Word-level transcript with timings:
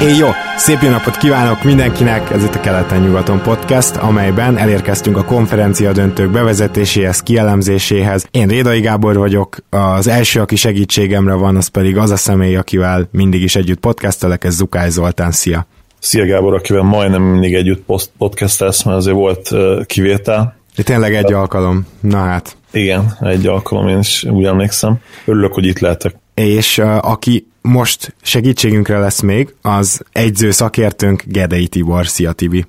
Éj 0.00 0.16
jó! 0.16 0.28
Szép 0.56 0.80
jó 0.82 0.88
napot 0.88 1.16
kívánok 1.16 1.64
mindenkinek! 1.64 2.30
Ez 2.30 2.44
itt 2.44 2.54
a 2.54 2.60
Keleten-nyugaton 2.60 3.42
podcast, 3.42 3.96
amelyben 3.96 4.56
elérkeztünk 4.56 5.16
a 5.16 5.24
konferencia 5.24 5.92
döntők 5.92 6.30
bevezetéséhez, 6.30 7.20
kielemzéséhez. 7.20 8.26
Én 8.30 8.46
Rédai 8.46 8.80
Gábor 8.80 9.16
vagyok, 9.16 9.56
az 9.70 10.06
első, 10.06 10.40
aki 10.40 10.56
segítségemre 10.56 11.34
van, 11.34 11.56
az 11.56 11.66
pedig 11.66 11.96
az 11.96 12.10
a 12.10 12.16
személy, 12.16 12.56
akivel 12.56 13.08
mindig 13.10 13.42
is 13.42 13.56
együtt 13.56 13.80
podcastelek, 13.80 14.44
ez 14.44 14.54
Zukály 14.54 14.90
Zoltán. 14.90 15.30
Szia! 15.30 15.66
Szia 15.98 16.26
Gábor, 16.26 16.54
akivel 16.54 16.82
majdnem 16.82 17.22
mindig 17.22 17.54
együtt 17.54 17.84
podcastelsz, 18.18 18.82
mert 18.82 18.96
azért 18.96 19.16
volt 19.16 19.50
kivétel. 19.86 20.56
De 20.76 20.82
tényleg 20.82 21.14
egy 21.14 21.32
alkalom. 21.32 21.86
Na 22.00 22.18
hát. 22.18 22.56
Igen, 22.72 23.16
egy 23.20 23.46
alkalom, 23.46 23.88
én 23.88 23.98
is 23.98 24.24
úgy 24.24 24.44
emlékszem. 24.44 24.96
Örülök, 25.24 25.52
hogy 25.52 25.66
itt 25.66 25.78
lehetek. 25.78 26.16
És 26.34 26.78
uh, 26.78 27.10
aki 27.10 27.46
most 27.66 28.14
segítségünkre 28.22 28.98
lesz 28.98 29.20
még, 29.20 29.54
az 29.62 30.00
egyző 30.12 30.50
szakértőnk 30.50 31.22
Gedei 31.26 31.68
Tibor. 31.68 32.06
Szia 32.06 32.32
Tibi! 32.32 32.66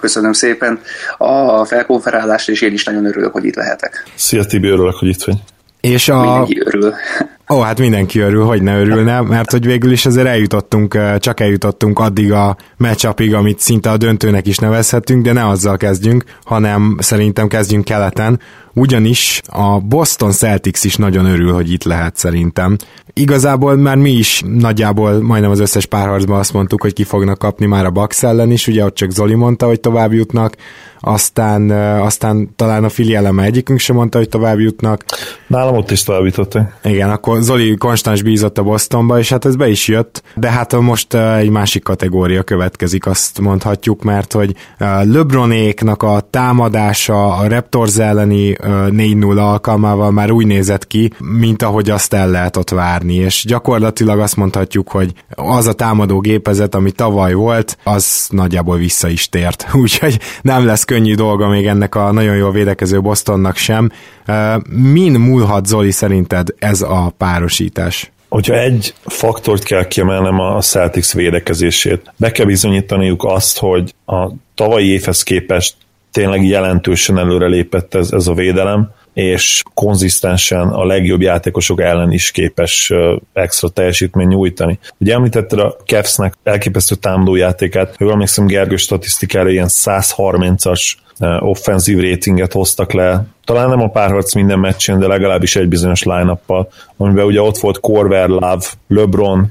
Köszönöm 0.00 0.32
szépen 0.32 0.80
a 1.18 1.64
felkonferálást, 1.64 2.48
és 2.48 2.60
én 2.60 2.72
is 2.72 2.84
nagyon 2.84 3.04
örülök, 3.04 3.32
hogy 3.32 3.44
itt 3.44 3.54
lehetek. 3.54 4.06
Szia 4.14 4.44
Tibi, 4.44 4.68
örülök, 4.68 4.94
hogy 4.94 5.08
itt 5.08 5.22
vagy. 5.22 5.36
És 5.80 6.08
a... 6.08 6.20
Mindenki 6.20 6.60
örül. 6.64 6.94
Ó, 7.54 7.60
hát 7.60 7.78
mindenki 7.78 8.18
örül, 8.18 8.44
hogy 8.44 8.62
ne 8.62 8.80
örülne, 8.80 9.20
mert 9.20 9.50
hogy 9.50 9.64
végül 9.66 9.92
is 9.92 10.06
azért 10.06 10.26
eljutottunk, 10.26 11.18
csak 11.18 11.40
eljutottunk 11.40 11.98
addig 11.98 12.32
a 12.32 12.56
matchupig, 12.76 13.34
amit 13.34 13.58
szinte 13.58 13.90
a 13.90 13.96
döntőnek 13.96 14.46
is 14.46 14.58
nevezhetünk, 14.58 15.24
de 15.24 15.32
ne 15.32 15.48
azzal 15.48 15.76
kezdjünk, 15.76 16.24
hanem 16.44 16.96
szerintem 16.98 17.48
kezdjünk 17.48 17.84
keleten, 17.84 18.40
ugyanis 18.72 19.40
a 19.46 19.80
Boston 19.80 20.32
Celtics 20.32 20.84
is 20.84 20.96
nagyon 20.96 21.26
örül, 21.26 21.52
hogy 21.52 21.72
itt 21.72 21.84
lehet 21.84 22.16
szerintem. 22.16 22.76
Igazából 23.12 23.76
már 23.76 23.96
mi 23.96 24.10
is 24.10 24.42
nagyjából 24.46 25.22
majdnem 25.22 25.50
az 25.50 25.60
összes 25.60 25.86
párharcban 25.86 26.38
azt 26.38 26.52
mondtuk, 26.52 26.82
hogy 26.82 26.92
ki 26.92 27.04
fognak 27.04 27.38
kapni 27.38 27.66
már 27.66 27.84
a 27.84 27.90
Bucks 27.90 28.22
ellen 28.22 28.50
is, 28.50 28.66
ugye 28.66 28.84
ott 28.84 28.94
csak 28.94 29.10
Zoli 29.10 29.34
mondta, 29.34 29.66
hogy 29.66 29.80
tovább 29.80 30.12
jutnak, 30.12 30.54
aztán, 31.00 31.70
aztán 32.00 32.50
talán 32.56 32.84
a 32.84 32.88
Fili 32.88 33.14
eleme 33.14 33.42
egyikünk 33.42 33.78
sem 33.78 33.96
mondta, 33.96 34.18
hogy 34.18 34.28
tovább 34.28 34.58
jutnak. 34.58 35.04
Nálam 35.46 35.76
ott 35.76 35.90
is 35.90 36.02
tovább 36.02 36.24
jutottak. 36.24 36.78
Igen, 36.84 37.10
akkor 37.10 37.40
Zoli 37.44 37.76
konstans 37.76 38.22
bízott 38.22 38.58
a 38.58 38.62
Bostonba, 38.62 39.18
és 39.18 39.28
hát 39.28 39.44
ez 39.44 39.56
be 39.56 39.68
is 39.68 39.88
jött, 39.88 40.22
de 40.34 40.50
hát 40.50 40.80
most 40.80 41.14
egy 41.14 41.50
másik 41.50 41.82
kategória 41.82 42.42
következik, 42.42 43.06
azt 43.06 43.40
mondhatjuk, 43.40 44.02
mert 44.02 44.32
hogy 44.32 44.54
LeBronéknak 45.02 46.02
a 46.02 46.26
támadása 46.30 47.36
a 47.36 47.48
Raptors 47.48 47.96
elleni 47.96 48.56
4-0 48.60 49.38
alkalmával 49.38 50.10
már 50.10 50.30
úgy 50.30 50.46
nézett 50.46 50.86
ki, 50.86 51.12
mint 51.18 51.62
ahogy 51.62 51.90
azt 51.90 52.14
el 52.14 52.30
lehet 52.30 52.56
ott 52.56 52.70
várni, 52.70 53.14
és 53.14 53.44
gyakorlatilag 53.46 54.18
azt 54.18 54.36
mondhatjuk, 54.36 54.90
hogy 54.90 55.12
az 55.34 55.66
a 55.66 55.72
támadó 55.72 56.20
gépezet, 56.20 56.74
ami 56.74 56.90
tavaly 56.90 57.32
volt, 57.32 57.78
az 57.84 58.26
nagyjából 58.30 58.76
vissza 58.76 59.08
is 59.08 59.28
tért, 59.28 59.66
úgyhogy 59.82 60.20
nem 60.42 60.66
lesz 60.66 60.84
könnyű 60.84 61.14
dolga 61.14 61.48
még 61.48 61.66
ennek 61.66 61.94
a 61.94 62.12
nagyon 62.12 62.36
jól 62.36 62.52
védekező 62.52 63.00
Bostonnak 63.00 63.56
sem. 63.56 63.90
Min 64.68 65.12
múlhat 65.12 65.66
Zoli 65.66 65.90
szerinted 65.90 66.48
ez 66.58 66.82
a 66.82 67.12
párosítás? 67.24 68.12
Hogyha 68.28 68.58
egy 68.58 68.94
faktort 69.04 69.62
kell 69.62 69.86
kiemelnem 69.86 70.38
a 70.38 70.60
Celtics 70.60 71.12
védekezését, 71.12 72.12
be 72.16 72.30
kell 72.30 72.46
bizonyítaniuk 72.46 73.24
azt, 73.24 73.58
hogy 73.58 73.94
a 74.06 74.30
tavalyi 74.54 74.88
évhez 74.88 75.22
képest 75.22 75.74
tényleg 76.10 76.46
jelentősen 76.46 77.18
előrelépett 77.18 77.94
ez, 77.94 78.12
ez 78.12 78.26
a 78.26 78.34
védelem, 78.34 78.90
és 79.12 79.62
konzisztensen 79.74 80.68
a 80.68 80.84
legjobb 80.84 81.20
játékosok 81.20 81.80
ellen 81.80 82.12
is 82.12 82.30
képes 82.30 82.92
extra 83.32 83.68
teljesítmény 83.68 84.28
nyújtani. 84.28 84.78
Ugye 84.98 85.14
említetted 85.14 85.58
a 85.58 85.76
Cavs-nek 85.86 86.34
elképesztő 86.42 86.94
támadójátékát, 86.94 87.96
jól 87.98 88.12
emlékszem 88.12 88.46
Gergő 88.46 88.76
statisztikára 88.76 89.48
ilyen 89.48 89.68
130-as 89.70 90.92
offenzív 91.38 92.00
ratinget 92.00 92.52
hoztak 92.52 92.92
le, 92.92 93.26
talán 93.44 93.68
nem 93.68 93.80
a 93.80 93.88
párharc 93.88 94.34
minden 94.34 94.58
meccsén, 94.58 94.98
de 94.98 95.06
legalábbis 95.06 95.56
egy 95.56 95.68
bizonyos 95.68 96.02
line 96.02 96.38
amiben 96.96 97.24
ugye 97.24 97.40
ott 97.40 97.58
volt 97.58 97.80
Corver, 97.80 98.28
Love, 98.28 98.64
LeBron, 98.88 99.50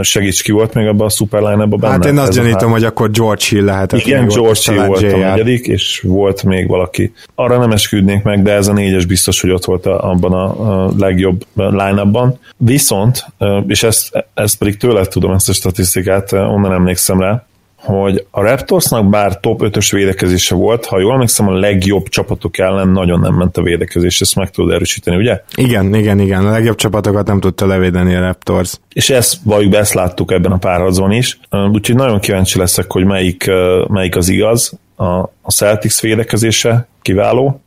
segíts 0.00 0.42
ki 0.42 0.52
volt 0.52 0.74
még 0.74 0.86
abban 0.86 1.06
a 1.06 1.10
superline 1.10 1.66
benne? 1.66 1.88
Hát 1.88 2.04
én 2.04 2.18
azt 2.18 2.32
gyanítom, 2.32 2.70
hogy 2.70 2.84
akkor 2.84 3.10
George 3.10 3.44
Hill 3.48 3.64
lehetett. 3.64 4.00
Igen, 4.00 4.26
George 4.26 4.60
Hill 4.64 4.84
volt 4.84 5.02
a 5.02 5.16
negyedik, 5.16 5.66
és 5.66 6.04
volt 6.06 6.42
még 6.42 6.68
valaki. 6.68 7.12
Arra 7.34 7.58
nem 7.58 7.70
esküdnék 7.70 8.22
meg, 8.22 8.42
de 8.42 8.52
ez 8.52 8.68
a 8.68 8.72
négyes 8.72 9.04
biztos, 9.04 9.40
hogy 9.40 9.50
ott 9.50 9.64
volt 9.64 9.86
abban 9.86 10.32
a 10.32 10.92
legjobb 10.98 11.44
line 11.54 12.32
Viszont, 12.56 13.24
és 13.66 13.82
ezt, 13.82 14.26
ezt 14.34 14.58
pedig 14.58 14.76
tőle 14.76 15.04
tudom, 15.04 15.32
ezt 15.32 15.48
a 15.48 15.52
statisztikát, 15.52 16.32
onnan 16.32 16.72
emlékszem 16.72 17.20
rá, 17.20 17.44
hogy 17.80 18.26
a 18.30 18.42
Raptorsnak 18.42 19.08
bár 19.08 19.40
top 19.40 19.60
5-ös 19.64 19.88
védekezése 19.90 20.54
volt, 20.54 20.86
ha 20.86 21.00
jól 21.00 21.12
emlékszem, 21.12 21.48
a 21.48 21.52
legjobb 21.52 22.08
csapatok 22.08 22.58
ellen 22.58 22.88
nagyon 22.88 23.20
nem 23.20 23.34
ment 23.34 23.56
a 23.56 23.62
védekezés, 23.62 24.20
ezt 24.20 24.36
meg 24.36 24.50
tudod 24.50 24.72
erősíteni, 24.72 25.16
ugye? 25.16 25.40
Igen, 25.54 25.94
igen, 25.94 26.18
igen, 26.18 26.46
a 26.46 26.50
legjobb 26.50 26.76
csapatokat 26.76 27.26
nem 27.26 27.40
tudta 27.40 27.66
levédeni 27.66 28.14
a 28.14 28.20
Raptors. 28.20 28.74
És 28.92 29.10
ezt 29.10 29.36
valljuk 29.44 29.70
be, 29.70 29.78
ezt 29.78 29.94
láttuk 29.94 30.32
ebben 30.32 30.52
a 30.52 30.56
párharcban 30.56 31.12
is, 31.12 31.38
úgyhogy 31.72 31.96
nagyon 31.96 32.20
kíváncsi 32.20 32.58
leszek, 32.58 32.92
hogy 32.92 33.04
melyik, 33.04 33.50
melyik 33.88 34.16
az 34.16 34.28
igaz. 34.28 34.78
A, 34.96 35.04
a 35.20 35.50
Celtics 35.50 36.00
védekezése 36.00 36.88
kiváló, 37.02 37.60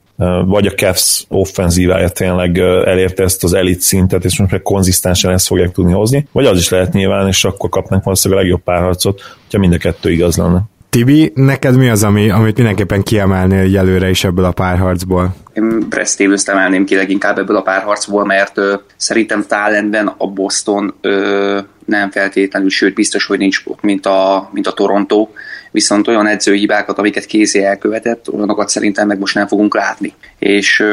vagy 0.46 0.66
a 0.66 0.72
Cavs 0.72 1.26
offenzívája 1.28 2.10
tényleg 2.10 2.58
elérte 2.58 3.24
ezt 3.24 3.44
az 3.44 3.54
elit 3.54 3.82
szintet, 3.82 4.26
és 4.26 4.40
most 4.40 4.52
meg 4.52 4.62
konzisztensen 4.62 5.32
ezt 5.32 5.48
fogják 5.48 5.72
tudni 5.72 5.94
hozni, 5.94 6.28
vagy 6.32 6.46
az 6.46 6.58
is 6.58 6.70
lehet 6.70 6.94
nyilván, 6.94 7.28
és 7.28 7.46
akkor 7.46 7.70
kapnak 7.70 8.04
valószínűleg 8.04 8.44
a 8.44 8.46
legjobb 8.46 8.64
párharcot, 8.64 9.22
hogyha 9.42 9.60
mind 9.60 9.74
a 9.74 9.78
kettő 9.78 10.12
igaz 10.12 10.38
lenne. 10.38 10.62
Tibi, 10.94 11.32
neked 11.36 11.78
mi 11.78 11.90
az, 11.90 12.04
ami, 12.04 12.30
amit 12.30 12.56
mindenképpen 12.56 13.04
kiemelnél 13.04 13.78
előre 13.78 14.10
is 14.10 14.24
ebből 14.24 14.46
a 14.46 14.52
párharcból? 14.52 15.36
Én 15.54 15.90
Davis 15.90 16.44
emelném 16.46 16.86
ki 16.86 16.96
leginkább 16.96 17.38
ebből 17.38 17.56
a 17.56 17.62
párharcból, 17.62 18.26
mert 18.26 18.58
ö, 18.58 18.76
szerintem 18.98 19.44
talentben 19.48 20.14
a 20.18 20.28
Boston 20.28 20.94
ö, 21.02 21.60
nem 21.86 22.12
feltétlenül, 22.12 22.70
sőt 22.70 22.94
biztos, 22.94 23.26
hogy 23.26 23.38
nincs 23.38 23.62
ott, 23.66 23.82
mint 23.82 24.06
a, 24.06 24.50
mint 24.52 24.68
a 24.68 24.72
Toronto, 24.72 25.28
viszont 25.72 26.08
olyan 26.08 26.28
edzőhibákat, 26.28 26.98
amiket 26.98 27.26
kézi 27.26 27.64
elkövetett, 27.64 28.30
olyanokat 28.30 28.70
szerintem 28.70 29.08
meg 29.08 29.20
most 29.20 29.36
nem 29.36 29.48
fogunk 29.48 29.76
látni. 29.76 30.14
És 30.40 30.84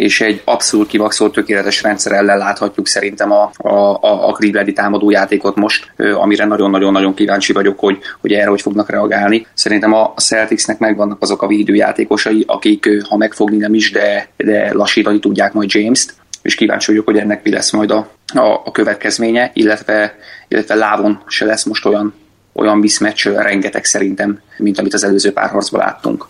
és 0.00 0.20
egy 0.20 0.42
abszolút 0.44 0.88
kivaxolt 0.88 1.32
tökéletes 1.32 1.82
rendszer 1.82 2.12
ellen 2.12 2.38
láthatjuk 2.38 2.86
szerintem 2.86 3.32
a, 3.32 3.50
a, 3.56 3.68
a, 3.68 4.28
a 4.28 4.32
Clevelandi 4.32 4.72
támadójátékot 4.72 5.56
most, 5.56 5.92
amire 5.96 6.44
nagyon-nagyon-nagyon 6.44 7.14
kíváncsi 7.14 7.52
vagyok, 7.52 7.78
hogy, 7.78 7.98
hogy 8.20 8.32
erre 8.32 8.48
hogy 8.48 8.60
fognak 8.60 8.90
reagálni. 8.90 9.46
Szerintem 9.54 9.92
a 9.92 10.12
Celticsnek 10.16 10.78
megvannak 10.78 11.22
azok 11.22 11.42
a 11.42 11.46
védőjátékosai, 11.46 12.44
akik 12.46 12.88
ha 13.08 13.16
megfogni 13.16 13.56
nem 13.56 13.74
is, 13.74 13.90
de, 13.90 14.28
de 14.36 14.72
lassítani 14.72 15.18
tudják 15.18 15.52
majd 15.52 15.72
James-t, 15.72 16.14
és 16.42 16.54
kíváncsi 16.54 16.90
vagyok, 16.90 17.06
hogy 17.06 17.18
ennek 17.18 17.42
mi 17.42 17.50
lesz 17.50 17.72
majd 17.72 17.90
a, 17.90 18.10
a, 18.34 18.60
a 18.64 18.70
következménye, 18.70 19.50
illetve, 19.54 20.14
illetve 20.48 20.74
lávon 20.74 21.22
se 21.26 21.44
lesz 21.44 21.64
most 21.64 21.86
olyan 21.86 22.14
olyan 22.52 22.78
mismatch 22.78 23.26
rengeteg 23.26 23.84
szerintem, 23.84 24.40
mint 24.58 24.78
amit 24.78 24.94
az 24.94 25.04
előző 25.04 25.32
párharcban 25.32 25.80
láttunk. 25.80 26.26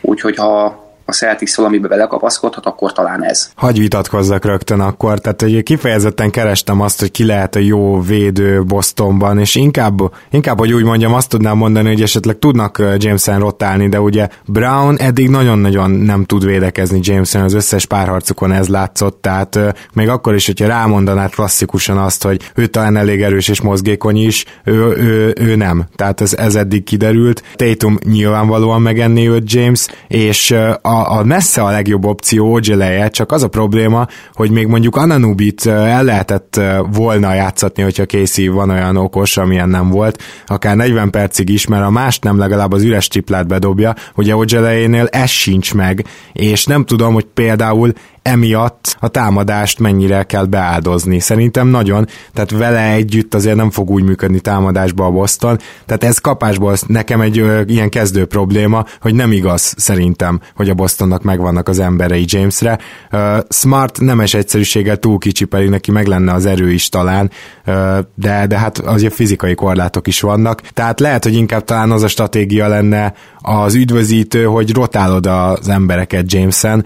Úgyhogy 0.00 0.36
ha 0.36 0.83
a 1.04 1.12
Celtics 1.12 1.56
valamibe 1.56 1.88
belekapaszkodhat, 1.88 2.66
akkor 2.66 2.92
talán 2.92 3.24
ez. 3.24 3.50
Hagy 3.54 3.78
vitatkozzak 3.78 4.44
rögtön 4.44 4.80
akkor, 4.80 5.18
tehát 5.18 5.40
hogy 5.40 5.62
kifejezetten 5.62 6.30
kerestem 6.30 6.80
azt, 6.80 7.00
hogy 7.00 7.10
ki 7.10 7.24
lehet 7.24 7.54
a 7.54 7.58
jó 7.58 8.00
védő 8.00 8.62
Bostonban, 8.62 9.38
és 9.38 9.54
inkább, 9.54 9.98
inkább, 10.30 10.58
hogy 10.58 10.72
úgy 10.72 10.84
mondjam, 10.84 11.14
azt 11.14 11.28
tudnám 11.28 11.56
mondani, 11.56 11.88
hogy 11.88 12.02
esetleg 12.02 12.38
tudnak 12.38 12.82
Jameson 12.96 13.38
rotálni, 13.38 13.88
de 13.88 14.00
ugye 14.00 14.28
Brown 14.46 14.96
eddig 14.98 15.28
nagyon-nagyon 15.28 15.90
nem 15.90 16.24
tud 16.24 16.44
védekezni 16.44 17.00
Jameson, 17.02 17.42
az 17.42 17.54
összes 17.54 17.86
párharcukon 17.86 18.52
ez 18.52 18.68
látszott, 18.68 19.22
tehát 19.22 19.58
még 19.92 20.08
akkor 20.08 20.34
is, 20.34 20.46
hogyha 20.46 20.66
rámondanád 20.66 21.34
klasszikusan 21.34 21.98
azt, 21.98 22.22
hogy 22.22 22.50
ő 22.54 22.66
talán 22.66 22.96
elég 22.96 23.22
erős 23.22 23.48
és 23.48 23.60
mozgékony 23.60 24.16
is, 24.16 24.44
ő, 24.64 24.72
ő, 24.96 25.34
ő 25.36 25.56
nem. 25.56 25.84
Tehát 25.96 26.20
ez, 26.20 26.34
ez 26.34 26.54
eddig 26.54 26.84
kiderült. 26.84 27.42
Tatum 27.54 27.98
nyilvánvalóan 28.04 28.82
megenné 28.82 29.28
őt 29.28 29.52
James, 29.52 29.86
és 30.08 30.54
a 30.82 30.93
a, 30.94 31.18
a 31.18 31.24
messze 31.24 31.62
a 31.62 31.70
legjobb 31.70 32.04
opció 32.04 32.52
Ogeleje, 32.54 33.08
csak 33.08 33.32
az 33.32 33.42
a 33.42 33.48
probléma, 33.48 34.06
hogy 34.32 34.50
még 34.50 34.66
mondjuk 34.66 34.96
Ananubit 34.96 35.66
el 35.66 36.04
lehetett 36.04 36.60
volna 36.92 37.34
játszatni, 37.34 37.82
hogyha 37.82 38.06
Casey 38.06 38.48
van 38.48 38.70
olyan 38.70 38.96
okos, 38.96 39.36
amilyen 39.36 39.68
nem 39.68 39.90
volt, 39.90 40.22
akár 40.46 40.76
40 40.76 41.10
percig 41.10 41.48
is, 41.48 41.66
mert 41.66 41.84
a 41.84 41.90
mást 41.90 42.24
nem 42.24 42.38
legalább 42.38 42.72
az 42.72 42.82
üres 42.82 43.08
triplát 43.08 43.46
bedobja, 43.46 43.94
ugye 44.14 44.36
Ogelejénél 44.36 45.06
ez 45.10 45.30
sincs 45.30 45.74
meg, 45.74 46.04
és 46.32 46.64
nem 46.64 46.84
tudom, 46.84 47.14
hogy 47.14 47.26
például 47.34 47.92
emiatt 48.24 48.96
a 49.00 49.08
támadást 49.08 49.78
mennyire 49.78 50.22
kell 50.22 50.44
beáldozni. 50.44 51.20
Szerintem 51.20 51.66
nagyon, 51.66 52.06
tehát 52.32 52.50
vele 52.50 52.92
együtt 52.92 53.34
azért 53.34 53.56
nem 53.56 53.70
fog 53.70 53.90
úgy 53.90 54.02
működni 54.02 54.40
támadásba 54.40 55.04
a 55.04 55.10
Boston, 55.10 55.58
tehát 55.86 56.04
ez 56.04 56.18
kapásból 56.18 56.76
nekem 56.86 57.20
egy 57.20 57.38
ö, 57.38 57.60
ilyen 57.66 57.88
kezdő 57.88 58.24
probléma, 58.24 58.84
hogy 59.00 59.14
nem 59.14 59.32
igaz 59.32 59.74
szerintem, 59.76 60.40
hogy 60.54 60.70
a 60.70 60.74
Bostonnak 60.74 61.22
megvannak 61.22 61.68
az 61.68 61.78
emberei 61.78 62.24
Jamesre. 62.26 62.78
Ö, 63.10 63.38
Smart 63.48 64.00
nemes 64.00 64.34
egyszerűséggel 64.34 64.96
túl 64.96 65.18
kicsi, 65.18 65.44
pedig 65.44 65.68
neki 65.68 65.90
meg 65.90 66.06
lenne 66.06 66.32
az 66.32 66.46
erő 66.46 66.72
is 66.72 66.88
talán, 66.88 67.30
ö, 67.64 67.98
de, 68.14 68.46
de 68.46 68.58
hát 68.58 68.78
azért 68.78 69.14
fizikai 69.14 69.54
korlátok 69.54 70.06
is 70.06 70.20
vannak, 70.20 70.60
tehát 70.60 71.00
lehet, 71.00 71.24
hogy 71.24 71.34
inkább 71.34 71.64
talán 71.64 71.90
az 71.90 72.02
a 72.02 72.08
stratégia 72.08 72.68
lenne 72.68 73.14
az 73.46 73.74
üdvözítő, 73.74 74.44
hogy 74.44 74.72
rotálod 74.72 75.26
az 75.26 75.68
embereket 75.68 76.32
Jameson, 76.32 76.84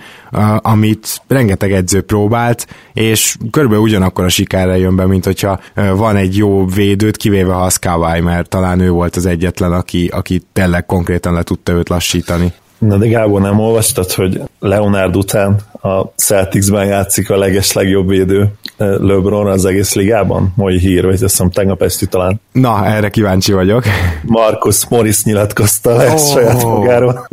amit 0.56 1.22
rengeteg 1.28 1.72
edző 1.72 2.02
próbált, 2.02 2.66
és 2.92 3.36
körülbelül 3.50 3.84
ugyanakkor 3.84 4.24
a 4.24 4.28
sikerre 4.28 4.78
jön 4.78 4.96
be, 4.96 5.06
mint 5.06 5.24
hogyha 5.24 5.60
van 5.74 6.16
egy 6.16 6.36
jó 6.36 6.66
védőt, 6.66 7.16
kivéve 7.16 7.52
ha 7.52 7.62
az 7.62 7.76
Kawai, 7.76 8.20
mert 8.20 8.48
talán 8.48 8.80
ő 8.80 8.90
volt 8.90 9.16
az 9.16 9.26
egyetlen, 9.26 9.72
aki, 9.72 10.06
aki 10.12 10.42
tényleg 10.52 10.86
konkrétan 10.86 11.32
le 11.32 11.42
tudta 11.42 11.72
őt 11.72 11.88
lassítani. 11.88 12.52
Na 12.78 12.96
de 12.96 13.06
Gábor, 13.06 13.40
nem 13.40 13.60
olvastad, 13.60 14.12
hogy 14.12 14.40
Leonard 14.60 15.16
után 15.16 15.56
a 15.82 16.02
Celticsben 16.16 16.86
játszik 16.86 17.30
a 17.30 17.36
leges 17.36 17.72
legjobb 17.72 18.08
védő 18.08 18.48
LeBron 18.76 19.46
az 19.46 19.64
egész 19.64 19.94
ligában? 19.94 20.52
Mai 20.56 20.78
hír, 20.78 21.04
vagy 21.04 21.12
azt 21.12 21.22
hiszem 21.22 21.50
tegnap 21.50 21.82
esti 21.82 22.06
talán. 22.06 22.40
Na, 22.52 22.86
erre 22.86 23.08
kíváncsi 23.08 23.52
vagyok. 23.52 23.84
Marcus 24.22 24.88
Morris 24.88 25.24
nyilatkozta 25.24 25.96
le 25.96 26.10
oh, 26.10 26.18
saját 26.18 26.62
magáról. 26.62 27.28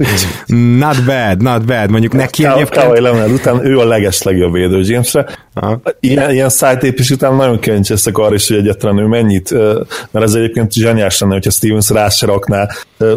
Not 0.77 1.05
bad, 1.05 1.41
not 1.41 1.65
bad. 1.65 1.89
Mondjuk 1.89 2.13
neki 2.13 2.43
Ká- 2.43 2.55
egyébként... 2.55 2.83
Kawai 2.83 3.01
Leonard 3.01 3.31
után 3.31 3.65
ő 3.65 3.79
a 3.79 3.85
leges 3.85 4.21
legjobb 4.21 4.53
védő 4.53 4.81
Jamesre. 4.81 5.25
Aha. 5.53 5.81
Ilyen, 5.99 6.31
ilyen 6.31 6.49
szájtépés 6.49 7.09
után 7.09 7.35
nagyon 7.35 7.59
kíváncsi 7.59 7.91
leszek 7.91 8.17
arra 8.17 8.35
is, 8.35 8.47
hogy 8.47 8.57
egyetlen 8.57 8.97
ő 8.97 9.05
mennyit, 9.05 9.51
mert 10.11 10.25
ez 10.25 10.33
egyébként 10.33 10.73
zseniás 10.73 11.19
lenne, 11.19 11.33
hogyha 11.33 11.51
Stevens 11.51 11.89
rá 11.89 12.09
se 12.09 12.25
rakná 12.25 12.67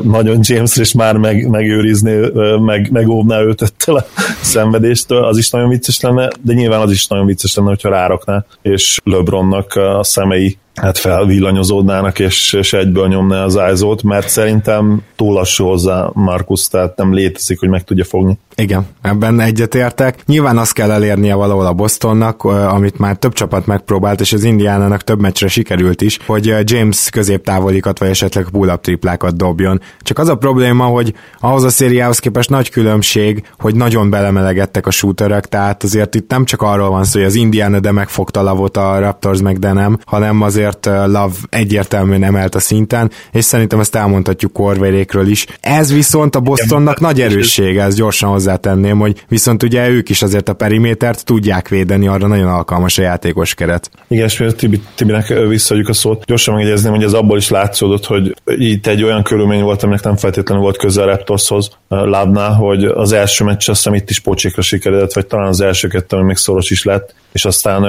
nagyon 0.03 0.39
Jamesre, 0.43 0.83
és 0.83 0.93
már 0.93 1.17
meg, 1.17 1.49
megőrizné, 1.49 2.18
meg, 2.61 2.91
megóvná 2.91 3.41
őt 3.41 3.63
ettől 3.63 3.97
a 3.97 4.05
szenvedéstől, 4.41 5.25
az 5.25 5.39
is 5.39 5.51
nagyon 5.51 5.69
vicces 5.69 6.01
lenne, 6.01 6.29
de 6.43 6.53
nyilván 6.53 6.81
az 6.81 6.91
is 6.91 7.07
nagyon 7.07 7.27
vicces 7.27 7.55
lenne, 7.55 7.69
hogyha 7.69 7.89
rárakná, 7.89 8.45
és 8.63 9.01
LeBronnak 9.05 9.75
a 9.75 10.05
szemei 10.05 10.59
hát 10.81 10.99
felvillanyozódnának, 10.99 12.19
és, 12.19 12.53
és 12.53 12.73
egyből 12.73 13.09
nyomná 13.09 13.45
az 13.45 13.59
ájzót, 13.59 14.03
mert 14.03 14.29
szerintem 14.29 15.03
túl 15.17 15.35
lassú 15.35 15.65
hozzá 15.65 16.11
Markus, 16.13 16.69
tehát 16.69 16.97
nem 16.97 17.15
létezik, 17.15 17.59
hogy 17.59 17.69
meg 17.69 17.85
tudja 17.85 18.05
fogni. 18.05 18.39
Igen, 18.55 18.87
ebben 19.03 19.41
egyetértek. 19.41 20.23
Nyilván 20.27 20.59
azt 20.59 20.73
kell 20.73 20.91
elérnie 20.91 21.35
valahol 21.35 21.67
a 21.67 21.73
Bostonnak, 21.73 22.45
amit 22.45 22.99
már 22.99 23.17
több 23.17 23.33
csapat 23.33 23.67
megpróbált, 23.67 24.21
és 24.21 24.33
az 24.33 24.45
Indiánának 24.45 25.05
több 25.05 25.21
meccsre 25.21 25.49
sikerült 25.49 26.03
is, 26.03 26.19
hogy 26.27 26.55
James 26.71 27.11
középtávolikat, 27.11 27.99
vagy 27.99 28.09
esetleg 28.09 28.49
pull-up 28.53 28.81
triplákat 28.81 29.37
dobjon. 29.37 29.81
Csak 30.01 30.19
az 30.19 30.29
a 30.29 30.37
probléma, 30.37 30.85
hogy 30.85 31.15
ahhoz 31.41 31.65
a 31.65 31.69
szériához 31.69 32.19
képest 32.19 32.51
nagy 32.51 32.71
különbség, 32.71 33.43
hogy 33.59 33.75
nagyon 33.75 34.11
belemelegettek 34.11 34.87
a 34.87 34.91
shooterek, 34.91 35.47
tehát 35.47 35.83
azért 35.83 36.15
itt 36.15 36.31
nem 36.31 36.45
csak 36.45 36.63
arról 36.63 36.91
van 36.91 37.05
szó, 37.05 37.19
hogy 37.19 37.29
az 37.29 37.35
Indiana 37.35 37.81
de 37.81 37.93
megfogta 37.93 38.43
lavot 38.43 38.77
a 38.77 38.99
Raptors 38.99 39.41
meg 39.41 39.59
de 39.59 39.73
nem, 39.73 39.99
hanem 40.07 40.43
azért 40.43 40.68
Love 40.85 41.35
egyértelműen 41.49 42.23
emelt 42.23 42.55
a 42.55 42.61
szinten, 42.61 43.11
és 43.33 43.45
szerintem 43.45 43.81
ezt 43.81 43.95
elmondhatjuk 43.95 44.53
Korvérékről 44.53 45.27
is. 45.27 45.47
Ez 45.61 45.93
viszont 45.93 46.35
a 46.35 46.41
Bostonnak 46.41 47.01
nagy 47.01 47.21
erőssége, 47.21 47.83
ez 47.83 47.95
gyorsan 47.95 48.31
hozzá 48.31 48.49
hozzátenném, 48.49 48.99
hogy 48.99 49.25
viszont 49.29 49.63
ugye 49.63 49.89
ők 49.89 50.09
is 50.09 50.23
azért 50.23 50.49
a 50.49 50.53
perimétert 50.53 51.25
tudják 51.25 51.69
védeni, 51.69 52.09
arra 52.09 52.27
nagyon 52.27 52.49
alkalmas 52.49 52.99
a 52.99 53.03
játékos 53.03 53.55
keret. 53.55 53.91
Igen, 54.09 54.25
és 54.25 54.39
miért 54.39 54.57
Tibi, 54.57 54.81
Tibinek 54.95 55.29
visszaadjuk 55.49 55.89
a 55.89 55.93
szót, 55.93 56.25
gyorsan 56.25 56.55
megjegyezném, 56.55 56.93
hogy 56.93 57.05
ez 57.05 57.13
abból 57.13 57.37
is 57.37 57.49
látszódott, 57.49 58.05
hogy 58.05 58.35
itt 58.45 58.87
egy 58.87 59.03
olyan 59.03 59.23
körülmény 59.23 59.63
volt, 59.63 59.83
aminek 59.83 60.03
nem 60.03 60.17
feltétlenül 60.17 60.63
volt 60.63 60.77
köze 60.77 61.03
a 61.03 61.07
Raptorshoz 61.07 61.71
lábnál, 61.89 62.53
hogy 62.53 62.85
az 62.85 63.13
első 63.13 63.45
meccs 63.45 63.69
azt 63.69 63.83
hiszem 63.83 63.95
itt 63.95 64.11
is 64.11 64.21
pocsékra 64.21 64.63
sikeredett, 64.63 65.13
vagy 65.13 65.27
talán 65.27 65.49
az 65.49 65.61
első 65.61 65.89
kettő, 65.89 66.17
ami 66.17 66.27
még 66.27 66.37
szoros 66.37 66.71
is 66.71 66.85
lett, 66.85 67.15
és 67.33 67.45
aztán 67.45 67.85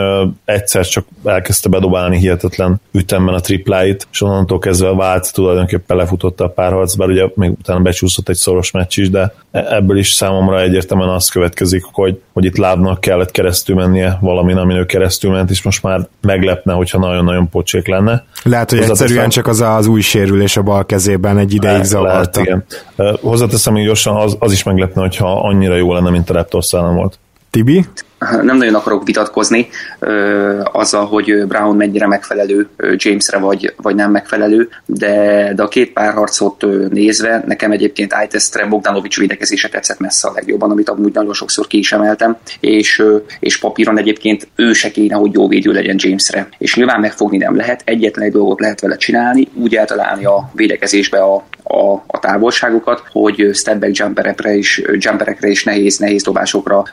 egyszer 0.45 0.87
csak 0.87 1.05
elkezdte 1.23 1.69
bedobálni 1.69 2.17
hihetetlen 2.17 2.68
ütemben 2.91 3.33
a 3.33 3.39
tripláit, 3.39 4.07
és 4.11 4.21
onnantól 4.21 4.59
kezdve 4.59 4.95
vált 4.95 5.33
tulajdonképpen 5.33 5.97
lefutotta 5.97 6.43
a 6.43 6.49
párharc, 6.49 6.95
bár 6.95 7.09
ugye 7.09 7.27
még 7.35 7.49
utána 7.49 7.79
becsúszott 7.79 8.29
egy 8.29 8.35
szoros 8.35 8.71
meccs 8.71 8.97
is, 8.97 9.09
de 9.09 9.33
e-, 9.51 9.75
ebből 9.75 9.97
is 9.97 10.11
számomra 10.11 10.61
egyértelműen 10.61 11.09
az 11.09 11.29
következik, 11.29 11.83
hogy, 11.91 12.21
hogy 12.33 12.45
itt 12.45 12.57
lábnak 12.57 13.01
kellett 13.01 13.31
keresztül 13.31 13.75
mennie 13.75 14.17
valamin, 14.21 14.57
amin 14.57 14.77
ő 14.77 14.85
keresztül 14.85 15.31
ment, 15.31 15.49
és 15.49 15.61
most 15.61 15.83
már 15.83 16.07
meglepne, 16.21 16.73
hogyha 16.73 16.99
nagyon-nagyon 16.99 17.49
pocsék 17.49 17.87
lenne. 17.87 18.25
Lehet, 18.43 18.69
hogy 18.69 18.79
egyszerűen 18.79 19.29
csak 19.29 19.47
az 19.47 19.61
az 19.61 19.87
új 19.87 20.01
sérülés 20.01 20.57
a 20.57 20.61
bal 20.61 20.85
kezében 20.85 21.37
egy 21.37 21.53
ideig 21.53 21.83
zavarta. 21.83 22.41
Lehet, 22.41 22.65
igen. 22.95 23.15
Hozzáteszem, 23.21 23.73
hogy 23.73 23.83
gyorsan 23.83 24.15
az, 24.15 24.35
az 24.39 24.51
is 24.51 24.63
meglepne, 24.63 25.01
hogyha 25.01 25.39
annyira 25.39 25.75
jó 25.75 25.93
lenne, 25.93 26.09
mint 26.09 26.29
a 26.29 26.33
Raptors 26.33 26.71
volt. 26.71 27.19
Tibi? 27.49 27.85
Nem 28.19 28.57
nagyon 28.57 28.75
akarok 28.75 29.05
vitatkozni 29.05 29.69
ö, 29.99 30.61
azzal, 30.71 31.05
hogy 31.05 31.45
Brown 31.47 31.75
mennyire 31.75 32.07
megfelelő 32.07 32.67
Jamesre, 32.95 33.37
vagy, 33.37 33.73
vagy 33.77 33.95
nem 33.95 34.11
megfelelő, 34.11 34.69
de, 34.85 35.53
de 35.55 35.63
a 35.63 35.67
két 35.67 35.93
párharcot 35.93 36.65
nézve, 36.89 37.43
nekem 37.45 37.71
egyébként 37.71 38.15
iTestre 38.23 38.65
Bogdanovics 38.65 39.19
védekezése 39.19 39.69
tetszett 39.69 39.99
messze 39.99 40.27
a 40.27 40.31
legjobban, 40.35 40.71
amit 40.71 40.89
amúgy 40.89 41.13
nagyon 41.13 41.33
sokszor 41.33 41.67
ki 41.67 41.77
is 41.77 41.91
emeltem, 41.91 42.37
és, 42.59 43.03
és 43.39 43.59
papíron 43.59 43.97
egyébként 43.97 44.47
ő 44.55 44.73
se 44.73 44.91
kéne, 44.91 45.15
hogy 45.15 45.33
jó 45.33 45.47
védő 45.47 45.71
legyen 45.71 45.95
Jamesre. 45.99 46.47
És 46.57 46.75
nyilván 46.75 46.99
megfogni 46.99 47.37
nem 47.37 47.55
lehet, 47.55 47.81
egyetlen 47.85 48.25
egy 48.25 48.31
dolgot 48.31 48.59
lehet 48.59 48.81
vele 48.81 48.95
csinálni, 48.95 49.47
úgy 49.53 49.75
eltalálni 49.75 50.25
a 50.25 50.49
védekezésbe 50.53 51.19
a, 51.19 51.35
a, 51.63 52.03
a 52.07 52.19
távolságokat, 52.19 53.03
hogy 53.11 53.49
step 53.53 53.79
back 53.79 53.97
jumperekre 53.97 54.53
is, 54.53 54.81
jumperekre 54.91 55.47
is 55.47 55.63
nehéz, 55.63 55.97
nehéz 55.97 56.23
dobásokra 56.23 56.83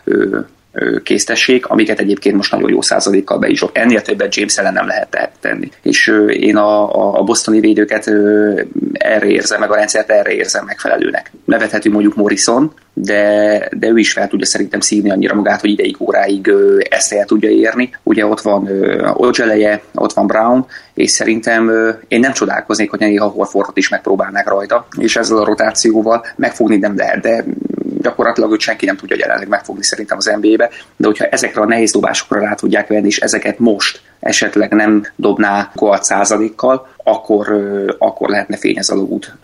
késztessék, 1.02 1.66
amiket 1.66 2.00
egyébként 2.00 2.36
most 2.36 2.52
nagyon 2.52 2.70
jó 2.70 2.82
százalékkal 2.82 3.38
be 3.38 3.48
is 3.48 3.64
Ennél 3.72 4.02
többet 4.02 4.34
James 4.34 4.58
ellen 4.58 4.72
nem 4.72 4.86
lehet 4.86 5.30
tenni. 5.40 5.70
És 5.82 6.12
én 6.28 6.56
a, 6.56 7.18
a 7.18 7.22
bostoni 7.22 7.60
védőket 7.60 8.10
erre 8.92 9.26
érzem, 9.26 9.60
meg 9.60 9.70
a 9.70 9.74
rendszert 9.74 10.10
erre 10.10 10.34
érzem 10.34 10.64
megfelelőnek. 10.64 11.30
Nevethetünk 11.44 11.94
mondjuk 11.94 12.16
Morrison, 12.16 12.72
de, 12.92 13.68
de 13.78 13.88
ő 13.88 13.98
is 13.98 14.12
fel 14.12 14.28
tudja 14.28 14.46
szerintem 14.46 14.80
szívni 14.80 15.10
annyira 15.10 15.34
magát, 15.34 15.60
hogy 15.60 15.70
ideig 15.70 15.96
óráig 15.98 16.52
ezt 16.90 17.12
el 17.12 17.24
tudja 17.24 17.50
érni. 17.50 17.90
Ugye 18.02 18.26
ott 18.26 18.40
van 18.40 18.68
Ogeleje, 19.14 19.82
ott 19.94 20.12
van 20.12 20.26
Brown, 20.26 20.66
és 20.94 21.10
szerintem 21.10 21.70
én 22.08 22.20
nem 22.20 22.32
csodálkoznék, 22.32 22.90
hogy 22.90 23.00
néha 23.00 23.26
Horfordot 23.26 23.76
is 23.76 23.88
megpróbálnák 23.88 24.48
rajta, 24.48 24.86
és 24.98 25.16
ezzel 25.16 25.38
a 25.38 25.44
rotációval 25.44 26.24
megfogni 26.36 26.76
nem 26.76 26.96
lehet, 26.96 27.20
de 27.20 27.44
gyakorlatilag 28.06 28.52
őt 28.52 28.60
senki 28.60 28.86
nem 28.86 28.96
tudja 28.96 29.16
jelenleg 29.18 29.48
megfogni 29.48 29.82
szerintem 29.82 30.16
az 30.16 30.32
NBA-be, 30.40 30.70
de 30.96 31.06
hogyha 31.06 31.24
ezekre 31.24 31.60
a 31.60 31.66
nehéz 31.66 31.92
dobásokra 31.92 32.40
rá 32.40 32.54
tudják 32.54 32.88
venni, 32.88 33.06
és 33.06 33.18
ezeket 33.18 33.58
most 33.58 34.00
esetleg 34.20 34.72
nem 34.72 35.06
dobná 35.16 35.70
gold 35.74 36.02
százalékkal, 36.02 36.88
akkor, 36.96 37.46
akkor 37.98 38.28
lehetne 38.28 38.56
fény 38.56 38.78
ez 38.78 38.88
a 38.88 38.94
út 38.94 39.36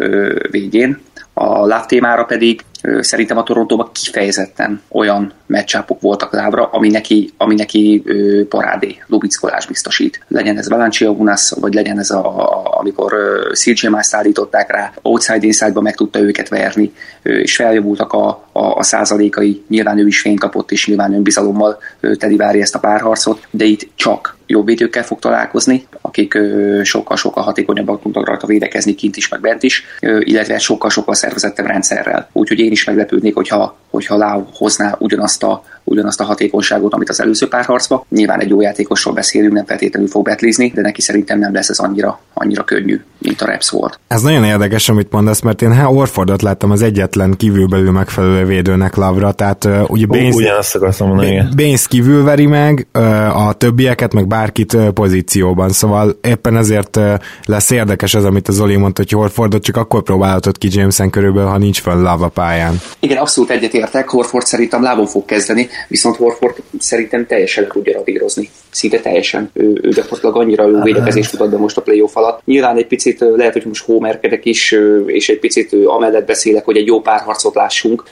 végén. 0.51 1.01
A 1.35 1.67
láv 1.67 1.87
témára 1.87 2.25
pedig 2.25 2.65
szerintem 3.01 3.37
a 3.37 3.43
Torontóban 3.43 3.91
kifejezetten 3.93 4.83
olyan 4.89 5.33
meccsápok 5.47 6.01
voltak 6.01 6.33
lábra, 6.33 6.65
ami 6.65 6.89
neki, 6.89 7.31
ami 7.37 7.55
neki 7.55 8.03
parádé, 8.49 8.97
lubickolás 9.07 9.67
biztosít. 9.67 10.25
Legyen 10.29 10.59
ez 10.59 10.69
Valencia 10.69 11.11
Unas, 11.11 11.51
vagy 11.61 11.75
legyen 11.75 11.99
ez 11.99 12.11
a, 12.11 12.79
amikor 12.79 13.15
CJ 13.53 13.87
Mice 13.87 14.17
állították 14.17 14.71
rá, 14.71 14.93
outside 15.03 15.47
inside-ba 15.47 15.81
meg 15.81 15.95
tudta 15.95 16.19
őket 16.19 16.49
verni, 16.49 16.93
és 17.23 17.57
feljavultak 17.57 18.13
a, 18.13 18.29
a, 18.53 18.77
a 18.77 18.83
százalékai, 18.83 19.63
nyilván 19.69 19.99
ő 19.99 20.07
is 20.07 20.21
fény 20.21 20.39
kapott, 20.39 20.71
és 20.71 20.87
nyilván 20.87 21.15
önbizalommal 21.15 21.79
teli 22.19 22.37
várja 22.37 22.63
ezt 22.63 22.75
a 22.75 22.79
párharcot, 22.79 23.47
de 23.51 23.65
itt 23.65 23.89
csak 23.95 24.37
jobb 24.53 24.67
védőkkel 24.67 25.03
fog 25.03 25.19
találkozni. 25.19 25.87
Akik 26.01 26.39
sokkal-sokkal 26.83 27.43
hatékonyabban 27.43 28.01
tudnak 28.01 28.27
rajta 28.27 28.47
védekezni 28.47 28.95
kint 28.95 29.17
is, 29.17 29.29
meg 29.29 29.41
bent 29.41 29.63
is, 29.63 29.85
illetve 30.01 30.59
sokkal-sokkal 30.59 31.15
szervezettebb 31.15 31.67
rendszerrel. 31.67 32.29
Úgyhogy 32.33 32.59
én 32.59 32.71
is 32.71 32.85
meglepődnék, 32.85 33.35
hogyha, 33.35 33.77
hogyha 33.91 34.17
Lau 34.17 34.45
hozná 34.55 34.97
ugyanazt 34.99 35.43
a, 35.43 35.65
ugyanazt 35.85 36.21
a 36.21 36.25
hatékonyságot, 36.25 36.95
amit 36.95 37.09
az 37.09 37.21
előző 37.21 37.49
párharcban. 37.49 38.05
Nyilván 38.09 38.41
egy 38.41 38.49
jó 38.49 38.61
játékosról 38.61 39.15
beszélünk, 39.15 39.53
nem 39.53 39.65
feltétlenül 39.65 40.09
fog 40.09 40.25
betlizni, 40.25 40.73
de 40.75 40.81
neki 40.81 41.01
szerintem 41.01 41.39
nem 41.39 41.53
lesz 41.53 41.69
ez 41.69 41.79
annyira, 41.79 42.21
annyira 42.35 42.65
könnyű, 42.65 43.01
mint 43.19 43.41
a 43.41 43.47
Reps 43.47 43.71
volt. 43.71 44.01
Ez 44.09 44.23
nagyon 44.23 44.45
érdekes, 44.45 44.89
amit 44.89 45.11
mondasz, 45.11 45.41
mert 45.41 45.63
én 45.63 45.73
hát 45.73 45.91
Orfordot 45.91 46.43
láttam 46.43 46.71
az 46.71 46.83
egyetlen 46.83 47.35
kívülbelül 47.37 47.91
megfelelő 47.91 48.45
védőnek 48.45 48.95
Lavra, 48.95 49.33
tehát 49.33 49.65
uh, 49.65 49.91
ugye 49.91 50.07
Baines, 50.07 50.35
Ugyanazt 50.35 50.75
akartam 50.75 51.09
mondani. 51.09 51.45
Baines 51.57 51.89
kívül 51.89 52.25
veri 52.25 52.47
meg 52.47 52.87
uh, 52.95 53.47
a 53.47 53.53
többieket, 53.53 54.13
meg 54.13 54.27
bárkit 54.43 54.77
pozícióban, 54.95 55.71
szóval 55.71 56.19
éppen 56.23 56.57
ezért 56.57 56.99
lesz 57.45 57.71
érdekes 57.71 58.15
az, 58.15 58.25
amit 58.25 58.49
az 58.49 58.61
Oli 58.61 58.77
mondta, 58.77 59.03
hogy 59.03 59.11
Horfordot 59.11 59.63
csak 59.63 59.77
akkor 59.77 60.03
próbálhatod 60.03 60.59
ki 60.59 60.69
Jameson 60.71 61.11
körülbelül, 61.11 61.49
ha 61.51 61.59
nincs 61.59 61.81
fel 61.81 62.01
Lava 62.01 62.29
pályán. 62.29 62.81
Igen, 63.01 63.17
abszolút 63.17 63.51
egyetértek, 63.51 64.09
Horford 64.09 64.47
szerintem 64.47 64.83
lávon 64.83 65.07
fog 65.07 65.25
kezdeni, 65.25 65.69
viszont 65.89 66.17
Horford 66.17 66.57
szerintem 66.79 67.27
teljesen 67.27 67.69
tudja 67.69 67.93
radírozni. 67.93 68.51
Szinte 68.73 69.01
teljesen. 69.01 69.51
Ő, 69.53 69.79
ő 69.83 69.89
gyakorlatilag 69.89 70.37
annyira 70.37 70.69
jó 70.69 70.81
védekezést 70.81 71.33
mutat 71.33 71.51
be 71.51 71.57
most 71.57 71.77
a 71.77 71.83
playoff 71.83 72.17
alatt. 72.17 72.41
Nyilván 72.45 72.77
egy 72.77 72.87
picit 72.87 73.25
lehet, 73.37 73.53
hogy 73.53 73.65
most 73.67 73.85
homerkedek 73.85 74.45
is, 74.45 74.77
és 75.07 75.29
egy 75.29 75.39
picit 75.39 75.77
amellett 75.85 76.27
beszélek, 76.27 76.65
hogy 76.65 76.77
egy 76.77 76.87
jó 76.87 77.01
párharcot 77.01 77.55
lássunk, 77.55 78.05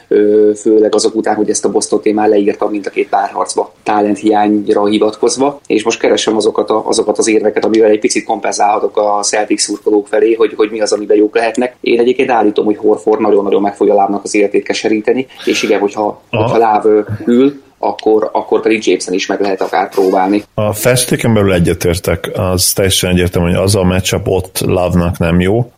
főleg 0.57 0.95
azok 0.95 1.15
után, 1.15 1.35
hogy 1.35 1.51
ezt 1.51 1.65
a 1.65 1.71
Boston 1.71 2.01
témán 2.01 2.29
leírtam 2.29 2.71
mind 2.71 2.87
a 2.87 2.91
két 2.91 3.09
párharcba, 3.09 3.73
talent 3.83 4.19
hiányra 4.19 4.87
hivatkozva, 4.87 5.61
és 5.67 5.85
most 5.85 6.01
keresem 6.01 6.37
azokat, 6.37 6.71
a, 6.71 6.87
azokat 6.87 7.19
az 7.19 7.29
érveket, 7.29 7.65
amivel 7.65 7.91
egy 7.91 7.99
picit 7.99 8.25
kompenzálhatok 8.25 8.97
a 8.97 9.23
Celtics 9.23 9.61
szurkolók 9.61 10.07
felé, 10.07 10.35
hogy, 10.35 10.53
hogy 10.57 10.71
mi 10.71 10.81
az, 10.81 10.93
amiben 10.93 11.17
jók 11.17 11.35
lehetnek. 11.35 11.77
Én 11.81 11.99
egyébként 11.99 12.31
állítom, 12.31 12.65
hogy 12.65 12.77
Horford 12.77 13.21
nagyon-nagyon 13.21 13.63
meg 13.63 13.77
fogja 13.77 13.95
lábnak 13.95 14.25
az 14.25 14.35
értékeseríteni, 14.35 15.27
és 15.45 15.63
igen, 15.63 15.81
hogyha, 15.81 16.23
hogyha 16.31 16.59
láv 16.59 16.85
ül, 17.27 17.61
akkor, 17.83 18.31
akkor 18.33 18.61
pedig 18.61 18.87
Jameson 18.87 19.15
is 19.15 19.27
meg 19.27 19.41
lehet 19.41 19.61
akár 19.61 19.89
próbálni. 19.89 20.45
A 20.55 20.73
festéken 20.73 21.35
belül 21.35 21.53
egyetértek, 21.53 22.31
az 22.35 22.73
teljesen 22.73 23.11
egyértelmű, 23.11 23.49
hogy 23.49 23.63
az 23.63 23.75
a 23.75 23.83
matchup 23.83 24.29
ott 24.29 24.61
Love-nak 24.61 25.19
nem 25.19 25.41
jó. 25.41 25.73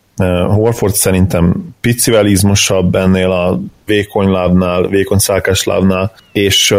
Horford 0.48 0.94
szerintem 0.94 1.74
picivel 1.80 2.26
izmosabb 2.26 2.94
ennél 2.94 3.30
a 3.30 3.60
vékony 3.84 4.28
lábnál, 4.28 4.86
vékony 4.88 5.18
szálkás 5.18 5.64
lábnál, 5.64 6.12
és 6.32 6.74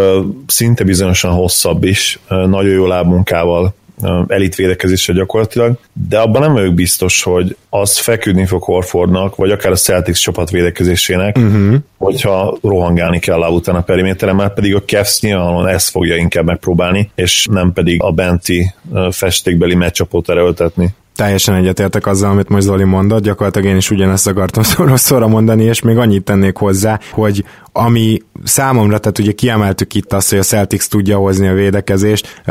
szinte 0.48 0.84
bizonyosan 0.84 1.32
hosszabb 1.32 1.84
is, 1.84 2.20
nagyon 2.28 2.72
jó 2.72 2.86
lábmunkával 2.86 3.74
elit 4.28 4.56
védekezésre 4.56 5.14
gyakorlatilag, 5.14 5.78
de 5.94 6.20
abban 6.20 6.42
nem 6.42 6.54
vagyok 6.54 6.74
biztos, 6.74 7.24
hogy 7.24 7.56
az 7.70 7.98
feküdni 7.98 8.46
fog 8.46 8.64
Horfordnak, 8.64 9.36
vagy 9.36 9.52
akár 9.52 9.72
a 9.72 9.76
Celtics 9.76 10.22
csapat 10.22 10.50
védekezésének, 10.50 11.38
uh-huh. 11.38 11.76
hogyha 11.98 12.58
rohangálni 12.62 13.20
kell 13.20 13.42
a 13.42 13.50
után 13.50 13.76
a 13.76 13.82
periméteren, 13.82 14.36
mert 14.36 14.54
pedig 14.54 14.76
a 14.76 14.84
Cavs 14.84 15.22
nyilvánvalóan 15.22 15.68
ezt 15.68 15.90
fogja 15.90 16.16
inkább 16.16 16.46
megpróbálni, 16.46 17.12
és 17.16 17.48
nem 17.52 17.74
pedig 17.74 18.02
a 18.02 18.12
benti 18.12 18.74
festékbeli 19.12 19.76
meccsapot 19.76 20.30
erőltetni 20.30 20.94
teljesen 21.16 21.56
egyetértek 21.56 22.08
azzal, 22.08 22.32
amit 22.32 22.50
most 22.50 22.64
Zoli 22.64 22.84
mondott, 22.84 23.24
gyakorlatilag 23.24 23.68
én 23.68 23.76
is 23.76 23.92
ugyanezt 23.92 24.28
akartam 24.28 24.64
szóra 24.96 25.28
mondani, 25.28 25.64
és 25.64 25.82
még 25.82 25.98
annyit 25.98 26.24
tennék 26.24 26.58
hozzá, 26.58 27.00
hogy 27.12 27.44
ami 27.72 28.22
számomra, 28.44 28.98
tehát 28.98 29.20
ugye 29.20 29.32
kiemeltük 29.32 29.94
itt 29.94 30.14
azt, 30.14 30.30
hogy 30.30 30.40
a 30.40 30.44
Celtics 30.44 30.88
tudja 30.88 31.18
hozni 31.18 31.48
a 31.48 31.54
védekezést, 31.54 32.42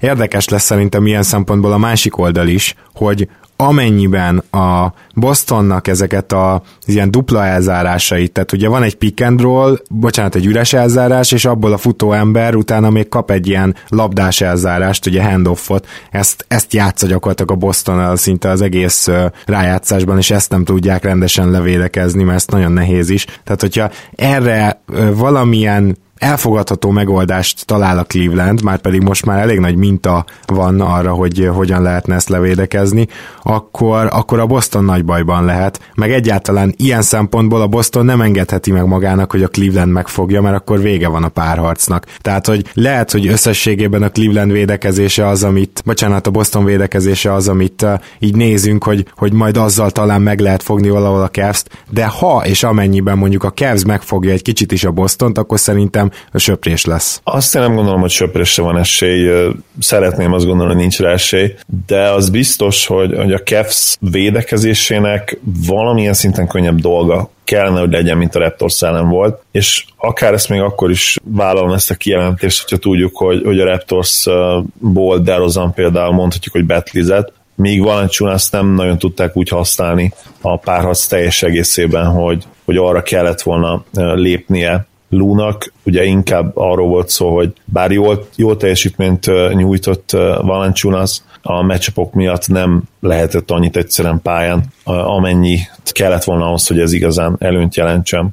érdekes 0.00 0.48
lesz 0.48 0.64
szerintem 0.64 1.06
ilyen 1.06 1.22
szempontból 1.22 1.72
a 1.72 1.78
másik 1.78 2.18
oldal 2.18 2.48
is, 2.48 2.74
hogy 2.94 3.28
amennyiben 3.60 4.38
a 4.50 4.92
Bostonnak 5.14 5.88
ezeket 5.88 6.32
a 6.32 6.62
ilyen 6.86 7.10
dupla 7.10 7.44
elzárásait, 7.44 8.32
tehát 8.32 8.52
ugye 8.52 8.68
van 8.68 8.82
egy 8.82 8.94
pick 8.94 9.24
and 9.24 9.40
roll, 9.40 9.78
bocsánat, 9.90 10.34
egy 10.34 10.46
üres 10.46 10.72
elzárás, 10.72 11.32
és 11.32 11.44
abból 11.44 11.72
a 11.72 11.76
futó 11.76 12.12
ember 12.12 12.54
utána 12.54 12.90
még 12.90 13.08
kap 13.08 13.30
egy 13.30 13.48
ilyen 13.48 13.74
labdás 13.88 14.40
elzárást, 14.40 15.06
ugye 15.06 15.22
handoffot, 15.22 15.86
ezt, 16.10 16.44
ezt 16.48 16.72
játsza 16.72 17.06
gyakorlatilag 17.06 17.50
a 17.50 17.54
Boston 17.54 18.16
szinte 18.16 18.48
az 18.48 18.62
egész 18.62 19.08
rájátszásban, 19.46 20.18
és 20.18 20.30
ezt 20.30 20.50
nem 20.50 20.64
tudják 20.64 21.04
rendesen 21.04 21.50
levédekezni, 21.50 22.22
mert 22.22 22.36
ez 22.36 22.46
nagyon 22.46 22.72
nehéz 22.72 23.10
is. 23.10 23.24
Tehát, 23.44 23.60
hogyha 23.60 23.90
erre 24.14 24.82
valamilyen 25.14 25.96
elfogadható 26.20 26.90
megoldást 26.90 27.66
talál 27.66 27.98
a 27.98 28.04
Cleveland, 28.04 28.62
már 28.62 28.78
pedig 28.78 29.02
most 29.02 29.26
már 29.26 29.38
elég 29.38 29.58
nagy 29.58 29.76
minta 29.76 30.24
van 30.46 30.80
arra, 30.80 31.12
hogy 31.12 31.50
hogyan 31.54 31.82
lehetne 31.82 32.14
ezt 32.14 32.28
levédekezni, 32.28 33.06
akkor, 33.42 34.08
akkor 34.12 34.38
a 34.38 34.46
Boston 34.46 34.84
nagy 34.84 35.04
bajban 35.04 35.44
lehet, 35.44 35.80
meg 35.94 36.12
egyáltalán 36.12 36.74
ilyen 36.76 37.02
szempontból 37.02 37.60
a 37.60 37.66
Boston 37.66 38.04
nem 38.04 38.20
engedheti 38.20 38.72
meg 38.72 38.86
magának, 38.86 39.30
hogy 39.30 39.42
a 39.42 39.48
Cleveland 39.48 39.92
megfogja, 39.92 40.40
mert 40.40 40.56
akkor 40.56 40.80
vége 40.80 41.08
van 41.08 41.24
a 41.24 41.28
párharcnak. 41.28 42.06
Tehát, 42.20 42.46
hogy 42.46 42.70
lehet, 42.74 43.10
hogy 43.10 43.26
összességében 43.26 44.02
a 44.02 44.10
Cleveland 44.10 44.52
védekezése 44.52 45.26
az, 45.26 45.42
amit, 45.42 45.82
bocsánat, 45.84 46.26
a 46.26 46.30
Boston 46.30 46.64
védekezése 46.64 47.32
az, 47.32 47.48
amit 47.48 47.82
uh, 47.82 47.92
így 48.18 48.36
nézünk, 48.36 48.84
hogy, 48.84 49.06
hogy 49.16 49.32
majd 49.32 49.56
azzal 49.56 49.90
talán 49.90 50.22
meg 50.22 50.40
lehet 50.40 50.62
fogni 50.62 50.88
valahol 50.88 51.22
a 51.22 51.28
cavs 51.28 51.62
de 51.90 52.06
ha 52.06 52.42
és 52.44 52.62
amennyiben 52.62 53.18
mondjuk 53.18 53.44
a 53.44 53.52
Cavs 53.52 53.84
megfogja 53.84 54.30
egy 54.30 54.42
kicsit 54.42 54.72
is 54.72 54.84
a 54.84 54.90
Bostont, 54.90 55.38
akkor 55.38 55.58
szerintem 55.58 56.09
söprés 56.34 56.84
lesz. 56.84 57.20
Azt 57.24 57.54
én 57.54 57.62
nem 57.62 57.74
gondolom, 57.74 58.00
hogy 58.00 58.10
söprésre 58.10 58.62
van 58.62 58.78
esély. 58.78 59.50
Szeretném 59.78 60.32
azt 60.32 60.46
gondolni, 60.46 60.72
hogy 60.72 60.80
nincs 60.80 60.98
rá 60.98 61.12
esély, 61.12 61.54
de 61.86 62.08
az 62.10 62.28
biztos, 62.28 62.86
hogy, 62.86 63.16
hogy 63.16 63.32
a 63.32 63.42
Cavs 63.42 63.96
védekezésének 64.00 65.38
valamilyen 65.66 66.14
szinten 66.14 66.46
könnyebb 66.46 66.80
dolga 66.80 67.30
kellene, 67.44 67.80
hogy 67.80 67.90
legyen, 67.92 68.16
mint 68.16 68.34
a 68.34 68.38
Raptors 68.38 68.82
ellen 68.82 69.08
volt, 69.08 69.42
és 69.50 69.84
akár 69.96 70.32
ezt 70.32 70.48
még 70.48 70.60
akkor 70.60 70.90
is 70.90 71.16
vállalom 71.24 71.72
ezt 71.72 71.90
a 71.90 71.94
kijelentést, 71.94 72.62
hogyha 72.62 72.76
tudjuk, 72.76 73.16
hogy, 73.16 73.42
hogy 73.44 73.60
a 73.60 73.64
Raptors-ból 73.64 75.18
DeRozan 75.18 75.74
például 75.74 76.12
mondhatjuk, 76.12 76.54
hogy 76.54 76.66
betlizett, 76.66 77.32
míg 77.54 77.82
Valanciunas 77.82 78.50
nem 78.50 78.74
nagyon 78.74 78.98
tudták 78.98 79.36
úgy 79.36 79.48
használni 79.48 80.12
a 80.40 80.56
párharc 80.56 81.06
teljes 81.06 81.42
egészében, 81.42 82.06
hogy, 82.06 82.44
hogy 82.64 82.76
arra 82.76 83.02
kellett 83.02 83.42
volna 83.42 83.84
lépnie, 84.14 84.86
Lúnak 85.10 85.72
ugye 85.84 86.04
inkább 86.04 86.56
arról 86.56 86.88
volt 86.88 87.08
szó, 87.08 87.34
hogy 87.34 87.52
bár 87.64 87.90
jól, 87.90 88.26
jól 88.36 88.56
teljesítményt 88.56 89.30
nyújtott 89.54 90.10
Valanciunas, 90.40 91.22
a 91.42 91.62
meccsapok 91.62 92.12
miatt 92.12 92.48
nem 92.48 92.82
lehetett 93.00 93.50
annyit 93.50 93.76
egyszerűen 93.76 94.22
pályán, 94.22 94.64
amennyi 94.84 95.58
kellett 95.84 96.24
volna 96.24 96.46
ahhoz, 96.46 96.66
hogy 96.66 96.78
ez 96.80 96.92
igazán 96.92 97.36
előnyt 97.38 97.76
jelentsen. 97.76 98.28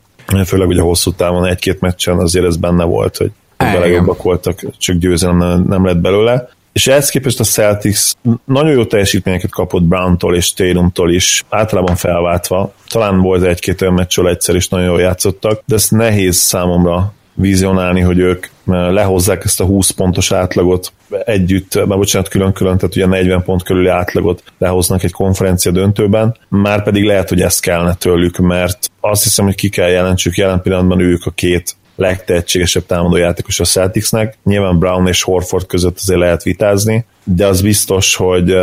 Főleg 0.46 0.67
ugye 0.67 0.81
hosszú 0.81 1.12
távon 1.12 1.46
egy-két 1.46 1.79
meccsen 1.79 2.17
azért 2.17 2.46
ez 2.46 2.57
benne 2.57 2.84
volt, 2.84 3.17
hogy 3.17 3.31
a 3.57 3.86
jobbak 3.86 4.24
voltak, 4.24 4.77
csak 4.77 4.96
győzelem 4.96 5.63
nem 5.67 5.86
lett 5.86 5.98
belőle 5.98 6.50
és 6.77 6.88
ehhez 6.88 7.10
képest 7.10 7.39
a 7.39 7.43
Celtics 7.43 8.12
nagyon 8.46 8.72
jó 8.72 8.86
teljesítményeket 8.86 9.51
kapott 9.51 9.84
Brown-tól 9.84 10.36
és 10.36 10.53
Tatumtól 10.53 11.12
is, 11.12 11.43
általában 11.50 11.96
felváltva. 11.96 12.74
Talán 12.89 13.22
volt 13.22 13.43
egy-két 13.43 13.81
olyan 13.81 13.93
meccsről 13.93 14.29
egyszer 14.29 14.55
is 14.55 14.67
nagyon 14.67 14.86
jól 14.86 15.00
játszottak, 15.00 15.62
de 15.65 15.75
ezt 15.75 15.91
nehéz 15.91 16.36
számomra 16.36 17.13
vizionálni, 17.34 18.00
hogy 18.00 18.19
ők 18.19 18.48
lehozzák 18.65 19.43
ezt 19.43 19.60
a 19.60 19.65
20 19.65 19.89
pontos 19.89 20.31
átlagot 20.31 20.93
együtt, 21.25 21.75
mert 21.75 21.88
bocsánat, 21.88 22.27
külön-külön, 22.27 22.77
tehát 22.77 22.96
ugye 22.96 23.05
40 23.05 23.43
pont 23.43 23.63
körüli 23.63 23.88
átlagot 23.88 24.43
lehoznak 24.57 25.03
egy 25.03 25.12
konferencia 25.12 25.72
döntőben, 25.72 26.38
már 26.50 26.84
pedig 26.84 27.03
lehet, 27.03 27.29
hogy 27.29 27.41
ezt 27.41 27.62
kellene 27.62 27.93
tőlük, 27.93 28.38
mert 28.38 28.91
azt 29.00 29.24
hiszem, 29.24 29.46
hogy 29.46 29.55
ki 29.55 29.69
kell 29.69 29.89
jelentsük, 29.89 30.36
jelen 30.36 30.62
pillanatban 30.62 31.00
ők 31.00 31.25
a 31.25 31.31
két 31.31 31.75
legtehetségesebb 31.98 32.86
támadó 32.86 33.16
játékos 33.16 33.60
a 33.60 33.63
Celticsnek. 33.63 34.38
Nyilván 34.44 34.80
Brown 34.80 35.08
és 35.08 35.24
Horford 35.24 35.66
között 35.66 35.98
azért 35.98 36.20
lehet 36.20 36.44
vitázni, 36.44 37.06
de 37.24 37.46
az 37.46 37.62
biztos, 37.62 38.16
hogy 38.16 38.56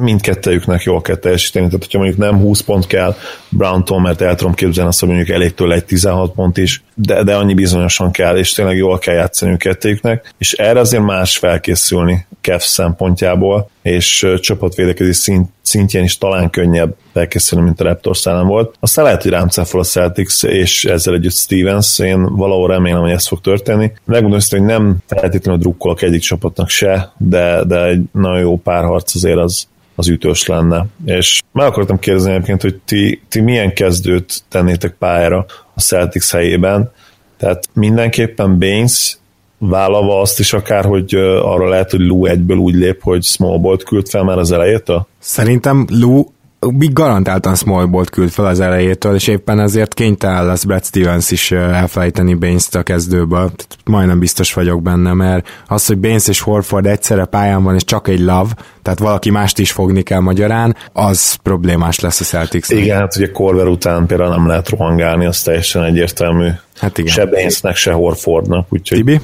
mindkettejüknek 0.00 0.82
jól 0.82 1.00
kell 1.00 1.16
teljesíteni, 1.16 1.66
tehát 1.66 1.82
hogyha 1.82 1.98
mondjuk 1.98 2.18
nem 2.18 2.38
20 2.38 2.60
pont 2.60 2.86
kell 2.86 3.16
Brown-tól, 3.48 4.00
mert 4.00 4.20
el 4.20 4.34
tudom 4.34 4.54
képzelni 4.54 4.88
azt, 4.88 5.00
hogy 5.00 5.08
mondjuk 5.08 5.28
elég 5.28 5.54
tőle 5.54 5.74
egy 5.74 5.84
16 5.84 6.32
pont 6.32 6.56
is, 6.56 6.82
de, 6.94 7.22
de 7.22 7.36
annyi 7.36 7.54
bizonyosan 7.54 8.10
kell, 8.10 8.36
és 8.36 8.52
tényleg 8.52 8.76
jól 8.76 8.98
kell 8.98 9.14
játszani 9.14 9.56
kettőjüknek, 9.56 10.34
és 10.38 10.52
erre 10.52 10.80
azért 10.80 11.02
más 11.02 11.38
felkészülni 11.38 12.26
Kev 12.40 12.60
szempontjából, 12.60 13.70
és 13.82 14.26
csapatvédekezés 14.40 15.16
szint, 15.16 15.48
szintjén 15.70 16.04
is 16.04 16.18
talán 16.18 16.50
könnyebb 16.50 16.96
felkészülni, 17.12 17.64
mint 17.64 17.80
a 17.80 17.84
Raptors 17.84 18.26
ellen 18.26 18.46
volt. 18.46 18.74
Aztán 18.80 19.04
lehet, 19.04 19.22
hogy 19.22 19.30
rám 19.30 19.48
a 19.72 19.82
Celtics, 19.82 20.44
és 20.44 20.84
ezzel 20.84 21.14
együtt 21.14 21.32
Stevens, 21.32 21.98
én 21.98 22.36
valahol 22.36 22.68
remélem, 22.68 23.00
hogy 23.00 23.10
ez 23.10 23.26
fog 23.26 23.40
történni. 23.40 23.92
Megmondom 24.04 24.38
hogy 24.50 24.62
nem 24.62 24.96
feltétlenül 25.06 25.60
drukkolok 25.60 26.02
egyik 26.02 26.20
csapatnak 26.20 26.68
se, 26.68 27.12
de, 27.16 27.64
de 27.64 27.84
egy 27.84 28.02
nagyon 28.12 28.40
jó 28.40 28.56
párharc 28.56 29.14
azért 29.14 29.38
az, 29.38 29.68
az 29.94 30.08
ütős 30.08 30.46
lenne. 30.46 30.86
És 31.04 31.42
meg 31.52 31.66
akartam 31.66 31.98
kérdezni 31.98 32.30
egyébként, 32.32 32.62
hogy 32.62 32.80
ti, 32.84 33.22
ti 33.28 33.40
milyen 33.40 33.72
kezdőt 33.72 34.42
tennétek 34.48 34.94
pályára 34.98 35.46
a 35.74 35.80
Celtics 35.80 36.30
helyében, 36.30 36.90
tehát 37.38 37.68
mindenképpen 37.72 38.58
Baines 38.58 39.18
vállalva 39.60 40.20
azt 40.20 40.38
is 40.38 40.52
akár, 40.52 40.84
hogy 40.84 41.14
arra 41.42 41.68
lehet, 41.68 41.90
hogy 41.90 42.00
Lou 42.00 42.26
egyből 42.26 42.56
úgy 42.56 42.74
lép, 42.74 43.02
hogy 43.02 43.22
small 43.22 43.58
bolt 43.58 43.84
küld 43.84 44.08
fel 44.08 44.22
már 44.22 44.38
az 44.38 44.52
elejétől? 44.52 45.06
Szerintem 45.18 45.86
Lou 45.90 46.24
Big 46.68 46.92
garantáltan 46.92 47.54
small 47.54 47.84
bolt 47.84 48.10
küld 48.10 48.30
fel 48.30 48.46
az 48.46 48.60
elejétől, 48.60 49.14
és 49.14 49.26
éppen 49.26 49.60
ezért 49.60 49.94
kénytelen 49.94 50.46
lesz 50.46 50.64
Brad 50.64 50.84
Stevens 50.84 51.30
is 51.30 51.50
elfelejteni 51.50 52.34
baines 52.34 52.68
a 52.72 52.82
kezdőből. 52.82 53.50
Majdnem 53.84 54.18
biztos 54.18 54.54
vagyok 54.54 54.82
benne, 54.82 55.12
mert 55.12 55.48
az, 55.66 55.86
hogy 55.86 55.98
Baines 55.98 56.28
és 56.28 56.40
Horford 56.40 56.86
egyszerre 56.86 57.24
pályán 57.24 57.62
van, 57.62 57.74
és 57.74 57.84
csak 57.84 58.08
egy 58.08 58.20
love, 58.20 58.48
tehát 58.82 58.98
valaki 58.98 59.30
mást 59.30 59.58
is 59.58 59.72
fogni 59.72 60.02
kell 60.02 60.20
magyarán, 60.20 60.76
az 60.92 61.34
problémás 61.34 62.00
lesz 62.00 62.20
a 62.20 62.24
celtics 62.24 62.68
Igen, 62.68 62.98
hát 62.98 63.16
ugye 63.16 63.30
Corver 63.30 63.66
után 63.66 64.06
például 64.06 64.30
nem 64.30 64.46
lehet 64.46 64.68
rohangálni, 64.68 65.26
az 65.26 65.42
teljesen 65.42 65.84
egyértelmű. 65.84 66.48
Hát 66.76 66.98
igen. 66.98 67.12
Se 67.12 67.26
Bainesnek, 67.26 67.76
se 67.76 67.92
Horfordnak, 67.92 68.66
úgyhogy... 68.70 68.98
Tibi? 68.98 69.20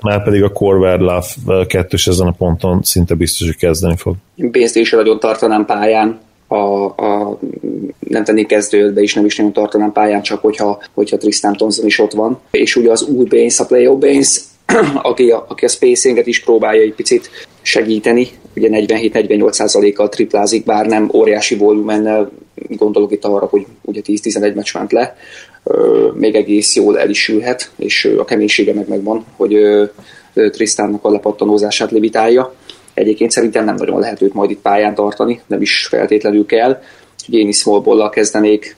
Már 0.00 0.22
pedig 0.22 0.42
a 0.42 0.52
Corver 0.52 0.98
Love 0.98 1.66
kettős 1.66 2.06
ezen 2.06 2.26
a 2.26 2.34
ponton 2.38 2.82
szinte 2.82 3.14
biztos, 3.14 3.46
hogy 3.46 3.56
kezdeni 3.56 3.96
fog. 3.96 4.14
Baines-t 4.36 4.76
is 4.76 4.90
nagyon 4.90 5.18
tartanám 5.18 5.64
pályán, 5.64 6.20
a, 6.52 6.84
a 6.84 7.38
nem 7.98 8.24
tennék 8.24 8.46
kezdőbe 8.46 9.00
is 9.00 9.14
nem 9.14 9.24
is 9.24 9.36
nagyon 9.36 9.52
tartanám 9.52 9.92
pályán, 9.92 10.22
csak 10.22 10.40
hogyha, 10.40 10.82
hogyha 10.94 11.16
Tristan 11.16 11.52
Thompson 11.52 11.86
is 11.86 11.98
ott 11.98 12.12
van. 12.12 12.40
És 12.50 12.76
ugye 12.76 12.90
az 12.90 13.02
új 13.02 13.24
Baines, 13.24 13.58
a 13.58 13.66
Playo 13.66 13.98
Baines, 13.98 14.40
aki 15.10 15.30
a, 15.30 15.44
aki 15.48 15.64
a 15.64 15.68
spacinget 15.68 16.26
is 16.26 16.44
próbálja 16.44 16.82
egy 16.82 16.94
picit 16.94 17.30
segíteni, 17.62 18.28
ugye 18.56 18.68
47-48%-kal 18.72 20.08
triplázik, 20.08 20.64
bár 20.64 20.86
nem 20.86 21.10
óriási 21.14 21.56
volumennel, 21.56 22.30
gondolok 22.68 23.12
itt 23.12 23.24
arra, 23.24 23.46
hogy 23.46 23.66
ugye 23.82 24.00
10-11 24.04 24.54
meccs 24.54 24.74
ment 24.74 24.92
le, 24.92 25.16
még 26.14 26.34
egész 26.34 26.76
jól 26.76 26.98
el 26.98 27.10
is 27.10 27.28
ülhet, 27.28 27.70
és 27.76 28.14
a 28.18 28.24
keménysége 28.24 28.74
meg 28.74 28.88
megvan, 28.88 29.24
hogy 29.36 29.56
Tristannak 30.50 31.04
a 31.04 31.10
lepattanózását 31.10 31.90
levitálja. 31.90 32.54
Egyébként 32.94 33.30
szerintem 33.30 33.64
nem 33.64 33.74
nagyon 33.74 34.00
lehet 34.00 34.22
őt 34.22 34.34
majd 34.34 34.50
itt 34.50 34.60
pályán 34.60 34.94
tartani, 34.94 35.40
nem 35.46 35.60
is 35.60 35.86
feltétlenül 35.86 36.46
kell. 36.46 36.82
Úgyhogy 37.20 37.34
én 37.34 37.48
is 37.48 37.56
small 37.56 38.10
kezdenék 38.10 38.76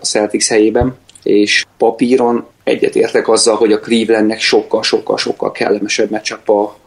a 0.00 0.06
Celtics 0.06 0.48
helyében, 0.48 0.96
és 1.22 1.66
papíron 1.78 2.46
egyetértek 2.64 3.28
azzal, 3.28 3.56
hogy 3.56 3.72
a 3.72 3.80
Clevelandnek 3.80 4.40
sokkal-sokkal-sokkal 4.40 5.52
kellemesebb 5.52 6.10
meccsap 6.10 6.44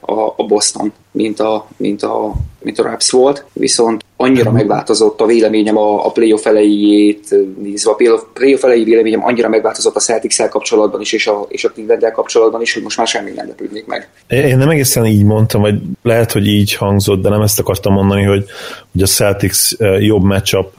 a, 0.10 0.34
a, 0.38 0.44
Boston, 0.44 0.94
mint 1.12 1.40
a, 1.40 1.68
mint, 1.78 2.04
a, 2.04 2.34
mint 2.62 2.80
a 2.80 2.84
Raps 2.84 3.12
volt, 3.12 3.46
viszont 3.54 4.04
annyira 4.16 4.52
megváltozott 4.52 5.22
a 5.22 5.26
véleményem 5.26 5.78
a, 5.78 6.06
a 6.06 6.12
playoff 6.12 6.46
elejét 6.46 7.36
nézve, 7.62 7.92
a 7.92 7.96
playoff 8.34 8.64
elejé 8.64 8.84
véleményem 8.84 9.26
annyira 9.26 9.50
megváltozott 9.50 9.96
a 9.96 10.00
celtics 10.00 10.42
kapcsolatban 10.42 11.02
is, 11.02 11.12
és 11.12 11.28
a, 11.28 11.46
és 11.50 11.64
a 11.64 11.72
cleveland 11.72 12.14
kapcsolatban 12.14 12.62
is, 12.62 12.74
hogy 12.74 12.84
most 12.84 12.98
már 12.98 13.08
semmi 13.08 13.32
nem 13.32 13.48
lepődnék 13.48 13.86
meg. 13.86 14.10
Én 14.28 14.58
nem 14.58 14.70
egészen 14.70 15.06
így 15.06 15.24
mondtam, 15.24 15.62
vagy 15.62 15.82
lehet, 16.04 16.32
hogy 16.32 16.48
így 16.48 16.76
hangzott, 16.76 17.22
de 17.22 17.30
nem 17.30 17.42
ezt 17.42 17.60
akartam 17.60 17.94
mondani, 17.94 18.24
hogy, 18.24 18.46
hogy 18.92 19.02
a 19.02 19.06
Celtics 19.06 19.78
jobb 20.00 20.24
matchup 20.24 20.72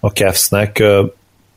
a 0.00 0.08
Cavs-nek 0.08 0.82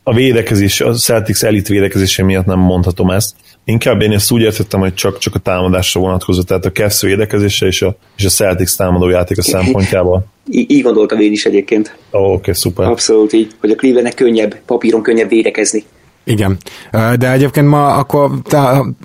a 0.08 0.14
védekezés, 0.14 0.82
a 0.82 0.94
Celtics 0.94 1.44
elit 1.44 1.68
védekezése 1.68 2.24
miatt 2.24 2.46
nem 2.46 2.60
mondhatom 2.60 3.10
ezt. 3.10 3.36
Inkább 3.68 4.02
én 4.02 4.12
ezt 4.12 4.32
úgy 4.32 4.42
értettem, 4.42 4.80
hogy 4.80 4.94
csak, 4.94 5.18
csak 5.18 5.36
a 5.36 5.40
támadásra 5.40 6.02
vonatkozott, 6.02 6.48
tehát 6.48 6.66
a 6.66 6.72
Cavs 6.72 7.02
védekezése 7.02 7.66
és 7.66 7.82
a, 7.82 7.98
és 8.18 8.26
a 8.26 8.30
Celtics 8.30 8.76
támadó 8.76 9.10
játék 9.10 9.38
a 9.38 9.42
szempontjából. 9.42 10.26
Í- 10.50 10.72
így 10.72 10.82
gondoltam 10.82 11.20
én 11.20 11.32
is 11.32 11.46
egyébként. 11.46 11.98
Ó, 12.12 12.18
oh, 12.18 12.26
oké, 12.26 12.34
okay, 12.34 12.54
szuper. 12.54 12.88
Abszolút 12.88 13.34
így, 13.34 13.52
hogy 13.60 13.72
a 13.72 13.76
Clevelandnek 13.76 14.14
könnyebb, 14.14 14.56
papíron 14.66 15.02
könnyebb 15.02 15.30
védekezni. 15.30 15.84
Igen, 16.26 16.58
de 16.92 17.32
egyébként 17.32 17.68
ma 17.68 17.88
akkor 17.88 18.30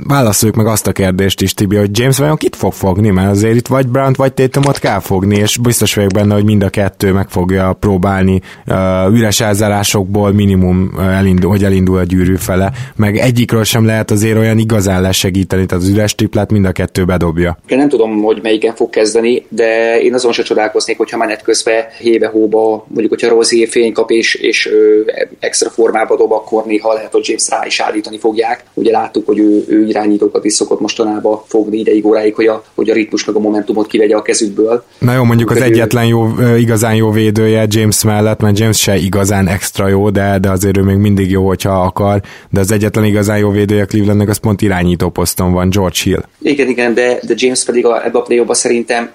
válaszoljuk 0.07 0.57
meg 0.57 0.67
azt 0.67 0.87
a 0.87 0.93
kérdést 0.93 1.41
is, 1.41 1.55
Tibi, 1.55 1.77
hogy 1.77 1.99
James 1.99 2.19
vajon 2.19 2.37
kit 2.37 2.57
fog 2.57 2.73
fogni, 2.73 3.11
mert 3.11 3.31
azért 3.31 3.55
itt 3.55 3.67
vagy 3.67 3.89
Brown 3.89 4.13
vagy 4.17 4.33
Tatumot 4.33 4.79
kell 4.79 4.99
fogni, 4.99 5.37
és 5.37 5.57
biztos 5.57 5.95
vagyok 5.95 6.11
benne, 6.11 6.35
hogy 6.35 6.45
mind 6.45 6.63
a 6.63 6.69
kettő 6.69 7.13
meg 7.13 7.29
fogja 7.29 7.77
próbálni 7.81 8.41
uh, 8.67 9.15
üres 9.15 9.41
elzárásokból 9.41 10.33
minimum 10.33 10.93
elindul, 10.99 11.51
hogy 11.51 11.65
elindul 11.65 11.99
a 11.99 12.03
gyűrű 12.03 12.37
fele, 12.37 12.73
meg 12.97 13.17
egyikről 13.17 13.65
sem 13.65 13.87
lehet 13.87 14.11
azért 14.11 14.37
olyan 14.37 14.59
igazán 14.59 15.03
lesegíteni, 15.03 15.67
tehát 15.67 15.85
az 15.85 15.91
üres 15.91 16.15
triplát 16.15 16.51
mind 16.51 16.65
a 16.65 16.73
kettő 16.73 17.05
bedobja. 17.05 17.59
Én 17.67 17.79
nem 17.79 17.89
tudom, 17.89 18.23
hogy 18.23 18.41
melyiken 18.43 18.75
fog 18.75 18.91
kezdeni, 18.91 19.47
de 19.49 20.01
én 20.01 20.15
azon 20.15 20.33
se 20.33 20.43
csodálkoznék, 20.43 20.97
hogyha 20.97 21.17
menet 21.17 21.43
közben 21.43 21.85
hébe-hóba, 21.99 22.85
mondjuk, 22.89 23.11
hogyha 23.11 23.29
Rozier 23.29 23.69
fény 23.69 23.93
kap 23.93 24.11
és, 24.11 24.35
és 24.35 24.67
ö, 24.67 25.01
extra 25.39 25.71
formába 25.71 26.17
dob, 26.17 26.33
akkor 26.33 26.65
néha 26.65 26.93
lehet 26.93 27.10
hogy 27.13 27.29
James 27.29 27.49
rá 27.49 27.67
is 27.67 27.81
állítani 27.81 28.19
fogják. 28.19 28.65
Ugye 28.75 28.91
láttuk, 28.91 29.27
hogy 29.27 29.39
ő, 29.39 29.65
ő 29.69 29.87
irányítókat 29.87 30.45
is 30.45 30.53
szokott 30.53 30.81
mostanában 30.81 31.41
fogni 31.47 31.79
ideig 31.79 32.07
óráig, 32.07 32.35
hogy 32.35 32.47
a, 32.47 32.65
hogy 32.75 32.91
a 32.91 32.95
ritmus 32.95 33.25
meg 33.25 33.37
a 33.37 33.39
momentumot 33.39 33.87
kivegye 33.87 34.17
a 34.17 34.23
kezükből. 34.23 34.85
Na 34.99 35.15
jó, 35.15 35.25
mondjuk 35.25 35.51
az 35.51 35.61
egyetlen 35.61 36.07
jó, 36.07 36.29
igazán 36.59 36.95
jó 36.95 37.11
védője 37.11 37.67
James 37.69 38.05
mellett, 38.05 38.41
mert 38.41 38.59
James 38.59 38.81
se 38.81 38.97
igazán 38.97 39.49
extra 39.49 39.89
jó, 39.89 40.11
de, 40.11 40.39
de 40.39 40.51
azért 40.51 40.77
ő 40.77 40.83
még 40.83 40.97
mindig 40.97 41.31
jó, 41.31 41.47
hogyha 41.47 41.83
akar, 41.83 42.21
de 42.51 42.61
az 42.61 42.73
egyetlen 42.73 43.05
igazán 43.05 43.39
jó 43.39 43.51
védője 43.51 43.85
Clevelandnek 43.85 44.29
az 44.29 44.37
pont 44.37 44.63
irányító 44.63 45.09
poszton 45.09 45.53
van, 45.53 45.71
George 45.71 45.99
Hill. 46.03 46.23
Igen, 46.43 46.69
igen, 46.69 46.95
de, 46.95 47.19
de 47.27 47.35
James 47.37 47.65
pedig 47.65 47.87
a, 47.87 48.05
ebbe 48.05 48.19
a 48.19 48.23
play 48.23 48.45
szerintem 48.51 49.11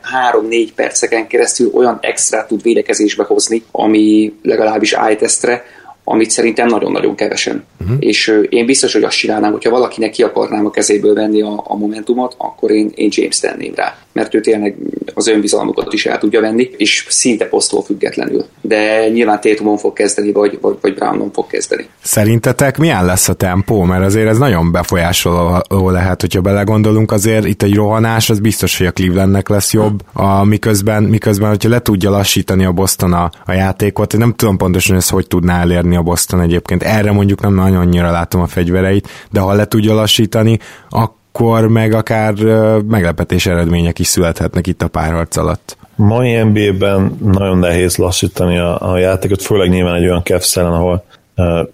3-4 0.49 0.67
perceken 0.75 1.27
keresztül 1.27 1.71
olyan 1.73 1.97
extra 2.01 2.45
tud 2.47 2.62
védekezésbe 2.62 3.23
hozni, 3.23 3.63
ami 3.71 4.34
legalábbis 4.41 4.93
ájtesztre, 4.93 5.63
amit 6.07 6.29
szerintem 6.29 6.67
nagyon-nagyon 6.67 7.15
kevesen. 7.15 7.65
Uh-huh. 7.81 7.97
És 7.99 8.41
én 8.49 8.65
biztos, 8.65 8.93
hogy 8.93 9.03
azt 9.03 9.17
csinálnám, 9.17 9.51
hogyha 9.51 9.69
valakinek 9.69 10.11
ki 10.11 10.23
akarnám 10.23 10.65
a 10.65 10.71
kezéből 10.71 11.13
venni 11.13 11.41
a, 11.41 11.63
a 11.67 11.75
momentumot, 11.75 12.35
akkor 12.37 12.71
én, 12.71 12.91
én 12.95 13.09
James 13.11 13.39
tenném 13.39 13.73
rá. 13.75 13.97
Mert 14.15 14.34
ő 14.34 14.41
tényleg 14.41 14.75
az 15.13 15.28
önbizalmukat 15.28 15.93
is 15.93 16.06
el 16.06 16.17
tudja 16.17 16.41
venni, 16.41 16.69
és 16.78 17.06
szinte 17.10 17.45
posztól 17.45 17.84
függetlenül. 17.84 18.45
De 18.62 19.10
nyilván 19.10 19.41
Tétumon 19.41 19.78
fog 19.78 19.93
kezdeni, 19.93 20.32
vagy, 20.32 20.58
vagy, 20.62 20.78
vagy 20.82 20.93
Brownon 20.93 21.32
fog 21.32 21.47
kezdeni. 21.47 21.88
Szerintetek 22.01 22.78
milyen 22.78 23.06
lesz 23.06 23.30
a 23.30 23.34
tempó? 23.34 23.84
Mert 23.84 24.04
azért 24.04 24.28
ez 24.28 24.38
nagyon 24.38 24.71
befolyásoló 24.71 25.89
lehet, 25.89 26.21
hogyha 26.21 26.41
belegondolunk, 26.41 27.12
azért 27.12 27.45
itt 27.45 27.63
egy 27.63 27.75
rohanás, 27.75 28.30
az 28.30 28.39
biztos, 28.39 28.78
hogy 28.78 28.88
a 28.88 28.91
Clevelandnek 28.91 29.49
lesz 29.49 29.73
jobb, 29.73 30.01
a, 30.13 30.43
miközben, 30.43 31.04
miközben, 31.04 31.49
hogyha 31.49 31.69
le 31.69 31.80
tudja 31.80 32.10
lassítani 32.10 32.65
a 32.65 32.71
Boston 32.71 33.13
a, 33.13 33.30
a 33.45 33.51
játékot, 33.51 34.17
nem 34.17 34.34
tudom 34.34 34.58
pontosan, 34.58 34.95
ezt 34.95 35.10
hogy 35.10 35.28
tudná 35.28 35.62
elérni 35.62 35.95
a 35.95 36.01
Boston 36.01 36.41
egyébként. 36.41 36.84
Erre 36.84 37.12
mondjuk 37.12 37.41
nem 37.41 37.54
nagyon 37.54 37.78
annyira 37.78 38.12
látom 38.12 38.41
a 38.41 38.47
fegyvereit, 38.47 39.08
de 39.32 39.39
ha 39.39 39.54
le 39.54 39.65
tudja 39.65 39.93
lassítani, 39.93 40.60
akkor 40.89 41.23
meg 41.67 41.93
akár 41.93 42.34
meglepetés 42.88 43.45
eredmények 43.45 44.00
is 44.00 44.08
születhetnek 44.08 44.67
itt 44.67 44.82
a 44.82 44.88
párharc 44.88 45.38
alatt. 45.38 45.78
Mai 45.95 46.43
NBA-ben 46.43 47.17
nagyon 47.24 47.58
nehéz 47.58 47.95
lassítani 47.95 48.58
a, 48.58 48.91
a 48.91 48.98
játékot, 48.98 49.41
főleg 49.41 49.69
nyilván 49.69 49.95
egy 49.95 50.04
olyan 50.04 50.24
Cavs 50.24 50.58
ahol 50.58 51.04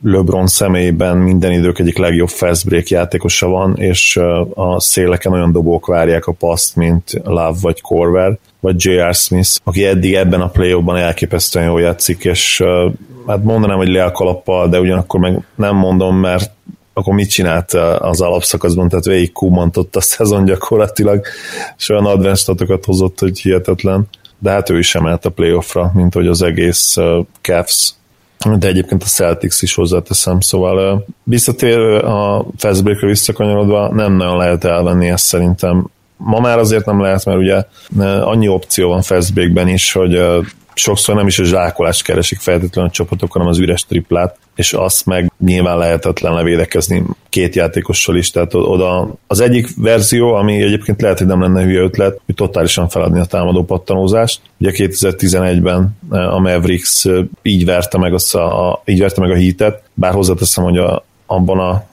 LeBron 0.04 0.48
személyében 0.48 1.18
minden 1.18 1.52
idők 1.52 1.80
egyik 1.80 1.98
legjobb 1.98 2.30
fast 2.30 2.66
break 2.66 2.88
játékosa 2.88 3.48
van, 3.48 3.78
és 3.78 4.18
a 4.54 4.80
széleken 4.80 5.32
olyan 5.32 5.52
dobók 5.52 5.86
várják 5.86 6.28
a 6.28 6.32
paszt, 6.32 6.76
mint 6.76 7.22
Love 7.24 7.58
vagy 7.62 7.82
Corver, 7.82 8.38
vagy 8.60 8.86
J.R. 8.86 9.14
Smith, 9.14 9.50
aki 9.64 9.86
eddig 9.86 10.14
ebben 10.14 10.42
a 10.42 10.48
play 10.48 10.74
ban 10.74 10.98
elképesztően 10.98 11.66
jól 11.66 11.82
játszik, 11.82 12.24
és 12.24 12.64
hát 13.28 13.44
mondanám, 13.44 13.78
hogy 13.78 13.88
lélkalappal, 13.88 14.70
de 14.70 14.80
ugyanakkor 14.80 15.20
meg 15.20 15.46
nem 15.56 15.76
mondom, 15.76 16.16
mert 16.16 16.52
akkor 17.02 17.14
mit 17.14 17.30
csinált 17.30 17.74
az 18.00 18.22
alapszakaszban, 18.22 18.90
tehát 18.90 19.06
végig 19.06 19.32
kumantott 19.32 19.96
a 19.96 20.02
szezon 20.02 20.46
gyakorlatilag, 20.46 21.26
és 21.78 21.90
olyan 21.90 22.06
advanced 22.06 22.58
hozott, 22.86 23.20
hogy 23.20 23.40
hihetetlen, 23.40 24.08
de 24.40 24.50
hát 24.52 24.70
ő 24.70 24.78
is 24.78 24.96
emelt 24.96 25.26
a 25.26 25.30
playoffra, 25.30 25.92
mint 25.94 26.14
hogy 26.14 26.28
az 26.28 26.42
egész 26.42 26.98
Cavs. 27.42 27.94
De 28.58 28.68
egyébként 28.68 29.04
a 29.04 29.06
Celtics 29.06 29.62
is 29.62 29.76
hozzáteszem, 29.76 30.40
szóval 30.40 31.06
visszatér 31.24 31.80
a 32.04 32.46
fastbreakre 32.58 33.08
visszakanyarodva, 33.08 33.94
nem 33.94 34.14
nagyon 34.14 34.38
lehet 34.38 34.64
elvenni 34.64 35.10
ezt 35.10 35.26
szerintem. 35.26 35.90
Ma 36.18 36.40
már 36.40 36.58
azért 36.58 36.86
nem 36.86 37.02
lehet, 37.02 37.26
mert 37.26 37.38
ugye 37.38 37.64
annyi 38.22 38.48
opció 38.48 38.90
van 38.90 39.02
fastbreakben 39.02 39.68
is, 39.68 39.92
hogy 39.92 40.22
sokszor 40.74 41.16
nem 41.16 41.28
is 41.28 41.40
a 41.40 41.44
zsákolást 41.44 42.04
keresik 42.04 42.40
feltétlenül 42.40 42.90
a 42.90 42.94
csapatok, 42.94 43.32
hanem 43.32 43.48
az 43.48 43.60
üres 43.60 43.86
triplát, 43.86 44.38
és 44.56 44.74
azt 44.74 45.06
meg 45.06 45.32
nyilván 45.40 45.78
lehetetlen 45.78 46.34
levédekezni 46.34 47.04
két 47.30 47.56
játékossal 47.56 48.16
is, 48.16 48.32
tehát 48.32 48.54
oda 48.54 49.16
az 49.28 49.40
egyik 49.40 49.68
verzió, 49.78 50.34
ami 50.34 50.62
egyébként 50.62 51.02
lehet, 51.02 51.18
hogy 51.18 51.28
nem 51.28 51.42
lenne 51.42 51.64
hülye 51.64 51.82
ötlet, 51.82 52.20
hogy 52.26 52.36
totálisan 52.36 52.90
feladni 52.90 53.20
a 53.20 53.26
támadó 53.26 53.64
pattanózást. 53.64 54.42
Ugye 54.60 54.72
2011-ben 54.74 55.98
a 56.10 56.40
Mavericks 56.40 57.06
így 57.42 57.66
verte 57.66 57.98
meg, 57.98 58.14
a, 58.14 58.38
a, 58.70 58.82
így 58.86 59.00
verte 59.00 59.22
meg 59.22 59.32
a 59.32 59.36
hitet, 59.36 59.84
bár 59.94 60.14
hozzáteszem, 60.14 60.64
hogy 60.64 60.78
a, 60.78 61.06
abban 61.26 61.60
a 61.60 61.90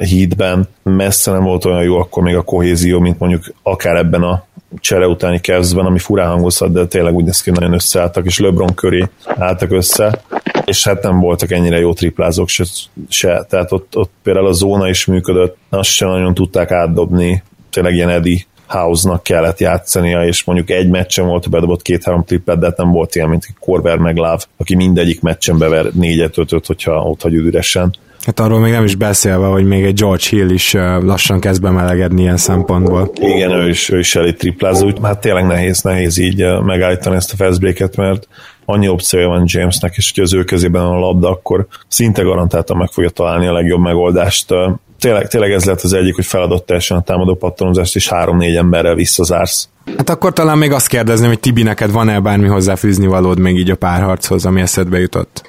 hídben 0.00 0.68
messze 0.82 1.30
nem 1.30 1.42
volt 1.42 1.64
olyan 1.64 1.82
jó 1.82 1.98
akkor 1.98 2.22
még 2.22 2.36
a 2.36 2.42
kohézió, 2.42 3.00
mint 3.00 3.18
mondjuk 3.18 3.54
akár 3.62 3.96
ebben 3.96 4.22
a 4.22 4.44
csere 4.80 5.06
utáni 5.06 5.40
kezdben, 5.40 5.86
ami 5.86 5.98
furán 5.98 6.28
hangozhat, 6.28 6.72
de 6.72 6.86
tényleg 6.86 7.14
úgy 7.14 7.24
néz 7.24 7.42
ki, 7.42 7.50
nagyon 7.50 7.72
összeálltak, 7.72 8.24
és 8.24 8.38
LeBron 8.38 8.74
köré 8.74 9.08
álltak 9.24 9.70
össze, 9.70 10.22
és 10.64 10.84
hát 10.84 11.02
nem 11.02 11.20
voltak 11.20 11.50
ennyire 11.50 11.78
jó 11.78 11.92
triplázók 11.92 12.48
se, 12.48 12.64
se. 13.08 13.46
tehát 13.48 13.72
ott, 13.72 13.96
ott 13.96 14.10
például 14.22 14.46
a 14.46 14.52
zóna 14.52 14.88
is 14.88 15.06
működött, 15.06 15.56
azt 15.68 15.90
sem 15.90 16.08
nagyon 16.08 16.34
tudták 16.34 16.70
átdobni, 16.70 17.42
tényleg 17.70 17.94
ilyen 17.94 18.08
Eddie 18.08 18.44
House-nak 18.66 19.22
kellett 19.22 19.58
játszania, 19.58 20.24
és 20.24 20.44
mondjuk 20.44 20.70
egy 20.70 20.88
meccsen 20.88 21.26
volt, 21.26 21.50
bedobott 21.50 21.82
két-három 21.82 22.24
trippet, 22.24 22.58
de 22.58 22.66
hát 22.66 22.76
nem 22.76 22.90
volt 22.90 23.14
ilyen, 23.14 23.28
mint 23.28 23.54
Korver 23.60 23.98
meg 23.98 24.16
Láv, 24.16 24.44
aki 24.56 24.74
mindegyik 24.74 25.20
meccsen 25.20 25.58
bever 25.58 25.86
négyet, 25.92 26.38
ötöt, 26.38 26.66
hogyha 26.66 27.02
ott 27.02 27.22
hagy 27.22 27.34
üresen. 27.34 27.94
Hát 28.26 28.40
arról 28.40 28.60
még 28.60 28.72
nem 28.72 28.84
is 28.84 28.94
beszélve, 28.94 29.46
hogy 29.46 29.64
még 29.64 29.84
egy 29.84 29.94
George 29.94 30.24
Hill 30.28 30.50
is 30.50 30.72
lassan 31.00 31.40
kezd 31.40 31.62
bemelegedni 31.62 32.22
ilyen 32.22 32.36
szempontból. 32.36 33.10
Igen, 33.14 33.50
ő 33.50 33.68
is, 33.68 33.90
ő 33.90 33.98
is 33.98 34.16
elég 34.16 34.36
triplázó, 34.36 34.90
hát 35.02 35.20
tényleg 35.20 35.46
nehéz, 35.46 35.82
nehéz 35.82 36.18
így 36.18 36.44
megállítani 36.62 37.16
ezt 37.16 37.32
a 37.32 37.36
fastbreak 37.36 37.94
mert 37.96 38.28
annyi 38.64 38.88
opciója 38.88 39.28
van 39.28 39.44
Jamesnek, 39.46 39.94
és 39.96 40.12
hogy 40.14 40.24
az 40.24 40.34
ő 40.34 40.44
kezében 40.44 40.82
a 40.82 40.98
labda, 40.98 41.28
akkor 41.28 41.66
szinte 41.88 42.22
garantáltan 42.22 42.76
meg 42.76 42.88
fogja 42.90 43.10
találni 43.10 43.46
a 43.46 43.52
legjobb 43.52 43.80
megoldást. 43.80 44.54
Tényleg, 44.98 45.28
tényleg 45.28 45.52
ez 45.52 45.64
lett 45.64 45.80
az 45.80 45.92
egyik, 45.92 46.14
hogy 46.14 46.26
feladott 46.26 46.66
teljesen 46.66 46.96
a 46.96 47.02
támadó 47.02 47.34
pattanozást, 47.34 47.96
és 47.96 48.08
három-négy 48.08 48.56
emberrel 48.56 48.94
visszazársz. 48.94 49.68
Hát 49.96 50.10
akkor 50.10 50.32
talán 50.32 50.58
még 50.58 50.72
azt 50.72 50.86
kérdezném, 50.86 51.28
hogy 51.28 51.40
Tibi, 51.40 51.62
neked 51.62 51.92
van-e 51.92 52.20
bármi 52.20 52.46
hozzáfűzni 52.46 53.06
valód 53.06 53.38
még 53.38 53.56
így 53.56 53.70
a 53.70 53.76
párharchoz, 53.76 54.46
ami 54.46 54.60
eszedbe 54.60 54.98
jutott? 54.98 55.42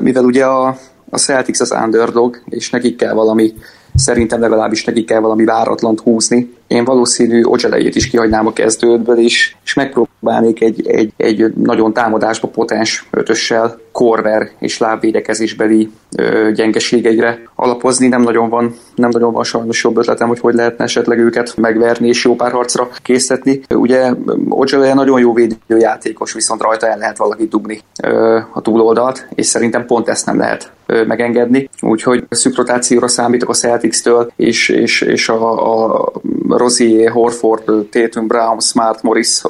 Mivel 0.00 0.24
ugye 0.24 0.44
a 0.44 0.76
a 1.10 1.18
Celtics 1.18 1.60
az 1.60 1.74
underdog, 1.84 2.40
és 2.48 2.70
nekik 2.70 2.96
kell 2.96 3.12
valami, 3.12 3.54
szerintem 3.94 4.40
legalábbis 4.40 4.84
nekik 4.84 5.06
kell 5.06 5.20
valami 5.20 5.44
váratlant 5.44 6.00
húzni. 6.00 6.55
Én 6.66 6.84
valószínű 6.84 7.42
Ojelejét 7.44 7.94
is 7.94 8.08
kihagynám 8.08 8.46
a 8.46 8.52
kezdődből, 8.52 9.18
is, 9.18 9.56
és 9.64 9.74
megpróbálnék 9.74 10.62
egy, 10.62 10.86
egy, 10.86 11.12
egy 11.16 11.52
nagyon 11.54 11.92
támadásba 11.92 12.48
potens 12.48 13.06
ötössel 13.10 13.78
korver 13.92 14.50
és 14.58 14.78
lábvédekezésbeli 14.78 15.90
ö, 16.16 16.50
gyengeségeire 16.52 17.38
alapozni. 17.54 18.08
Nem 18.08 18.22
nagyon 18.22 18.48
van, 18.48 18.74
nem 18.94 19.10
nagyon 19.10 19.32
van 19.32 19.44
sajnos 19.44 19.84
jobb 19.84 19.96
ötletem, 19.96 20.28
hogy 20.28 20.40
hogy 20.40 20.54
lehetne 20.54 20.84
esetleg 20.84 21.18
őket 21.18 21.56
megverni 21.56 22.08
és 22.08 22.24
jó 22.24 22.34
pár 22.34 22.52
harcra 22.52 22.88
készíteni. 23.02 23.60
Ugye 23.74 24.12
Ojale 24.48 24.94
nagyon 24.94 25.20
jó 25.20 25.32
védőjátékos, 25.32 26.32
viszont 26.32 26.62
rajta 26.62 26.86
el 26.86 26.98
lehet 26.98 27.16
valaki 27.16 27.46
dugni 27.46 27.80
ö, 28.02 28.38
a 28.52 28.60
túloldalt, 28.60 29.26
és 29.34 29.46
szerintem 29.46 29.86
pont 29.86 30.08
ezt 30.08 30.26
nem 30.26 30.38
lehet 30.38 30.72
ö, 30.86 31.04
megengedni. 31.04 31.70
Úgyhogy 31.80 32.24
szűk 32.28 32.56
rotációra 32.56 33.08
számítok 33.08 33.48
a 33.48 33.54
Celtics-től, 33.54 34.32
és, 34.36 34.68
és, 34.68 35.00
és 35.00 35.28
a, 35.28 35.94
a 35.94 36.12
Rosier, 36.56 37.10
Horford, 37.10 37.64
Tatum, 37.90 38.26
Brown, 38.26 38.60
Smart, 38.60 39.02
Morris 39.02 39.42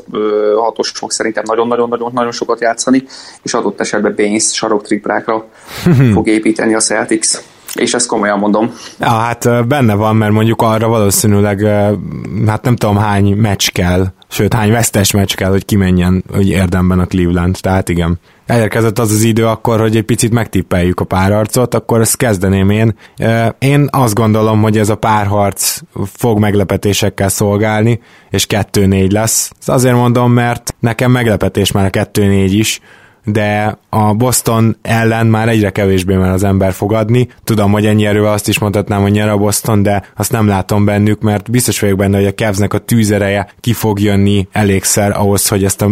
hatos 0.56 0.90
fog 0.90 1.10
szerintem 1.10 1.44
nagyon-nagyon-nagyon 1.46 2.10
nagyon 2.14 2.32
sokat 2.32 2.60
játszani, 2.60 3.04
és 3.42 3.54
adott 3.54 3.80
esetben 3.80 4.14
Baines 4.16 4.54
sarok 4.54 4.82
triplákra 4.82 5.44
fog 6.14 6.28
építeni 6.28 6.74
a 6.74 6.80
Celtics. 6.80 7.28
És 7.74 7.94
ezt 7.94 8.06
komolyan 8.06 8.38
mondom. 8.38 8.72
Ja, 8.98 9.08
hát 9.08 9.66
benne 9.68 9.94
van, 9.94 10.16
mert 10.16 10.32
mondjuk 10.32 10.62
arra 10.62 10.88
valószínűleg, 10.88 11.60
hát 12.46 12.62
nem 12.62 12.76
tudom 12.76 12.96
hány 12.96 13.34
meccs 13.34 13.68
kell, 13.68 14.06
sőt 14.28 14.54
hány 14.54 14.70
vesztes 14.70 15.12
meccs 15.12 15.34
kell, 15.34 15.50
hogy 15.50 15.64
kimenjen 15.64 16.24
hogy 16.32 16.48
érdemben 16.48 16.98
a 16.98 17.06
Cleveland, 17.06 17.56
tehát 17.60 17.88
igen. 17.88 18.18
Elérkezett 18.46 18.98
az 18.98 19.10
az 19.10 19.22
idő 19.22 19.46
akkor, 19.46 19.80
hogy 19.80 19.96
egy 19.96 20.04
picit 20.04 20.32
megtippeljük 20.32 21.00
a 21.00 21.04
párharcot, 21.04 21.74
akkor 21.74 22.00
ezt 22.00 22.16
kezdeném 22.16 22.70
én. 22.70 22.94
Én 23.58 23.88
azt 23.90 24.14
gondolom, 24.14 24.62
hogy 24.62 24.78
ez 24.78 24.88
a 24.88 24.96
párharc 24.96 25.80
fog 26.12 26.38
meglepetésekkel 26.38 27.28
szolgálni, 27.28 28.00
és 28.30 28.46
2-4 28.48 29.10
lesz. 29.10 29.50
Ezt 29.58 29.68
azért 29.68 29.94
mondom, 29.94 30.32
mert 30.32 30.74
nekem 30.80 31.10
meglepetés 31.10 31.72
már 31.72 31.84
a 31.84 31.90
2-4 31.90 32.46
is, 32.50 32.80
de 33.26 33.78
a 33.88 34.14
Boston 34.14 34.76
ellen 34.82 35.26
már 35.26 35.48
egyre 35.48 35.70
kevésbé 35.70 36.14
már 36.14 36.30
az 36.30 36.44
ember 36.44 36.72
fogadni. 36.72 37.28
Tudom, 37.44 37.72
hogy 37.72 37.86
ennyi 37.86 38.06
erővel 38.06 38.32
azt 38.32 38.48
is 38.48 38.58
mondhatnám, 38.58 39.02
hogy 39.02 39.10
nyer 39.10 39.28
a 39.28 39.36
Boston, 39.36 39.82
de 39.82 40.02
azt 40.16 40.32
nem 40.32 40.46
látom 40.46 40.84
bennük, 40.84 41.20
mert 41.20 41.50
biztos 41.50 41.80
vagyok 41.80 41.98
benne, 41.98 42.16
hogy 42.16 42.26
a 42.26 42.34
Cavsnek 42.34 42.74
a 42.74 42.78
tűzereje 42.78 43.48
ki 43.60 43.72
fog 43.72 44.00
jönni 44.00 44.48
elégszer 44.52 45.18
ahhoz, 45.18 45.48
hogy 45.48 45.64
ezt 45.64 45.82
a 45.82 45.90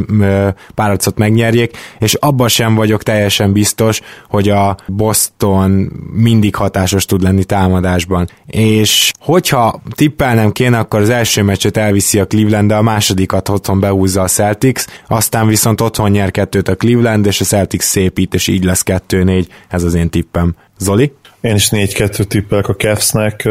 páracot 0.74 1.18
megnyerjék, 1.18 1.76
és 1.98 2.14
abban 2.14 2.48
sem 2.48 2.74
vagyok 2.74 3.02
teljesen 3.02 3.52
biztos, 3.52 4.00
hogy 4.28 4.48
a 4.48 4.76
Boston 4.86 5.92
mindig 6.12 6.54
hatásos 6.54 7.04
tud 7.04 7.22
lenni 7.22 7.44
támadásban. 7.44 8.28
És 8.46 9.12
hogyha 9.18 9.80
tippelnem 9.94 10.52
kéne, 10.52 10.78
akkor 10.78 11.00
az 11.00 11.08
első 11.08 11.42
meccset 11.42 11.76
elviszi 11.76 12.18
a 12.18 12.26
Cleveland, 12.26 12.68
de 12.68 12.74
a 12.74 12.82
másodikat 12.82 13.48
otthon 13.48 13.80
behúzza 13.80 14.22
a 14.22 14.28
Celtics, 14.28 14.84
aztán 15.08 15.46
viszont 15.46 15.80
otthon 15.80 16.10
nyer 16.10 16.30
kettőt 16.30 16.68
a 16.68 16.76
Cleveland, 16.76 17.23
és 17.26 17.40
a 17.40 17.44
Celtics 17.44 17.82
szépít, 17.82 18.34
és 18.34 18.46
így 18.46 18.64
lesz 18.64 18.82
2-4, 18.86 19.46
ez 19.68 19.82
az 19.82 19.94
én 19.94 20.10
tippem. 20.10 20.54
Zoli? 20.78 21.12
Én 21.40 21.54
is 21.54 21.68
4-2 21.70 22.24
tippelek 22.24 22.68
a 22.68 22.74
Cavs-nek, 22.74 23.48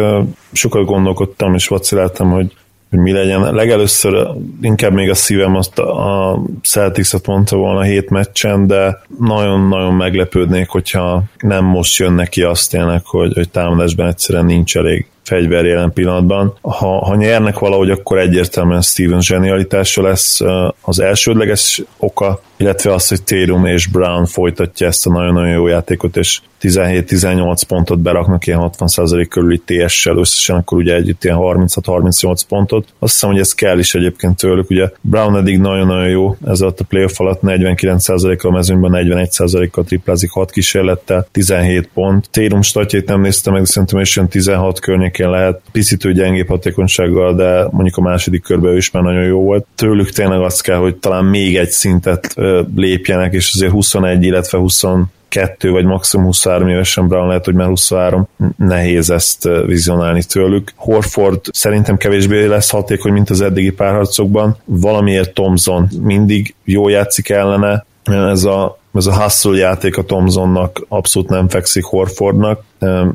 sokat 0.51 0.85
gondolkodtam 0.85 1.53
és 1.53 1.67
vaciláltam, 1.67 2.31
hogy 2.31 2.53
hogy 2.93 3.01
mi 3.01 3.11
legyen. 3.11 3.53
Legelőször 3.53 4.27
inkább 4.61 4.93
még 4.93 5.09
a 5.09 5.13
szívem 5.13 5.55
azt 5.55 5.79
a 5.79 6.39
Celtics-et 6.63 7.27
mondta 7.27 7.55
volna 7.55 7.79
a 7.79 7.83
hét 7.83 8.09
meccsen, 8.09 8.67
de 8.67 9.01
nagyon-nagyon 9.19 9.93
meglepődnék, 9.93 10.69
hogyha 10.69 11.23
nem 11.37 11.65
most 11.65 11.97
jön 11.97 12.13
neki 12.13 12.41
azt 12.41 12.69
tényleg, 12.69 13.05
hogy, 13.05 13.33
hogy 13.33 13.49
támadásban 13.49 14.07
egyszerűen 14.07 14.45
nincs 14.45 14.77
elég 14.77 15.05
fegyver 15.23 15.65
jelen 15.65 15.93
pillanatban. 15.93 16.53
Ha, 16.61 17.05
ha 17.05 17.15
nyernek 17.15 17.59
valahogy, 17.59 17.89
akkor 17.89 18.17
egyértelműen 18.17 18.81
Steven 18.81 19.21
zsenialitása 19.21 20.01
lesz 20.01 20.39
az 20.81 20.99
elsődleges 20.99 21.83
oka, 21.97 22.41
illetve 22.57 22.93
az, 22.93 23.07
hogy 23.07 23.23
Tatum 23.23 23.65
és 23.65 23.87
Brown 23.87 24.25
folytatja 24.25 24.87
ezt 24.87 25.07
a 25.07 25.11
nagyon-nagyon 25.11 25.51
jó 25.51 25.67
játékot, 25.67 26.17
és 26.17 26.39
17-18 26.61 27.61
pontot 27.67 27.99
beraknak 27.99 28.47
ilyen 28.47 28.71
60% 28.77 29.25
körüli 29.29 29.61
TS-sel 29.65 30.17
összesen, 30.17 30.55
akkor 30.55 30.77
ugye 30.77 30.95
együtt 30.95 31.23
ilyen 31.23 31.37
36-38 31.39 32.41
pontot. 32.47 32.87
Azt 32.99 33.13
hiszem, 33.13 33.29
hogy 33.29 33.39
ez 33.39 33.53
kell 33.53 33.79
is 33.79 33.95
egyébként 33.95 34.37
tőlük. 34.37 34.69
Ugye 34.69 34.89
Brown 35.01 35.37
eddig 35.37 35.59
nagyon-nagyon 35.59 36.09
jó, 36.09 36.35
ez 36.45 36.61
alatt 36.61 36.79
a 36.79 36.83
playoff 36.83 37.19
alatt 37.19 37.39
49%-kal 37.43 38.51
a 38.51 38.53
mezőnyben, 38.53 38.91
41%-kal 38.95 39.83
triplázik 39.83 40.31
6 40.31 40.51
kísérlettel, 40.51 41.27
17 41.31 41.89
pont. 41.93 42.29
Tatum 42.31 42.61
statjait 42.61 43.07
nem 43.07 43.21
néztem 43.21 43.53
meg, 43.53 43.61
de 43.61 43.67
szerintem 43.67 43.99
is 43.99 44.19
16 44.29 44.79
környékén 45.13 45.29
lehet. 45.29 45.61
Picit 45.71 46.05
ő 46.05 46.13
gyengébb 46.13 46.47
hatékonysággal, 46.47 47.35
de 47.35 47.67
mondjuk 47.71 47.97
a 47.97 48.01
második 48.01 48.41
körben 48.41 48.75
is 48.75 48.91
már 48.91 49.03
nagyon 49.03 49.23
jó 49.23 49.41
volt. 49.41 49.65
Tőlük 49.75 50.09
tényleg 50.09 50.41
azt 50.41 50.61
kell, 50.63 50.77
hogy 50.77 50.95
talán 50.95 51.25
még 51.25 51.57
egy 51.57 51.69
szintet 51.69 52.35
lépjenek, 52.75 53.33
és 53.33 53.51
azért 53.53 53.71
21, 53.71 54.23
illetve 54.23 54.57
20 54.57 54.83
kettő 55.27 55.71
vagy 55.71 55.85
maximum 55.85 56.25
23 56.25 56.67
évesen 56.67 57.07
Brown 57.07 57.27
lehet, 57.27 57.45
hogy 57.45 57.53
már 57.53 57.67
23, 57.67 58.27
nehéz 58.57 59.09
ezt 59.09 59.49
vizionálni 59.65 60.23
tőlük. 60.23 60.71
Horford 60.75 61.39
szerintem 61.51 61.97
kevésbé 61.97 62.45
lesz 62.45 62.69
hatékony, 62.69 63.11
mint 63.11 63.29
az 63.29 63.41
eddigi 63.41 63.71
párharcokban. 63.71 64.57
Valamiért 64.65 65.33
Thompson 65.33 65.89
mindig 66.01 66.55
jó 66.63 66.89
játszik 66.89 67.29
ellene, 67.29 67.85
ez 68.03 68.43
a, 68.43 68.77
ez 68.93 69.05
a 69.05 69.21
hustle 69.21 69.57
játék 69.57 69.97
a 69.97 70.03
Thompsonnak 70.03 70.85
abszolút 70.87 71.29
nem 71.29 71.47
fekszik 71.49 71.83
Horfordnak. 71.83 72.63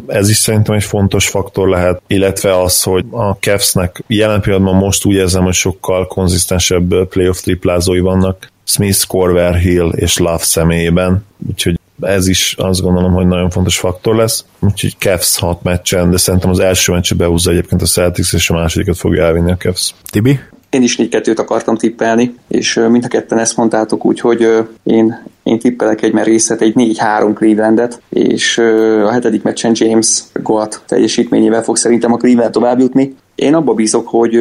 Ez 0.07 0.29
is 0.29 0.37
szerintem 0.37 0.74
egy 0.74 0.85
fontos 0.85 1.29
faktor 1.29 1.68
lehet, 1.68 2.03
illetve 2.07 2.61
az, 2.61 2.83
hogy 2.83 3.05
a 3.11 3.31
Cavs-nek 3.33 4.03
jelen 4.07 4.40
pillanatban 4.40 4.74
most 4.74 5.05
úgy 5.05 5.14
érzem, 5.14 5.42
hogy 5.42 5.55
sokkal 5.55 6.07
konzisztensebb 6.07 7.09
playoff 7.09 7.40
triplázói 7.40 8.01
vannak, 8.01 8.51
Smith, 8.64 9.07
Corver, 9.07 9.55
Hill 9.55 9.88
és 9.88 10.18
Love 10.18 10.42
személyében, 10.42 11.24
úgyhogy 11.48 11.79
ez 12.01 12.29
is 12.29 12.55
azt 12.59 12.81
gondolom, 12.81 13.12
hogy 13.12 13.27
nagyon 13.27 13.51
fontos 13.51 13.79
faktor 13.79 14.16
lesz. 14.16 14.44
Úgyhogy 14.59 14.94
Cavs 14.98 15.38
hat 15.38 15.62
meccsen, 15.62 16.11
de 16.11 16.16
szerintem 16.16 16.51
az 16.51 16.59
első 16.59 16.92
meccse 16.92 17.14
behúzza 17.14 17.51
egyébként 17.51 17.83
a 17.83 17.87
Celtics, 17.87 18.33
és 18.33 18.51
a 18.51 18.55
másodikat 18.55 18.96
fogja 18.96 19.24
elvinni 19.24 19.51
a 19.51 19.57
Cavs. 19.57 19.94
Tibi? 20.11 20.40
Én 20.70 20.83
is 20.83 20.96
négy 20.96 21.09
kettőt 21.09 21.38
akartam 21.38 21.76
tippelni, 21.76 22.35
és 22.48 22.74
mind 22.74 23.04
a 23.04 23.09
ketten 23.09 23.38
ezt 23.38 23.57
mondtátok, 23.57 24.04
úgyhogy 24.04 24.48
én, 24.83 25.22
én 25.42 25.59
tippelek 25.59 26.02
egy 26.02 26.12
merészet, 26.12 26.61
egy 26.61 26.72
4-3 26.76 27.35
Clevelandet, 27.35 28.00
és 28.09 28.59
a 29.04 29.11
hetedik 29.11 29.42
meccsen 29.42 29.72
James 29.74 30.22
Goat 30.33 30.83
teljesítményével 30.87 31.62
fog 31.62 31.76
szerintem 31.76 32.12
a 32.12 32.16
Cleveland 32.16 32.52
tovább 32.52 32.78
jutni. 32.78 33.14
Én 33.38 33.55
abba 33.55 33.74
bízok, 33.74 34.09
hogy 34.09 34.38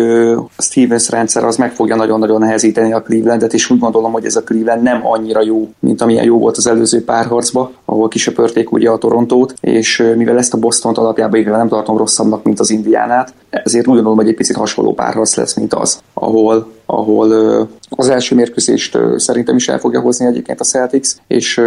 Stevens 0.58 1.10
rendszer 1.10 1.44
az 1.44 1.56
meg 1.56 1.72
fogja 1.72 1.96
nagyon-nagyon 1.96 2.40
nehezíteni 2.40 2.94
a 2.94 3.02
Clevelandet, 3.02 3.54
és 3.54 3.70
úgy 3.70 3.80
gondolom, 3.80 4.12
hogy 4.12 4.26
ez 4.26 4.36
a 4.36 4.44
Cleveland 4.44 4.82
nem 4.82 5.08
annyira 5.08 5.44
jó, 5.44 5.70
mint 5.80 6.02
amilyen 6.02 6.24
jó 6.24 6.38
volt 6.38 6.58
az 6.58 6.68
előző 6.68 7.04
párharcba, 7.04 7.72
ahol 7.86 8.08
kisöpörték 8.08 8.72
ugye 8.72 8.90
a 8.90 8.98
Torontót, 8.98 9.54
és 9.60 10.14
mivel 10.16 10.38
ezt 10.38 10.54
a 10.54 10.58
Boston 10.58 10.94
alapjában 10.94 11.40
igen, 11.40 11.58
nem 11.58 11.68
tartom 11.68 11.98
rosszabbnak, 11.98 12.44
mint 12.44 12.60
az 12.60 12.70
Indiánát, 12.70 13.34
ezért 13.50 13.88
úgy 13.88 13.94
gondolom, 13.94 14.18
hogy 14.18 14.28
egy 14.28 14.36
picit 14.36 14.56
hasonló 14.56 14.94
párharc 14.94 15.36
lesz, 15.36 15.56
mint 15.56 15.74
az, 15.74 16.00
ahol 16.14 16.76
ahol 16.90 17.68
az 17.90 18.10
első 18.10 18.36
mérkőzést 18.36 18.98
szerintem 19.16 19.56
is 19.56 19.68
el 19.68 19.80
fogja 19.80 20.00
hozni 20.00 20.26
egyébként 20.26 20.60
a 20.60 20.64
Celtics, 20.64 21.10
és, 21.28 21.62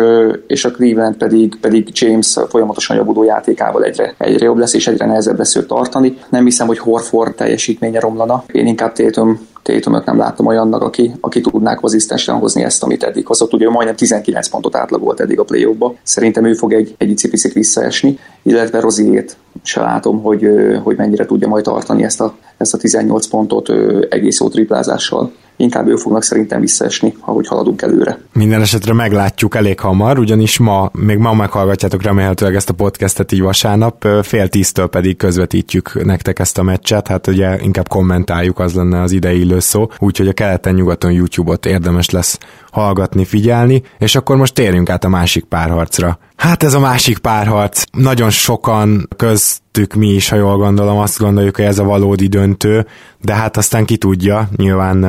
és 0.46 0.64
a 0.64 0.70
Cleveland 0.70 1.16
pedig, 1.16 1.58
pedig 1.60 1.88
James 1.92 2.36
folyamatosan 2.48 2.96
javuló 2.96 3.24
játékával 3.24 3.84
egyre, 3.84 4.14
egyre 4.18 4.44
jobb 4.44 4.58
lesz, 4.58 4.74
és 4.74 4.86
egyre 4.86 5.06
nehezebb 5.06 5.38
lesz 5.38 5.56
őt 5.56 5.66
tartani. 5.66 6.18
Nem 6.28 6.44
hiszem, 6.44 6.66
hogy 6.66 6.78
Horford 6.78 7.34
teljesítménye 7.34 8.00
romlana. 8.00 8.44
Én 8.52 8.66
inkább 8.66 8.92
Tatum 8.92 9.48
Tatumot 9.62 10.04
nem 10.04 10.16
látom 10.16 10.46
olyannak, 10.46 10.82
aki, 10.82 11.12
aki 11.20 11.40
tudná 11.40 11.74
konzisztensen 11.74 12.34
hozni 12.38 12.62
ezt, 12.62 12.82
amit 12.82 13.02
eddig 13.02 13.26
hozott. 13.26 13.52
Ugye 13.52 13.70
majdnem 13.70 13.96
19 13.96 14.48
pontot 14.48 14.76
átlagolt 14.76 15.20
eddig 15.20 15.38
a 15.38 15.44
play 15.44 15.76
Szerintem 16.02 16.44
ő 16.44 16.52
fog 16.52 16.72
egy, 16.72 16.94
egy 16.98 17.26
picit 17.30 17.52
visszaesni, 17.52 18.18
illetve 18.42 18.80
Roziét 18.80 19.36
se 19.62 19.80
látom, 19.80 20.22
hogy, 20.22 20.48
hogy 20.82 20.96
mennyire 20.96 21.26
tudja 21.26 21.48
majd 21.48 21.64
tartani 21.64 22.04
ezt 22.04 22.20
a, 22.20 22.34
ezt 22.56 22.74
a 22.74 22.78
18 22.78 23.26
pontot 23.26 23.68
egész 24.08 24.40
jó 24.40 24.48
triplázással 24.48 25.32
inkább 25.60 25.88
ők 25.88 25.98
fognak 25.98 26.22
szerintem 26.22 26.60
visszaesni, 26.60 27.14
ahogy 27.20 27.46
haladunk 27.46 27.82
előre. 27.82 28.18
Minden 28.32 28.60
esetre 28.60 28.92
meglátjuk 28.92 29.54
elég 29.54 29.80
hamar, 29.80 30.18
ugyanis 30.18 30.58
ma, 30.58 30.90
még 30.92 31.18
ma 31.18 31.34
meghallgatjátok 31.34 32.02
remélhetőleg 32.02 32.54
ezt 32.54 32.70
a 32.70 32.74
podcastet 32.74 33.32
így 33.32 33.40
vasárnap, 33.40 34.06
fél 34.22 34.48
tíztől 34.48 34.86
pedig 34.86 35.16
közvetítjük 35.16 36.04
nektek 36.04 36.38
ezt 36.38 36.58
a 36.58 36.62
meccset, 36.62 37.08
hát 37.08 37.26
ugye 37.26 37.58
inkább 37.62 37.88
kommentáljuk, 37.88 38.58
az 38.58 38.74
lenne 38.74 39.00
az 39.00 39.12
idei 39.12 39.40
illő 39.40 39.58
szó, 39.58 39.86
úgyhogy 39.98 40.28
a 40.28 40.32
keleten-nyugaton 40.32 41.12
YouTube-ot 41.12 41.66
érdemes 41.66 42.10
lesz 42.10 42.38
hallgatni, 42.70 43.24
figyelni, 43.24 43.82
és 43.98 44.14
akkor 44.16 44.36
most 44.36 44.54
térjünk 44.54 44.90
át 44.90 45.04
a 45.04 45.08
másik 45.08 45.44
párharcra. 45.44 46.18
Hát 46.40 46.62
ez 46.62 46.74
a 46.74 46.80
másik 46.80 47.18
párharc. 47.18 47.82
Nagyon 47.92 48.30
sokan 48.30 49.08
köztük 49.16 49.94
mi 49.94 50.08
is, 50.08 50.28
ha 50.28 50.36
jól 50.36 50.56
gondolom, 50.56 50.98
azt 50.98 51.18
gondoljuk, 51.18 51.56
hogy 51.56 51.64
ez 51.64 51.78
a 51.78 51.84
valódi 51.84 52.26
döntő, 52.26 52.86
de 53.20 53.34
hát 53.34 53.56
aztán 53.56 53.84
ki 53.84 53.96
tudja, 53.96 54.48
nyilván 54.56 55.04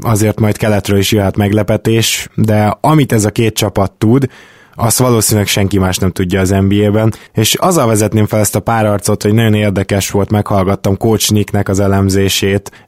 azért 0.00 0.40
majd 0.40 0.56
keletről 0.56 0.98
is 0.98 1.12
jöhet 1.12 1.36
meglepetés, 1.36 2.28
de 2.34 2.78
amit 2.80 3.12
ez 3.12 3.24
a 3.24 3.30
két 3.30 3.54
csapat 3.54 3.92
tud, 3.92 4.28
azt 4.74 4.98
valószínűleg 4.98 5.46
senki 5.46 5.78
más 5.78 5.98
nem 5.98 6.10
tudja 6.10 6.40
az 6.40 6.48
NBA-ben, 6.48 7.14
és 7.32 7.54
azzal 7.54 7.86
vezetném 7.86 8.26
fel 8.26 8.40
ezt 8.40 8.56
a 8.56 8.60
párarcot, 8.60 9.22
hogy 9.22 9.34
nagyon 9.34 9.54
érdekes 9.54 10.10
volt, 10.10 10.30
meghallgattam 10.30 10.96
Coach 10.96 11.32
Nicknek 11.32 11.68
az 11.68 11.80
elemzését, 11.80 12.84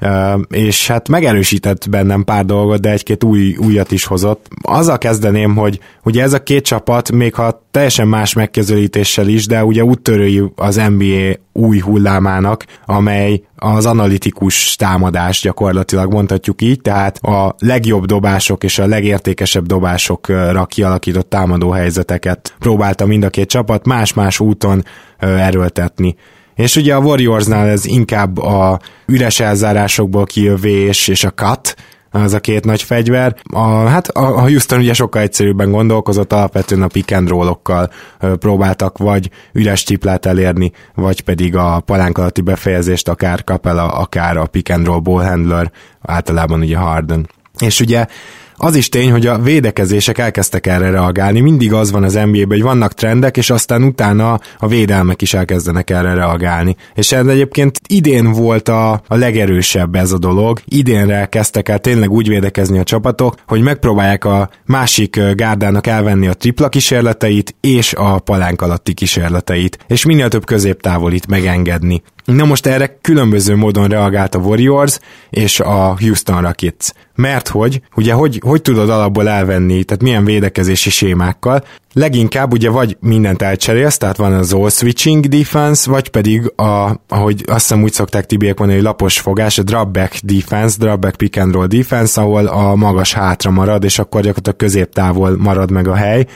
és 0.48 0.86
hát 0.86 1.08
megerősített 1.08 1.90
bennem 1.90 2.24
pár 2.24 2.44
dolgot, 2.44 2.80
de 2.80 2.90
egy-két 2.90 3.24
új, 3.24 3.56
újat 3.56 3.92
is 3.92 4.04
hozott. 4.04 4.48
Azzal 4.62 4.98
kezdeném, 4.98 5.54
hogy 5.54 5.80
ugye 6.04 6.22
ez 6.22 6.32
a 6.32 6.42
két 6.42 6.64
csapat, 6.64 7.12
még 7.12 7.34
ha 7.34 7.64
teljesen 7.70 8.08
más 8.08 8.32
megközelítéssel 8.32 9.28
is, 9.28 9.46
de 9.46 9.64
ugye 9.64 9.84
úttörői 9.84 10.42
az 10.56 10.76
NBA 10.96 11.44
új 11.56 11.78
hullámának, 11.78 12.64
amely 12.84 13.42
az 13.56 13.86
analitikus 13.86 14.76
támadás 14.76 15.40
gyakorlatilag 15.40 16.12
mondhatjuk 16.12 16.62
így, 16.62 16.80
tehát 16.80 17.18
a 17.18 17.54
legjobb 17.58 18.04
dobások 18.06 18.64
és 18.64 18.78
a 18.78 18.86
legértékesebb 18.86 19.66
dobásokra 19.66 20.66
kialakított 20.66 21.28
támadó 21.28 21.70
helyzeteket 21.70 22.54
próbálta 22.58 23.06
mind 23.06 23.24
a 23.24 23.30
két 23.30 23.48
csapat 23.48 23.86
más-más 23.86 24.40
úton 24.40 24.84
erőltetni. 25.18 26.16
És 26.54 26.76
ugye 26.76 26.94
a 26.94 27.00
Warriorsnál 27.00 27.68
ez 27.68 27.84
inkább 27.84 28.38
a 28.38 28.80
üres 29.06 29.40
elzárásokból 29.40 30.24
kijövés 30.24 31.08
és 31.08 31.24
a 31.24 31.30
cut, 31.30 31.76
az 32.22 32.32
a 32.32 32.40
két 32.40 32.64
nagy 32.64 32.82
fegyver. 32.82 33.36
A, 33.52 33.68
hát 33.68 34.08
a 34.08 34.40
Houston 34.40 34.78
ugye 34.78 34.92
sokkal 34.92 35.22
egyszerűbben 35.22 35.70
gondolkozott, 35.70 36.32
alapvetően 36.32 36.82
a 36.82 36.86
pick 36.86 37.12
and 37.12 37.28
roll-okkal 37.28 37.90
próbáltak 38.18 38.98
vagy 38.98 39.30
üres 39.52 39.82
csiplát 39.82 40.26
elérni, 40.26 40.72
vagy 40.94 41.20
pedig 41.20 41.56
a 41.56 41.80
palánk 41.80 42.18
alatti 42.18 42.40
befejezést, 42.40 43.08
akár 43.08 43.44
Capella, 43.44 43.92
akár 43.92 44.36
a 44.36 44.46
pick 44.46 44.70
and 44.70 44.86
roll 44.86 45.00
ball 45.00 45.24
handler, 45.24 45.72
általában 46.02 46.60
ugye 46.60 46.76
Harden. 46.76 47.28
És 47.58 47.80
ugye 47.80 48.06
az 48.56 48.74
is 48.76 48.88
tény, 48.88 49.10
hogy 49.10 49.26
a 49.26 49.38
védekezések 49.38 50.18
elkezdtek 50.18 50.66
erre 50.66 50.90
reagálni. 50.90 51.40
Mindig 51.40 51.72
az 51.72 51.90
van 51.90 52.02
az 52.02 52.12
NBA-ben, 52.12 52.46
hogy 52.48 52.62
vannak 52.62 52.92
trendek, 52.92 53.36
és 53.36 53.50
aztán 53.50 53.82
utána 53.82 54.40
a 54.58 54.68
védelmek 54.68 55.22
is 55.22 55.34
elkezdenek 55.34 55.90
erre 55.90 56.14
reagálni. 56.14 56.76
És 56.94 57.12
ez 57.12 57.26
egyébként 57.26 57.80
idén 57.88 58.32
volt 58.32 58.68
a, 58.68 58.92
a 59.06 59.14
legerősebb 59.16 59.94
ez 59.94 60.12
a 60.12 60.18
dolog. 60.18 60.60
Idénre 60.64 61.26
kezdtek 61.26 61.68
el 61.68 61.78
tényleg 61.78 62.10
úgy 62.10 62.28
védekezni 62.28 62.78
a 62.78 62.84
csapatok, 62.84 63.34
hogy 63.46 63.62
megpróbálják 63.62 64.24
a 64.24 64.50
másik 64.64 65.20
gárdának 65.34 65.86
elvenni 65.86 66.26
a 66.26 66.34
tripla 66.34 66.68
kísérleteit 66.68 67.54
és 67.60 67.94
a 67.94 68.18
palánk 68.18 68.62
alatti 68.62 68.94
kísérleteit, 68.94 69.78
és 69.88 70.04
minél 70.04 70.28
több 70.28 70.44
középtávolit 70.44 71.26
megengedni. 71.26 72.02
Na 72.26 72.44
most 72.44 72.66
erre 72.66 72.98
különböző 73.00 73.56
módon 73.56 73.88
reagált 73.88 74.34
a 74.34 74.38
Warriors 74.38 74.98
és 75.30 75.60
a 75.60 75.96
Houston 76.00 76.40
Rockets. 76.40 76.88
Mert 77.14 77.48
hogy, 77.48 77.80
ugye 77.94 78.12
hogy, 78.12 78.40
hogy 78.44 78.62
tudod 78.62 78.90
alapból 78.90 79.28
elvenni, 79.28 79.84
tehát 79.84 80.02
milyen 80.02 80.24
védekezési 80.24 80.90
sémákkal, 80.90 81.64
leginkább 81.92 82.52
ugye 82.52 82.70
vagy 82.70 82.96
mindent 83.00 83.42
elcserélsz, 83.42 83.96
tehát 83.96 84.16
van 84.16 84.32
az 84.32 84.52
all 84.52 84.70
switching 84.70 85.26
defense, 85.26 85.90
vagy 85.90 86.08
pedig 86.08 86.52
a, 86.56 87.00
ahogy 87.08 87.42
azt 87.46 87.68
hiszem 87.68 87.82
úgy 87.82 87.92
szokták 87.92 88.26
tibiek 88.26 88.58
mondani, 88.58 88.78
hogy 88.78 88.88
lapos 88.88 89.18
fogás, 89.18 89.58
a 89.58 89.62
drop 89.62 89.88
back 89.88 90.18
defense, 90.22 90.76
drop 90.78 91.00
back 91.00 91.16
pick 91.16 91.36
and 91.36 91.52
roll 91.52 91.66
defense, 91.66 92.20
ahol 92.20 92.46
a 92.46 92.74
magas 92.74 93.12
hátra 93.12 93.50
marad, 93.50 93.84
és 93.84 93.98
akkor 93.98 94.20
gyakorlatilag 94.20 94.58
középtávol 94.58 95.36
marad 95.36 95.70
meg 95.70 95.88
a 95.88 95.94
hely, 95.94 96.26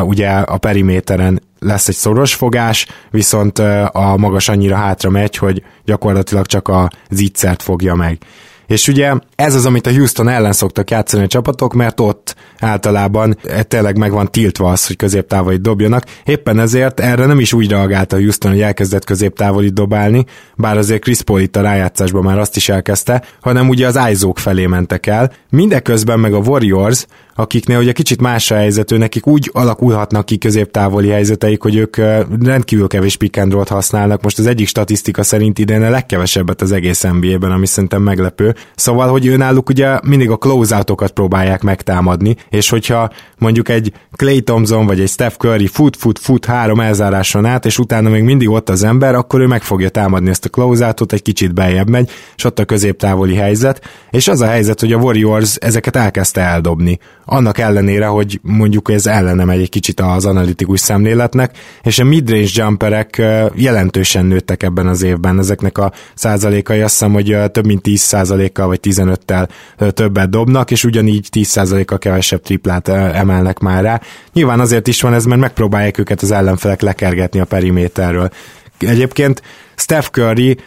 ugye 0.00 0.28
a 0.28 0.58
periméteren 0.58 1.40
lesz 1.58 1.88
egy 1.88 1.94
szoros 1.94 2.34
fogás, 2.34 2.86
viszont 3.10 3.58
a 3.92 4.14
magas 4.16 4.48
annyira 4.48 4.76
hátra 4.76 5.10
megy, 5.10 5.36
hogy 5.36 5.62
gyakorlatilag 5.84 6.46
csak 6.46 6.68
a 6.68 6.90
zicsert 7.10 7.62
fogja 7.62 7.94
meg. 7.94 8.18
És 8.66 8.88
ugye 8.88 9.14
ez 9.36 9.54
az, 9.54 9.66
amit 9.66 9.86
a 9.86 9.92
Houston 9.92 10.28
ellen 10.28 10.52
szoktak 10.52 10.90
játszani 10.90 11.22
a 11.22 11.26
csapatok, 11.26 11.74
mert 11.74 12.00
ott 12.00 12.34
általában 12.58 13.38
tényleg 13.68 13.98
meg 13.98 14.10
van 14.10 14.30
tiltva 14.30 14.70
az, 14.70 14.86
hogy 14.86 14.96
középtávolit 14.96 15.60
dobjanak. 15.60 16.04
Éppen 16.24 16.58
ezért 16.58 17.00
erre 17.00 17.26
nem 17.26 17.40
is 17.40 17.52
úgy 17.52 17.70
reagált 17.70 18.12
a 18.12 18.16
Houston, 18.16 18.50
hogy 18.50 18.60
elkezdett 18.60 19.04
középtávolit 19.04 19.74
dobálni, 19.74 20.24
bár 20.56 20.76
azért 20.76 21.02
Chris 21.02 21.22
Paul 21.22 21.40
itt 21.40 21.56
a 21.56 21.60
rájátszásban 21.60 22.22
már 22.22 22.38
azt 22.38 22.56
is 22.56 22.68
elkezdte, 22.68 23.22
hanem 23.40 23.68
ugye 23.68 23.86
az 23.86 23.98
Izók 24.10 24.38
felé 24.38 24.66
mentek 24.66 25.06
el. 25.06 25.32
Mindeközben 25.50 26.20
meg 26.20 26.34
a 26.34 26.38
Warriors 26.38 27.06
akiknél 27.38 27.78
ugye 27.78 27.92
kicsit 27.92 28.20
más 28.20 28.50
a 28.50 28.54
helyzetű, 28.54 28.96
nekik 28.96 29.26
úgy 29.26 29.50
alakulhatnak 29.52 30.26
ki 30.26 30.38
középtávoli 30.38 31.08
helyzeteik, 31.08 31.62
hogy 31.62 31.76
ők 31.76 31.96
rendkívül 32.42 32.86
kevés 32.86 33.16
pick 33.16 33.36
and 33.36 33.52
roll-t 33.52 33.68
használnak. 33.68 34.22
Most 34.22 34.38
az 34.38 34.46
egyik 34.46 34.68
statisztika 34.68 35.22
szerint 35.22 35.58
idén 35.58 35.82
a 35.82 35.90
legkevesebbet 35.90 36.62
az 36.62 36.72
egész 36.72 37.02
NBA-ben, 37.02 37.50
ami 37.50 37.66
szerintem 37.66 38.02
meglepő. 38.02 38.54
Szóval, 38.74 39.08
hogy 39.08 39.25
őnáluk 39.28 39.68
ugye 39.68 39.98
mindig 40.02 40.30
a 40.30 40.36
closeoutokat 40.36 41.10
próbálják 41.10 41.62
megtámadni, 41.62 42.36
és 42.48 42.68
hogyha 42.68 43.10
mondjuk 43.38 43.68
egy 43.68 43.92
Clay 44.12 44.42
Thompson 44.42 44.86
vagy 44.86 45.00
egy 45.00 45.08
Steph 45.08 45.36
Curry 45.36 45.66
fut, 45.66 45.96
fut, 45.96 46.18
fut 46.18 46.44
három 46.44 46.80
elzáráson 46.80 47.44
át, 47.44 47.66
és 47.66 47.78
utána 47.78 48.08
még 48.08 48.22
mindig 48.22 48.48
ott 48.48 48.68
az 48.68 48.82
ember, 48.82 49.14
akkor 49.14 49.40
ő 49.40 49.46
meg 49.46 49.62
fogja 49.62 49.88
támadni 49.88 50.30
ezt 50.30 50.44
a 50.44 50.48
closeoutot, 50.48 51.12
egy 51.12 51.22
kicsit 51.22 51.54
beljebb 51.54 51.88
megy, 51.88 52.10
és 52.36 52.44
ott 52.44 52.58
a 52.58 52.64
középtávoli 52.64 53.34
helyzet, 53.34 53.80
és 54.10 54.28
az 54.28 54.40
a 54.40 54.46
helyzet, 54.46 54.80
hogy 54.80 54.92
a 54.92 54.96
Warriors 54.96 55.56
ezeket 55.56 55.96
elkezdte 55.96 56.40
eldobni 56.40 56.98
annak 57.24 57.58
ellenére, 57.58 58.06
hogy 58.06 58.40
mondjuk 58.42 58.90
ez 58.90 59.06
ellene 59.06 59.44
megy 59.44 59.60
egy 59.60 59.68
kicsit 59.68 60.00
az 60.00 60.26
analitikus 60.26 60.80
szemléletnek, 60.80 61.58
és 61.82 61.98
a 61.98 62.04
midrange 62.04 62.48
jumperek 62.54 63.22
jelentősen 63.54 64.24
nőttek 64.24 64.62
ebben 64.62 64.86
az 64.86 65.02
évben. 65.02 65.38
Ezeknek 65.38 65.78
a 65.78 65.92
százalékai 66.14 66.80
azt 66.80 66.92
hiszem, 66.92 67.12
hogy 67.12 67.36
több 67.52 67.66
mint 67.66 67.82
10 67.82 68.00
százalékkal 68.00 68.66
vagy 68.66 68.80
15-tel 69.16 69.48
többet 69.92 70.30
dobnak, 70.30 70.70
és 70.70 70.84
ugyanígy 70.84 71.28
10 71.30 71.48
százalékkal 71.48 71.98
kevesebb 71.98 72.42
triplát 72.42 72.88
emelnek 72.88 73.58
már 73.58 73.82
rá. 73.82 74.00
Nyilván 74.32 74.60
azért 74.60 74.88
is 74.88 75.00
van 75.00 75.14
ez, 75.14 75.24
mert 75.24 75.40
megpróbálják 75.40 75.98
őket 75.98 76.22
az 76.22 76.30
ellenfelek 76.30 76.80
lekergetni 76.80 77.40
a 77.40 77.44
periméterről. 77.44 78.30
Egyébként 78.78 79.42
Steph 79.76 80.08
Curry 80.08 80.58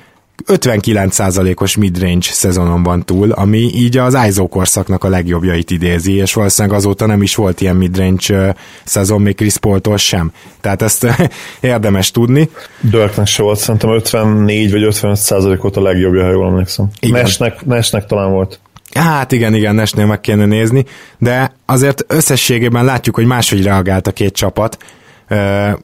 59%-os 0.47 1.75
midrange 1.75 2.28
szezonon 2.32 2.84
van 2.84 3.06
túl, 3.06 3.32
ami 3.32 3.58
így 3.58 3.97
az 3.97 4.17
ISO 4.28 4.47
korszaknak 4.47 5.04
a 5.04 5.10
legjobbjait 5.10 5.71
idézi, 5.71 6.13
és 6.13 6.34
valószínűleg 6.34 6.78
azóta 6.78 7.06
nem 7.06 7.21
is 7.21 7.36
volt 7.36 7.62
ilyen 7.62 7.75
midrange 7.75 8.56
szezon 8.84 9.21
még 9.21 9.36
Chris 9.36 9.58
Paul-tól 9.58 9.97
sem. 9.97 10.32
Tehát 10.62 10.82
ezt 10.82 11.08
érdemes 11.60 12.12
tudni. 12.12 12.49
Dörknek 12.80 13.28
se 13.28 13.43
volt, 13.43 13.60
szerintem 13.60 13.89
54 13.89 14.71
vagy 14.71 14.84
55 14.84 15.17
százalékot 15.17 15.78
a 15.78 15.82
legjobbja, 15.82 16.23
ha 16.23 16.32
jól 16.32 16.47
emlékszem. 16.47 16.89
Nesnek, 17.10 17.65
Nesnek 17.65 18.06
talán 18.06 18.32
volt. 18.32 18.60
Hát 18.93 19.32
igen, 19.32 19.54
igen, 19.54 19.75
Nesnél 19.75 20.06
meg 20.06 20.21
kéne 20.21 20.45
nézni, 20.45 20.86
de 21.17 21.54
azért 21.65 22.04
összességében 22.08 22.86
látjuk, 22.86 23.15
hogy 23.15 23.25
máshogy 23.25 23.63
reagált 23.63 24.08
a 24.08 24.12
két 24.12 24.34
csapat, 24.34 24.78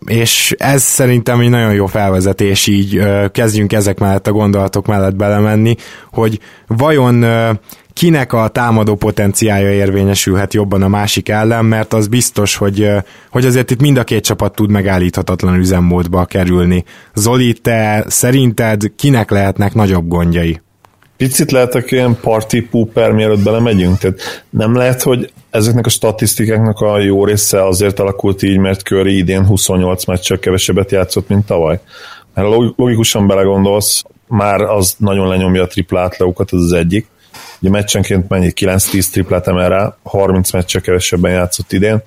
és 0.06 0.56
ez 0.58 0.84
szerintem 0.84 1.40
egy 1.40 1.50
nagyon 1.50 1.74
jó 1.74 1.86
felvezetés, 1.86 2.68
így 2.68 3.02
kezdjünk 3.32 3.74
ezek 3.74 4.00
mellett 4.00 4.28
a 4.28 4.32
gondolatok 4.32 4.88
mellett 4.88 5.16
belemenni, 5.16 5.76
hogy 6.12 6.40
vajon 6.68 7.26
kinek 7.94 8.34
a 8.34 8.48
támadó 8.48 8.96
potenciája 8.96 9.72
érvényesülhet 9.72 10.54
jobban 10.54 10.82
a 10.82 10.88
másik 10.88 11.30
ellen, 11.30 11.66
mert 11.66 11.94
az 11.94 12.08
biztos, 12.08 12.56
hogy, 12.56 12.90
hogy 13.32 13.46
azért 13.46 13.72
itt 13.72 13.82
mind 13.82 13.98
a 13.98 14.04
két 14.04 14.24
csapat 14.24 14.56
tud 14.56 14.70
megállíthatatlan 14.70 15.56
üzemmódba 15.56 16.26
kerülni. 16.26 16.84
Zoli, 17.14 17.54
te 17.54 18.06
szerinted 18.08 18.82
kinek 18.96 19.30
lehetnek 19.30 19.74
nagyobb 19.74 20.08
gondjai? 20.08 20.62
Picit 21.18 21.52
lehetek 21.52 21.92
ilyen 21.92 22.18
party 22.22 22.60
pooper, 22.72 23.12
mielőtt 23.12 23.44
belemegyünk? 23.44 23.98
Tehát 23.98 24.46
nem 24.50 24.76
lehet, 24.76 25.02
hogy 25.02 25.32
ezeknek 25.56 25.86
a 25.86 25.90
statisztikáknak 25.90 26.80
a 26.80 27.00
jó 27.00 27.26
része 27.26 27.66
azért 27.66 28.00
alakult 28.00 28.42
így, 28.42 28.58
mert 28.58 28.82
Curry 28.82 29.18
idén 29.18 29.46
28 29.46 30.06
meccsel 30.06 30.40
kevesebbet 30.40 30.92
játszott, 30.92 31.28
mint 31.28 31.46
tavaly. 31.46 31.80
Mert 32.34 32.48
logikusan 32.76 33.28
belegondolsz, 33.28 34.04
már 34.28 34.62
az 34.62 34.96
nagyon 34.98 35.28
lenyomja 35.28 35.64
a 35.64 35.68
tripla 35.68 36.00
átlagúkat, 36.00 36.52
az 36.52 36.64
az 36.64 36.72
egyik. 36.72 37.08
ugye 37.62 37.70
meccsenként 37.70 38.30
mennyi 38.30 38.52
9-10 38.56 39.10
triplát 39.12 39.48
emel 39.48 39.70
rá, 39.70 39.96
30 40.04 40.52
meccse 40.52 40.80
kevesebben 40.80 41.32
játszott 41.32 41.72
idén, 41.72 42.02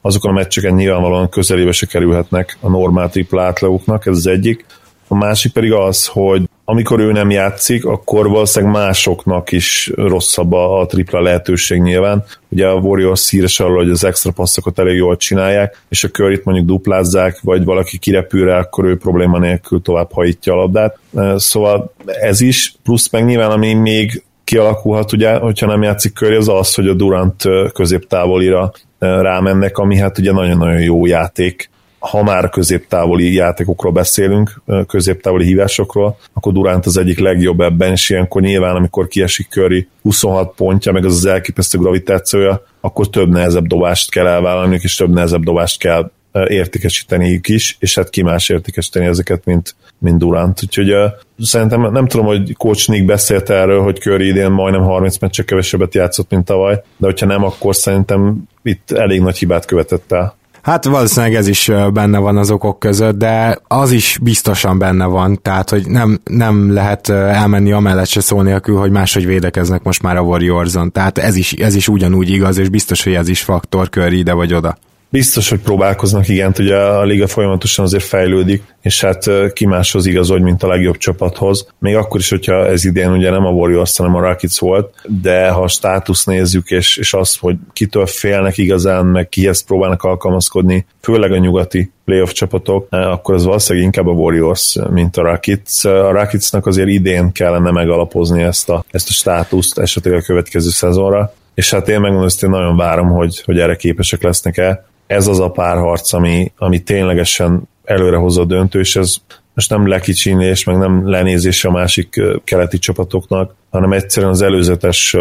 azokon 0.00 0.30
a 0.30 0.34
meccseken 0.34 0.74
nyilvánvalóan 0.74 1.28
közelébe 1.28 1.72
se 1.72 1.86
kerülhetnek 1.86 2.58
a 2.60 2.68
normál 2.68 3.10
tripla 3.10 3.42
átlagoknak, 3.42 4.06
ez 4.06 4.16
az 4.16 4.26
egyik. 4.26 4.64
A 5.08 5.14
másik 5.14 5.52
pedig 5.52 5.72
az, 5.72 6.06
hogy 6.06 6.42
amikor 6.72 7.00
ő 7.00 7.12
nem 7.12 7.30
játszik, 7.30 7.84
akkor 7.84 8.28
valószínűleg 8.28 8.74
másoknak 8.74 9.52
is 9.52 9.90
rosszabb 9.94 10.52
a, 10.52 10.80
a 10.80 10.86
tripla 10.86 11.20
lehetőség 11.20 11.80
nyilván. 11.80 12.24
Ugye 12.48 12.66
a 12.66 12.74
Warriors 12.74 13.30
híres 13.30 13.60
arról, 13.60 13.76
hogy 13.76 13.90
az 13.90 14.04
extra 14.04 14.30
passzokat 14.30 14.78
elég 14.78 14.96
jól 14.96 15.16
csinálják, 15.16 15.82
és 15.88 16.04
a 16.04 16.08
curry 16.08 16.40
mondjuk 16.44 16.66
duplázzák, 16.66 17.40
vagy 17.42 17.64
valaki 17.64 17.98
kirepül 17.98 18.44
rá, 18.44 18.58
akkor 18.58 18.84
ő 18.84 18.96
probléma 18.96 19.38
nélkül 19.38 19.82
tovább 19.82 20.12
hajítja 20.12 20.52
a 20.52 20.56
labdát. 20.56 20.98
Szóval 21.36 21.92
ez 22.04 22.40
is, 22.40 22.74
plusz 22.82 23.10
meg 23.10 23.24
nyilván, 23.24 23.50
ami 23.50 23.74
még 23.74 24.22
kialakulhat, 24.44 25.12
ugye, 25.12 25.36
hogyha 25.36 25.66
nem 25.66 25.82
játszik 25.82 26.12
köré, 26.12 26.36
az 26.36 26.48
az, 26.48 26.74
hogy 26.74 26.88
a 26.88 26.94
Durant 26.94 27.42
középtávolira 27.72 28.72
rámennek, 28.98 29.78
ami 29.78 29.98
hát 29.98 30.18
ugye 30.18 30.32
nagyon-nagyon 30.32 30.80
jó 30.80 31.06
játék 31.06 31.70
ha 32.02 32.22
már 32.22 32.48
középtávoli 32.48 33.34
játékokról 33.34 33.92
beszélünk, 33.92 34.62
középtávoli 34.86 35.44
hívásokról, 35.44 36.18
akkor 36.32 36.52
Durant 36.52 36.86
az 36.86 36.96
egyik 36.96 37.18
legjobb 37.18 37.60
ebben, 37.60 37.90
és 37.90 38.10
ilyenkor 38.10 38.42
nyilván, 38.42 38.76
amikor 38.76 39.08
kiesik 39.08 39.48
Curry 39.50 39.88
26 40.02 40.54
pontja, 40.54 40.92
meg 40.92 41.04
az 41.04 41.14
az 41.14 41.26
elképesztő 41.26 41.78
gravitációja, 41.78 42.64
akkor 42.80 43.08
több 43.08 43.28
nehezebb 43.28 43.66
dobást 43.66 44.10
kell 44.10 44.26
elvállalni, 44.26 44.78
és 44.82 44.94
több 44.94 45.12
nehezebb 45.12 45.42
dobást 45.42 45.78
kell 45.78 46.10
értékesíteni 46.46 47.40
is, 47.42 47.76
és 47.80 47.94
hát 47.94 48.10
ki 48.10 48.22
más 48.22 48.48
értékesíteni 48.48 49.06
ezeket, 49.06 49.44
mint, 49.44 49.74
mint 49.98 50.18
Durant. 50.18 50.60
Úgyhogy 50.62 50.92
uh, 50.92 51.04
szerintem 51.38 51.92
nem 51.92 52.06
tudom, 52.06 52.26
hogy 52.26 52.54
Coach 52.56 52.88
Nick 52.88 53.04
beszélt 53.04 53.50
erről, 53.50 53.82
hogy 53.82 54.00
Curry 54.00 54.26
idén 54.26 54.50
majdnem 54.50 54.82
30 54.82 55.18
meccse 55.18 55.44
kevesebbet 55.44 55.94
játszott, 55.94 56.30
mint 56.30 56.44
tavaly, 56.44 56.74
de 56.96 57.06
hogyha 57.06 57.26
nem, 57.26 57.44
akkor 57.44 57.76
szerintem 57.76 58.48
itt 58.62 58.90
elég 58.90 59.20
nagy 59.20 59.38
hibát 59.38 59.64
követett 59.64 60.12
el. 60.12 60.40
Hát 60.62 60.84
valószínűleg 60.84 61.34
ez 61.34 61.48
is 61.48 61.70
benne 61.92 62.18
van 62.18 62.36
az 62.36 62.50
okok 62.50 62.78
között, 62.78 63.18
de 63.18 63.58
az 63.66 63.90
is 63.90 64.18
biztosan 64.22 64.78
benne 64.78 65.04
van, 65.04 65.42
tehát 65.42 65.70
hogy 65.70 65.86
nem, 65.86 66.20
nem 66.24 66.72
lehet 66.72 67.08
elmenni 67.08 67.72
amellett 67.72 68.06
se 68.06 68.20
szó 68.20 68.42
nélkül, 68.42 68.78
hogy 68.78 68.90
máshogy 68.90 69.26
védekeznek 69.26 69.82
most 69.82 70.02
már 70.02 70.16
a 70.16 70.20
Warriors-on. 70.20 70.92
Tehát 70.92 71.18
ez 71.18 71.36
is, 71.36 71.52
ez 71.52 71.74
is 71.74 71.88
ugyanúgy 71.88 72.30
igaz, 72.30 72.58
és 72.58 72.68
biztos, 72.68 73.04
hogy 73.04 73.14
ez 73.14 73.28
is 73.28 73.42
faktor 73.42 73.88
kör 73.88 74.12
ide 74.12 74.32
vagy 74.32 74.54
oda. 74.54 74.76
Biztos, 75.12 75.48
hogy 75.48 75.60
próbálkoznak, 75.60 76.28
igen, 76.28 76.54
ugye 76.58 76.76
a 76.76 77.02
liga 77.02 77.26
folyamatosan 77.26 77.84
azért 77.84 78.04
fejlődik, 78.04 78.62
és 78.82 79.00
hát 79.00 79.52
ki 79.52 79.66
máshoz 79.66 80.06
igazodj, 80.06 80.42
mint 80.42 80.62
a 80.62 80.66
legjobb 80.66 80.96
csapathoz. 80.96 81.66
Még 81.78 81.96
akkor 81.96 82.20
is, 82.20 82.30
hogyha 82.30 82.66
ez 82.66 82.84
idén 82.84 83.10
ugye 83.10 83.30
nem 83.30 83.46
a 83.46 83.50
Warriors, 83.50 83.96
hanem 83.96 84.14
a 84.14 84.20
Rockets 84.20 84.58
volt, 84.58 84.94
de 85.20 85.48
ha 85.48 85.62
a 85.62 85.68
státusz 85.68 86.24
nézzük, 86.24 86.70
és, 86.70 86.96
és 86.96 87.14
azt, 87.14 87.38
hogy 87.38 87.56
kitől 87.72 88.06
félnek 88.06 88.58
igazán, 88.58 89.06
meg 89.06 89.28
kihez 89.28 89.64
próbálnak 89.64 90.02
alkalmazkodni, 90.02 90.86
főleg 91.00 91.32
a 91.32 91.38
nyugati 91.38 91.92
playoff 92.04 92.30
csapatok, 92.30 92.86
akkor 92.90 93.34
az 93.34 93.44
valószínűleg 93.44 93.86
inkább 93.86 94.06
a 94.06 94.18
Warriors, 94.18 94.76
mint 94.90 95.16
a 95.16 95.22
Rockets. 95.22 95.84
A 95.84 96.10
Rocketsnak 96.10 96.66
azért 96.66 96.88
idén 96.88 97.32
kellene 97.32 97.70
megalapozni 97.70 98.42
ezt 98.42 98.68
a, 98.68 98.84
ezt 98.90 99.08
a 99.08 99.12
státuszt 99.12 99.78
esetleg 99.78 100.14
a 100.14 100.22
következő 100.22 100.70
szezonra, 100.70 101.32
és 101.54 101.70
hát 101.70 101.88
én 101.88 102.00
megmondom, 102.00 102.28
hogy 102.28 102.38
én 102.42 102.50
nagyon 102.50 102.76
várom, 102.76 103.08
hogy, 103.08 103.42
hogy 103.44 103.58
erre 103.58 103.76
képesek 103.76 104.22
lesznek-e 104.22 104.90
ez 105.06 105.26
az 105.26 105.40
a 105.40 105.50
párharc, 105.50 106.12
ami, 106.12 106.52
ami 106.56 106.82
ténylegesen 106.82 107.68
előrehozza 107.84 108.40
a 108.40 108.44
döntő, 108.44 108.80
és 108.80 108.96
ez 108.96 109.16
most 109.54 109.70
nem 109.70 109.88
lekicsinés, 109.88 110.64
meg 110.64 110.78
nem 110.78 111.08
lenézés 111.08 111.64
a 111.64 111.70
másik 111.70 112.20
keleti 112.44 112.78
csapatoknak, 112.78 113.54
hanem 113.70 113.92
egyszerűen 113.92 114.32
az 114.32 114.42
előzetes 114.42 115.16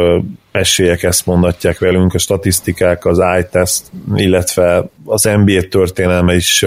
esélyek 0.52 1.04
ezt 1.04 1.26
mondatják 1.26 1.80
velünk, 1.80 2.14
a 2.14 2.18
statisztikák, 2.18 3.06
az 3.06 3.22
iTest, 3.40 3.84
illetve 4.16 4.90
az 5.06 5.24
NBA 5.24 5.62
történelme 5.70 6.36
is 6.36 6.66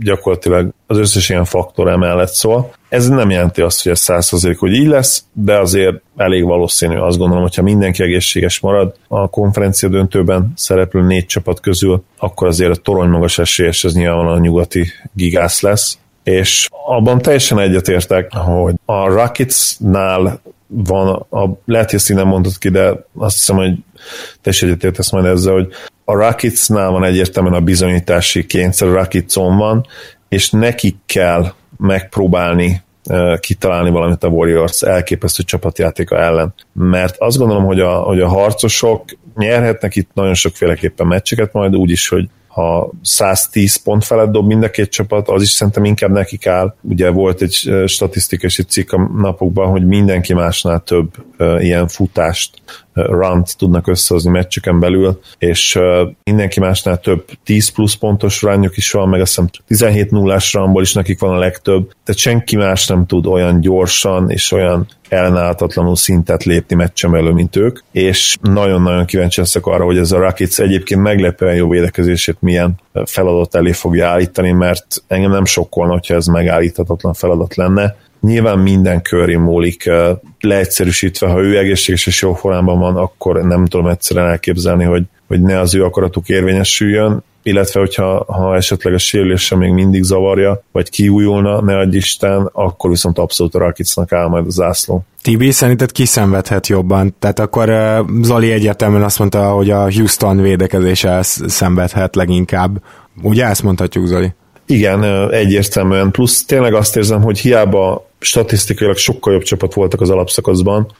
gyakorlatilag 0.00 0.72
az 0.86 0.98
összes 0.98 1.28
ilyen 1.28 1.44
faktor 1.44 1.88
emellett 1.88 2.32
szól. 2.32 2.72
Ez 2.88 3.08
nem 3.08 3.30
jelenti 3.30 3.60
azt, 3.60 3.82
hogy 3.82 3.92
ez 3.92 4.00
százszerzék, 4.00 4.58
hogy 4.58 4.72
így 4.72 4.86
lesz, 4.86 5.24
de 5.32 5.58
azért 5.58 6.02
elég 6.16 6.44
valószínű. 6.44 6.96
Azt 6.96 7.18
gondolom, 7.18 7.42
hogyha 7.42 7.62
mindenki 7.62 8.02
egészséges 8.02 8.60
marad 8.60 8.94
a 9.08 9.28
konferencia 9.28 9.88
döntőben 9.88 10.52
szereplő 10.56 11.02
négy 11.02 11.26
csapat 11.26 11.60
közül, 11.60 12.04
akkor 12.18 12.46
azért 12.46 12.70
a 12.70 12.80
torony 12.80 13.08
magas 13.08 13.38
esélyes, 13.38 13.84
ez 13.84 13.94
nyilvánvalóan 13.94 14.36
a 14.36 14.40
nyugati 14.40 14.86
gigász 15.12 15.60
lesz 15.60 15.98
és 16.24 16.68
abban 16.86 17.18
teljesen 17.18 17.58
egyetértek, 17.58 18.32
hogy 18.32 18.74
a 18.84 19.08
Rocketsnál 19.08 20.40
van, 20.66 21.26
a, 21.30 21.48
lehet, 21.64 21.90
hogy 21.90 21.98
ezt 21.98 22.14
nem 22.14 22.26
mondtad 22.26 22.58
ki, 22.58 22.68
de 22.68 23.06
azt 23.18 23.38
hiszem, 23.38 23.56
hogy 23.56 23.72
te 24.40 24.50
is 24.50 24.62
egyetértesz 24.62 25.10
majd 25.10 25.24
ezzel, 25.24 25.52
hogy 25.52 25.68
a 26.04 26.14
Rocketsnál 26.14 26.90
van 26.90 27.04
egyértelműen 27.04 27.54
a 27.54 27.60
bizonyítási 27.60 28.46
kényszer, 28.46 28.88
a 28.88 28.92
Rocketson 28.92 29.56
van, 29.56 29.86
és 30.28 30.50
nekik 30.50 30.96
kell 31.06 31.52
megpróbálni 31.76 32.82
kitalálni 33.40 33.90
valamit 33.90 34.24
a 34.24 34.28
Warriors 34.28 34.82
elképesztő 34.82 35.42
csapatjátéka 35.42 36.18
ellen. 36.18 36.54
Mert 36.72 37.16
azt 37.18 37.38
gondolom, 37.38 37.64
hogy 37.64 37.80
a, 37.80 37.92
hogy 37.92 38.20
a 38.20 38.28
harcosok 38.28 39.04
nyerhetnek 39.36 39.96
itt 39.96 40.10
nagyon 40.14 40.34
sokféleképpen 40.34 41.06
meccseket, 41.06 41.52
majd 41.52 41.76
úgy 41.76 41.90
is, 41.90 42.08
hogy 42.08 42.28
ha 42.54 42.90
110 43.02 43.76
pont 43.76 44.04
felett 44.04 44.30
dob 44.30 44.46
mind 44.46 44.62
a 44.62 44.70
két 44.70 44.90
csapat, 44.90 45.28
az 45.28 45.42
is 45.42 45.48
szerintem 45.48 45.84
inkább 45.84 46.10
nekik 46.10 46.46
áll. 46.46 46.74
Ugye 46.80 47.10
volt 47.10 47.42
egy 47.42 47.84
statisztikai 47.86 48.50
cikk 48.50 48.92
a 48.92 49.10
napokban, 49.16 49.70
hogy 49.70 49.86
mindenki 49.86 50.34
másnál 50.34 50.80
több 50.80 51.10
ilyen 51.58 51.88
futást, 51.88 52.50
runt 52.92 53.56
tudnak 53.56 53.86
összehozni 53.86 54.30
meccseken 54.30 54.80
belül, 54.80 55.20
és 55.38 55.78
mindenki 56.24 56.60
másnál 56.60 57.00
több 57.00 57.24
10 57.44 57.68
plusz 57.68 57.94
pontos 57.94 58.42
runjuk 58.42 58.76
is 58.76 58.90
van, 58.90 59.08
meg 59.08 59.20
azt 59.20 59.34
hiszem 59.34 59.50
17 59.66 60.10
nullás 60.10 60.52
runból 60.52 60.82
is 60.82 60.92
nekik 60.92 61.20
van 61.20 61.34
a 61.34 61.38
legtöbb, 61.38 61.92
tehát 62.04 62.20
senki 62.20 62.56
más 62.56 62.86
nem 62.86 63.06
tud 63.06 63.26
olyan 63.26 63.60
gyorsan 63.60 64.30
és 64.30 64.52
olyan 64.52 64.86
ellenállhatatlanul 65.14 65.96
szintet 65.96 66.44
lépni 66.44 66.76
meccsem 66.76 67.14
elő, 67.14 67.30
mint 67.30 67.56
ők, 67.56 67.78
és 67.92 68.36
nagyon-nagyon 68.42 69.04
kíváncsi 69.04 69.40
leszek 69.40 69.66
arra, 69.66 69.84
hogy 69.84 69.98
ez 69.98 70.12
a 70.12 70.18
Rockets 70.18 70.60
egyébként 70.60 71.00
meglepően 71.00 71.54
jó 71.54 71.68
védekezését 71.68 72.36
milyen 72.40 72.74
feladat 73.04 73.54
elé 73.54 73.72
fogja 73.72 74.08
állítani, 74.08 74.52
mert 74.52 74.86
engem 75.06 75.30
nem 75.30 75.44
sokkolna, 75.44 75.92
hogyha 75.92 76.14
ez 76.14 76.26
megállíthatatlan 76.26 77.14
feladat 77.14 77.54
lenne. 77.54 77.96
Nyilván 78.20 78.58
minden 78.58 79.02
köré 79.02 79.36
múlik, 79.36 79.90
leegyszerűsítve, 80.40 81.28
ha 81.28 81.40
ő 81.40 81.58
egészséges 81.58 82.06
és 82.06 82.22
jó 82.22 82.34
formában 82.34 82.78
van, 82.78 82.96
akkor 82.96 83.42
nem 83.42 83.66
tudom 83.66 83.86
egyszerűen 83.86 84.26
elképzelni, 84.26 84.84
hogy, 84.84 85.02
hogy 85.26 85.42
ne 85.42 85.58
az 85.58 85.74
ő 85.74 85.84
akaratuk 85.84 86.28
érvényesüljön, 86.28 87.24
illetve 87.44 87.80
hogyha 87.80 88.24
ha 88.28 88.56
esetleg 88.56 88.94
a 88.94 88.98
sérülése 88.98 89.56
még 89.56 89.70
mindig 89.70 90.02
zavarja, 90.02 90.62
vagy 90.72 90.90
kiújulna, 90.90 91.60
ne 91.60 91.78
adj 91.78 91.96
Isten, 91.96 92.50
akkor 92.52 92.90
viszont 92.90 93.18
abszolút 93.18 93.54
a 93.54 93.58
Rakicnak 93.58 94.12
áll 94.12 94.28
majd 94.28 94.46
a 94.46 94.50
zászló. 94.50 95.04
Tibi, 95.22 95.50
szerinted 95.50 95.92
ki 95.92 96.04
szenvedhet 96.04 96.66
jobban? 96.66 97.14
Tehát 97.18 97.38
akkor 97.38 97.72
Zoli 98.22 98.52
egyértelműen 98.52 99.02
azt 99.02 99.18
mondta, 99.18 99.50
hogy 99.50 99.70
a 99.70 99.92
Houston 99.92 100.40
védekezése 100.42 101.22
szenvedhet 101.22 102.16
leginkább. 102.16 102.82
Ugye 103.22 103.44
ezt 103.44 103.62
mondhatjuk, 103.62 104.06
Zoli? 104.06 104.32
Igen, 104.66 105.30
egyértelműen. 105.30 106.10
Plusz 106.10 106.44
tényleg 106.44 106.74
azt 106.74 106.96
érzem, 106.96 107.22
hogy 107.22 107.38
hiába 107.38 108.08
statisztikailag 108.18 108.96
sokkal 108.96 109.32
jobb 109.32 109.42
csapat 109.42 109.74
voltak 109.74 110.00
az 110.00 110.10
alapszakaszban, 110.10 110.92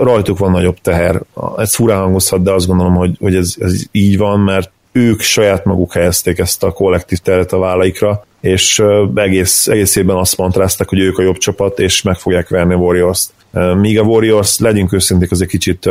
rajtuk 0.00 0.38
van 0.38 0.50
nagyobb 0.50 0.76
teher. 0.82 1.22
Ez 1.56 1.74
furán 1.74 2.00
hangozhat, 2.00 2.42
de 2.42 2.52
azt 2.52 2.66
gondolom, 2.66 2.94
hogy, 2.94 3.16
hogy 3.20 3.34
ez, 3.34 3.54
ez 3.58 3.82
így 3.92 4.18
van, 4.18 4.40
mert 4.40 4.70
ők 4.92 5.20
saját 5.20 5.64
maguk 5.64 5.92
helyezték 5.92 6.38
ezt 6.38 6.62
a 6.62 6.70
kollektív 6.70 7.18
teret 7.18 7.52
a 7.52 7.58
vállaikra, 7.58 8.24
és 8.40 8.82
egész, 9.14 9.66
egész 9.66 9.96
évben 9.96 10.16
azt 10.16 10.36
mantrázták, 10.36 10.88
hogy 10.88 10.98
ők 10.98 11.18
a 11.18 11.22
jobb 11.22 11.36
csapat, 11.36 11.78
és 11.78 12.02
meg 12.02 12.16
fogják 12.16 12.48
verni 12.48 12.74
a 12.74 12.76
Warriors-t. 12.76 13.32
Míg 13.76 13.98
a 13.98 14.02
Warriors, 14.02 14.58
legyünk 14.58 14.92
őszinték, 14.92 15.30
az 15.30 15.40
egy 15.40 15.48
kicsit, 15.48 15.88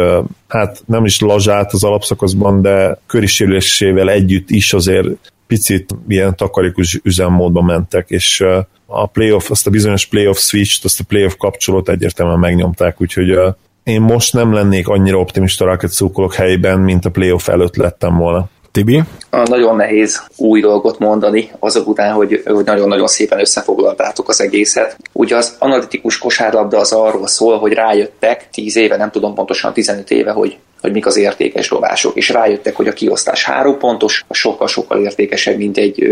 hát 0.48 0.82
nem 0.86 1.06
is 1.06 1.20
lazsát 1.20 1.74
az 1.74 1.84
alapszakaszban, 1.84 2.62
de 2.62 3.00
körisérülésével 3.08 4.10
együtt 4.10 4.50
is 4.50 4.74
azért 4.74 5.08
picit 5.48 5.96
ilyen 6.08 6.36
takarékos 6.36 7.00
üzemmódba 7.04 7.62
mentek, 7.62 8.10
és 8.10 8.46
a 8.86 9.08
playoff, 9.08 9.50
azt 9.50 9.68
a 9.68 9.70
bizonyos 9.70 10.06
playoff 10.06 10.38
switch-t, 10.38 10.84
azt 10.86 11.00
a 11.00 11.04
playoff 11.08 11.34
kapcsolót 11.38 11.90
egyértelműen 11.90 12.40
megnyomták, 12.40 13.02
úgyhogy 13.02 13.40
én 13.84 14.02
most 14.02 14.34
nem 14.34 14.54
lennék 14.54 14.88
annyira 14.88 15.18
optimista 15.18 15.66
Rocket 15.66 15.92
szurkolók 15.92 16.34
helyében, 16.34 16.80
mint 16.80 17.06
a 17.06 17.10
playoff 17.10 17.48
előtt 17.48 17.76
lettem 17.76 18.18
volna. 18.18 18.50
Tibi? 18.72 19.02
Nagyon 19.30 19.76
nehéz 19.76 20.24
új 20.38 20.62
dolgot 20.62 21.00
mondani 21.00 21.52
azok 21.60 21.88
után, 21.88 22.14
hogy, 22.14 22.42
hogy 22.46 22.66
nagyon-nagyon 22.66 23.08
szépen 23.08 23.40
összefoglaltátok 23.40 24.30
az 24.30 24.42
egészet. 24.42 24.98
Ugye 25.12 25.36
az 25.36 25.56
analitikus 25.60 26.18
kosárlabda 26.18 26.78
az 26.78 26.92
arról 26.92 27.28
szól, 27.28 27.58
hogy 27.58 27.74
rájöttek 27.74 28.50
10 28.52 28.76
éve, 28.76 28.98
nem 28.98 29.12
tudom 29.12 29.34
pontosan 29.34 29.74
15 29.74 30.12
éve, 30.12 30.32
hogy 30.32 30.58
hogy 30.82 30.92
mik 30.92 31.06
az 31.06 31.18
értékes 31.18 31.70
dobások, 31.70 32.16
és 32.16 32.30
rájöttek, 32.30 32.76
hogy 32.76 32.88
a 32.88 32.94
kiosztás 32.94 33.44
három 33.44 33.78
pontos, 33.78 34.26
sokkal-sokkal 34.30 35.04
értékesebb, 35.04 35.58
mint 35.58 35.78
egy 35.78 36.10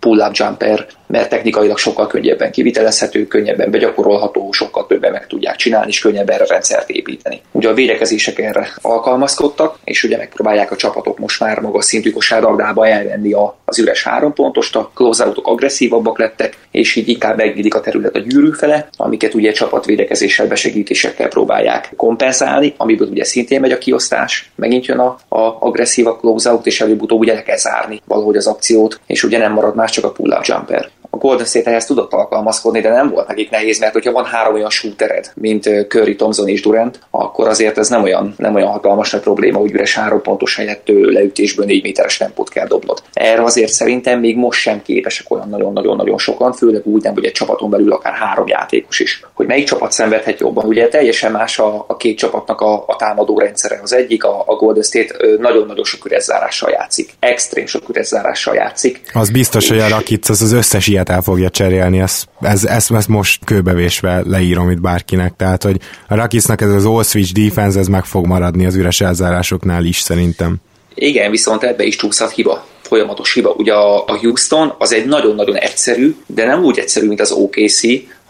pull-up 0.00 0.34
jumper, 0.34 0.86
mert 1.06 1.28
technikailag 1.28 1.78
sokkal 1.78 2.06
könnyebben 2.06 2.50
kivitelezhető, 2.50 3.26
könnyebben 3.26 3.70
begyakorolható, 3.70 4.52
sokkal 4.52 4.86
többen 4.86 5.12
meg 5.12 5.26
tudják 5.26 5.56
csinálni, 5.56 5.88
és 5.88 6.00
könnyebb 6.00 6.30
erre 6.30 6.46
rendszert 6.46 6.90
építeni. 6.90 7.40
Ugye 7.52 7.68
a 7.68 7.74
védekezések 7.74 8.38
erre 8.38 8.68
alkalmazkodtak, 8.80 9.78
és 9.84 10.04
ugye 10.04 10.16
megpróbálják 10.16 10.70
a 10.70 10.76
csapatok 10.76 11.18
most 11.18 11.40
már 11.40 11.58
magas 11.58 11.84
szintű 11.84 12.10
kosárlabdába 12.10 12.86
elvenni 12.86 13.32
az 13.64 13.78
üres 13.78 14.02
három 14.02 14.32
pontost, 14.32 14.76
a 14.76 14.90
closeoutok 14.94 15.46
agresszívabbak 15.46 16.18
lettek, 16.18 16.56
és 16.70 16.96
így 16.96 17.08
inkább 17.08 17.36
megvédik 17.36 17.74
a 17.74 17.80
terület 17.80 18.16
a 18.16 18.18
gyűrű 18.18 18.50
fele, 18.50 18.88
amiket 18.96 19.34
ugye 19.34 19.52
csapatvédekezéssel, 19.52 20.46
besegítésekkel 20.46 21.28
próbálják 21.28 21.92
kompenzálni, 21.96 22.74
amiből 22.76 23.08
ugye 23.08 23.24
szintén 23.24 23.60
megy 23.60 23.72
a 23.72 23.78
kiosztás, 23.78 24.50
megint 24.54 24.86
jön 24.86 24.98
a, 24.98 25.18
a 25.28 25.56
agresszív 25.60 26.06
a 26.06 26.20
és 26.62 26.80
előbb-utóbb 26.80 27.18
ugye 27.18 27.34
le 27.34 27.42
kell 27.42 27.56
zárni 27.56 28.00
valahogy 28.04 28.36
az 28.36 28.46
akciót, 28.46 29.00
és 29.06 29.22
ugye 29.22 29.38
nem 29.38 29.52
marad 29.52 29.74
más 29.74 29.89
csak 29.90 30.04
a 30.04 30.12
pull-up 30.12 30.44
jumper 30.44 30.90
a 31.10 31.16
Golden 31.16 31.46
State 31.46 31.70
ehhez 31.70 31.84
tudott 31.84 32.12
alkalmazkodni, 32.12 32.80
de 32.80 32.90
nem 32.90 33.10
volt 33.10 33.26
nekik 33.28 33.50
nehéz, 33.50 33.80
mert 33.80 33.92
hogyha 33.92 34.12
van 34.12 34.24
három 34.24 34.54
olyan 34.54 34.70
shootered, 34.70 35.30
mint 35.34 35.68
Curry, 35.88 36.16
Thompson 36.16 36.48
és 36.48 36.62
Durant, 36.62 37.00
akkor 37.10 37.48
azért 37.48 37.78
ez 37.78 37.88
nem 37.88 38.02
olyan, 38.02 38.34
nem 38.36 38.54
olyan 38.54 38.68
hatalmas 38.68 39.10
nagy 39.10 39.20
probléma, 39.20 39.58
hogy 39.58 39.72
üres 39.72 39.94
három 39.94 40.22
pontos 40.22 40.56
helyett 40.56 40.82
leütésből 40.86 41.66
négy 41.66 41.82
méteres 41.82 42.16
tempót 42.16 42.48
kell 42.48 42.66
dobnod. 42.66 43.02
Erre 43.12 43.42
azért 43.42 43.72
szerintem 43.72 44.20
még 44.20 44.36
most 44.36 44.60
sem 44.60 44.82
képesek 44.82 45.30
olyan 45.30 45.48
nagyon-nagyon-nagyon 45.48 46.18
sokan, 46.18 46.52
főleg 46.52 46.86
úgy 46.86 47.02
nem, 47.02 47.14
hogy 47.14 47.24
egy 47.24 47.32
csapaton 47.32 47.70
belül 47.70 47.92
akár 47.92 48.12
három 48.12 48.46
játékos 48.46 49.00
is. 49.00 49.22
Hogy 49.34 49.46
melyik 49.46 49.66
csapat 49.66 49.92
szenvedhet 49.92 50.40
jobban? 50.40 50.66
Ugye 50.66 50.88
teljesen 50.88 51.32
más 51.32 51.58
a, 51.58 51.84
a 51.88 51.96
két 51.96 52.18
csapatnak 52.18 52.60
a, 52.60 52.84
a 52.86 52.96
támadó 52.96 53.38
rendszere. 53.38 53.80
Az 53.82 53.92
egyik, 53.92 54.24
a, 54.24 54.42
a 54.46 54.54
Golden 54.54 54.82
State 54.82 55.14
nagyon-nagyon 55.38 55.84
sok 55.84 56.04
üreszárással 56.04 56.70
játszik. 56.70 57.10
Extrém 57.18 57.66
sok 57.66 57.88
üreszárással 57.88 58.54
játszik. 58.54 59.00
Az 59.12 59.30
biztos, 59.30 59.68
hogy 59.68 59.78
a 59.78 59.88
Rakic 59.88 60.28
az, 60.28 60.42
az 60.42 60.52
összes 60.52 60.88
ilyet 61.00 61.18
el 61.18 61.22
fogja 61.22 61.50
cserélni, 61.50 62.00
ezt, 62.00 62.28
ez, 62.40 62.64
ezt, 62.64 62.92
ezt 62.92 63.08
most 63.08 63.44
kőbevésve 63.44 64.22
leírom 64.26 64.70
itt 64.70 64.80
bárkinek, 64.80 65.36
tehát 65.36 65.62
hogy 65.62 65.80
a 66.08 66.14
Rakicnak 66.14 66.60
ez 66.60 66.70
az 66.70 66.84
all 66.84 67.02
switch 67.02 67.32
defense, 67.32 67.78
ez 67.78 67.86
meg 67.86 68.04
fog 68.04 68.26
maradni 68.26 68.66
az 68.66 68.74
üres 68.74 69.00
elzárásoknál 69.00 69.84
is 69.84 70.00
szerintem. 70.00 70.56
Igen, 70.94 71.30
viszont 71.30 71.62
ebbe 71.62 71.84
is 71.84 71.96
csúszhat 71.96 72.30
hiba 72.30 72.66
folyamatos 72.82 73.34
hiba. 73.34 73.50
Ugye 73.50 73.72
a, 73.72 74.04
a 74.06 74.18
Houston 74.20 74.74
az 74.78 74.92
egy 74.92 75.06
nagyon-nagyon 75.06 75.56
egyszerű, 75.56 76.14
de 76.26 76.46
nem 76.46 76.64
úgy 76.64 76.78
egyszerű, 76.78 77.06
mint 77.06 77.20
az 77.20 77.30
OKC, 77.30 77.80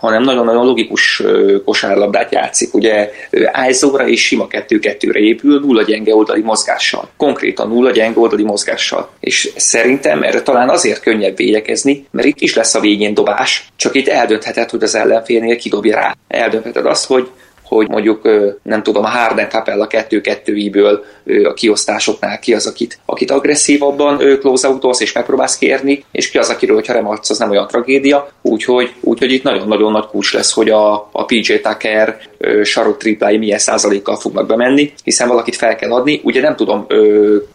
hanem 0.01 0.23
nagyon-nagyon 0.23 0.65
logikus 0.65 1.23
kosárlabdát 1.65 2.33
játszik. 2.33 2.75
Ugye 2.75 3.11
ájzóra 3.45 4.09
és 4.09 4.27
sima 4.27 4.47
kettő-kettőre 4.47 5.19
épül, 5.19 5.61
nulla 5.61 5.83
gyenge 5.83 6.15
oldali 6.15 6.41
mozgással. 6.41 7.09
Konkrétan 7.17 7.69
nulla 7.69 7.91
gyenge 7.91 8.19
oldali 8.19 8.43
mozgással. 8.43 9.09
És 9.21 9.53
szerintem 9.57 10.23
erre 10.23 10.43
talán 10.43 10.69
azért 10.69 11.01
könnyebb 11.01 11.37
védekezni, 11.37 12.07
mert 12.11 12.27
itt 12.27 12.41
is 12.41 12.55
lesz 12.55 12.75
a 12.75 12.81
végén 12.81 13.15
dobás, 13.15 13.67
csak 13.77 13.95
itt 13.95 14.09
eldöntheted, 14.09 14.71
hogy 14.71 14.83
az 14.83 14.95
ellenfélnél 14.95 15.57
kidobja 15.57 15.95
rá. 15.97 16.17
Eldöntheted 16.29 16.87
azt, 16.87 17.07
hogy 17.07 17.29
hogy 17.71 17.89
mondjuk 17.89 18.29
nem 18.63 18.83
tudom, 18.83 19.05
a 19.05 19.09
Harden 19.09 19.49
Capella 19.49 19.87
2-2-iből 19.91 20.99
a 21.45 21.53
kiosztásoknál 21.53 22.39
ki 22.39 22.55
az, 22.55 22.67
akit, 22.67 22.99
akit 23.07 23.31
agresszívabban 23.31 24.19
close 24.41 24.69
out 24.69 25.01
és 25.01 25.13
megpróbálsz 25.13 25.59
kérni, 25.59 26.05
és 26.13 26.31
ki 26.31 26.39
az, 26.39 26.49
akiről, 26.49 26.75
hogyha 26.75 26.93
remarc, 26.93 27.31
az 27.31 27.39
nem 27.39 27.51
olyan 27.51 27.67
tragédia, 27.67 28.29
úgyhogy, 28.43 28.93
úgyhogy 29.01 29.33
itt 29.33 29.43
nagyon-nagyon 29.43 29.93
nagy 29.93 30.07
kulcs 30.07 30.33
lesz, 30.33 30.53
hogy 30.53 30.71
a, 30.71 31.09
a 31.13 31.25
PJ 31.25 31.55
Tucker 31.63 32.19
sarok 32.63 32.97
triplái 32.97 33.37
milyen 33.37 33.59
százalékkal 33.59 34.17
fognak 34.17 34.47
bemenni, 34.47 34.93
hiszen 35.05 35.29
valakit 35.29 35.57
fel 35.57 35.77
kell 35.77 35.93
adni. 35.93 36.21
Ugye 36.25 36.41
nem 36.41 36.57
tudom, 36.57 36.87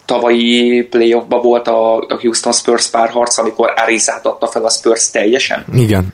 tavalyi 0.05 0.87
playoffban 0.89 1.41
volt 1.41 1.67
a, 1.67 1.97
a 1.97 2.17
Houston 2.21 2.53
Spurs 2.53 2.89
párharc, 2.89 3.37
amikor 3.37 3.73
Arizát 3.75 4.25
adta 4.25 4.47
fel 4.47 4.65
a 4.65 4.69
Spurs 4.69 5.11
teljesen. 5.11 5.65
Igen. 5.73 6.13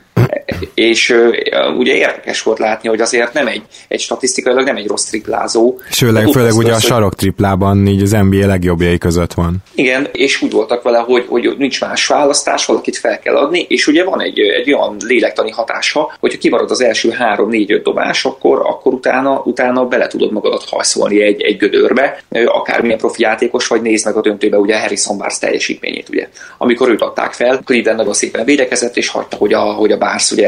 És 0.74 1.10
uh, 1.10 1.78
ugye 1.78 1.94
érdekes 1.94 2.42
volt 2.42 2.58
látni, 2.58 2.88
hogy 2.88 3.00
azért 3.00 3.32
nem 3.32 3.46
egy, 3.46 3.62
egy 3.88 4.00
statisztikailag 4.00 4.64
nem 4.64 4.76
egy 4.76 4.86
rossz 4.86 5.04
triplázó. 5.04 5.78
Főleg, 5.90 6.28
főleg 6.28 6.54
ugye 6.54 6.72
a 6.72 6.80
sarok 6.80 7.14
triplában 7.14 7.86
így 7.86 8.02
az 8.02 8.10
NBA 8.10 8.46
legjobbjai 8.46 8.98
között 8.98 9.32
van. 9.32 9.56
Igen, 9.74 10.08
és 10.12 10.42
úgy 10.42 10.52
voltak 10.52 10.82
vele, 10.82 10.98
hogy, 10.98 11.24
hogy 11.28 11.54
nincs 11.58 11.80
más 11.80 12.06
választás, 12.06 12.66
valakit 12.66 12.96
fel 12.96 13.18
kell 13.18 13.36
adni, 13.36 13.66
és 13.68 13.86
ugye 13.86 14.04
van 14.04 14.22
egy, 14.22 14.38
egy 14.38 14.72
olyan 14.72 14.96
lélektani 15.06 15.50
hatása, 15.50 16.16
hogyha 16.20 16.38
kimarad 16.38 16.70
az 16.70 16.80
első 16.80 17.10
három, 17.10 17.48
négy, 17.48 17.72
öt 17.72 17.82
dobás, 17.82 18.24
akkor, 18.24 18.60
akkor 18.64 18.92
utána, 18.92 19.42
utána 19.44 19.84
bele 19.84 20.06
tudod 20.06 20.32
magadat 20.32 20.64
hajszolni 20.64 21.22
egy, 21.22 21.42
egy 21.42 21.56
gödörbe, 21.56 22.22
akármilyen 22.46 22.98
profi 22.98 23.22
játékos 23.22 23.66
vagy, 23.66 23.82
nézd 23.82 24.04
meg 24.04 24.16
a 24.16 24.20
döntőbe 24.20 24.58
ugye 24.58 24.80
Harrison 24.80 25.18
Barnes 25.18 25.38
teljesítményét, 25.38 26.08
ugye. 26.08 26.28
Amikor 26.58 26.88
őt 26.88 27.00
adták 27.00 27.32
fel, 27.32 27.60
Cleveland 27.64 27.98
nagyon 27.98 28.14
szépen 28.14 28.44
védekezett, 28.44 28.96
és 28.96 29.08
hagyta, 29.08 29.36
hogy 29.36 29.52
a, 29.52 29.60
hogy 29.60 29.92
a 29.92 29.98
Barnes 29.98 30.30
ugye 30.30 30.41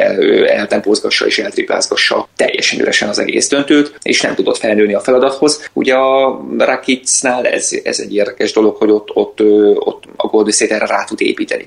eltempózgassa 0.46 1.26
és 1.26 1.38
eltriplázgassa 1.38 2.28
teljesen 2.36 2.80
üresen 2.80 3.08
az 3.08 3.18
egész 3.18 3.48
döntőt, 3.48 3.98
és 4.02 4.20
nem 4.20 4.34
tudott 4.34 4.58
felnőni 4.58 4.94
a 4.94 5.00
feladathoz. 5.00 5.68
Ugye 5.72 5.94
a 5.94 6.44
Rakicnál 6.58 7.46
ez, 7.46 7.70
ez 7.84 7.98
egy 7.98 8.14
érdekes 8.14 8.52
dolog, 8.52 8.76
hogy 8.76 8.90
ott, 8.90 9.10
ott, 9.14 9.40
ott 9.74 10.04
a 10.16 10.26
Golden 10.26 10.52
State 10.52 10.74
erre 10.74 10.86
rá 10.86 11.04
tud 11.04 11.20
építeni. 11.20 11.66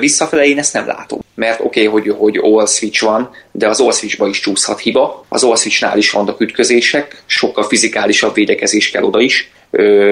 Visszafele 0.00 0.46
én 0.46 0.58
ezt 0.58 0.72
nem 0.72 0.86
látom, 0.86 1.20
mert 1.34 1.60
oké, 1.60 1.86
okay, 1.86 2.00
hogy, 2.00 2.14
hogy 2.18 2.38
all 2.42 2.66
switch 2.66 3.04
van, 3.04 3.30
de 3.52 3.68
az 3.68 3.80
all 3.80 3.92
switchba 3.92 4.26
is 4.26 4.40
csúszhat 4.40 4.80
hiba, 4.80 5.24
az 5.28 5.44
all 5.44 5.56
switchnál 5.56 5.98
is 5.98 6.10
vannak 6.10 6.40
ütközések, 6.40 7.22
sokkal 7.26 7.64
fizikálisabb 7.64 8.34
védekezés 8.34 8.90
kell 8.90 9.02
oda 9.02 9.20
is, 9.20 9.50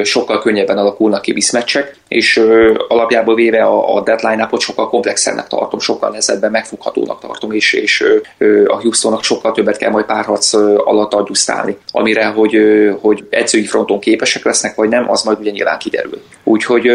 sokkal 0.03 0.41
könnyebben 0.41 0.79
alakulnak 0.79 1.23
ki 1.23 1.33
viszmeccsek, 1.33 1.97
és 2.09 2.43
alapjából 2.89 3.35
véve 3.35 3.63
a, 3.65 4.03
deadline 4.03 4.45
upot 4.45 4.61
sokkal 4.61 4.89
komplexebbnek 4.89 5.47
tartom, 5.47 5.79
sokkal 5.81 6.09
nehezebben 6.09 6.51
megfoghatónak 6.51 7.21
tartom, 7.21 7.53
és, 7.53 7.73
és 7.73 8.05
a 8.67 8.81
Houstonnak 8.81 9.23
sokkal 9.23 9.53
többet 9.53 9.77
kell 9.77 9.91
majd 9.91 10.05
párharc 10.05 10.53
alatt 10.77 11.15
adjusztálni, 11.15 11.77
amire, 11.91 12.27
hogy, 12.27 12.59
hogy 13.01 13.25
edzői 13.31 13.67
fronton 13.67 13.99
képesek 13.99 14.45
lesznek, 14.45 14.75
vagy 14.75 14.89
nem, 14.89 15.11
az 15.11 15.23
majd 15.23 15.39
ugye 15.41 15.51
nyilván 15.51 15.79
kiderül. 15.79 16.23
Úgyhogy 16.45 16.87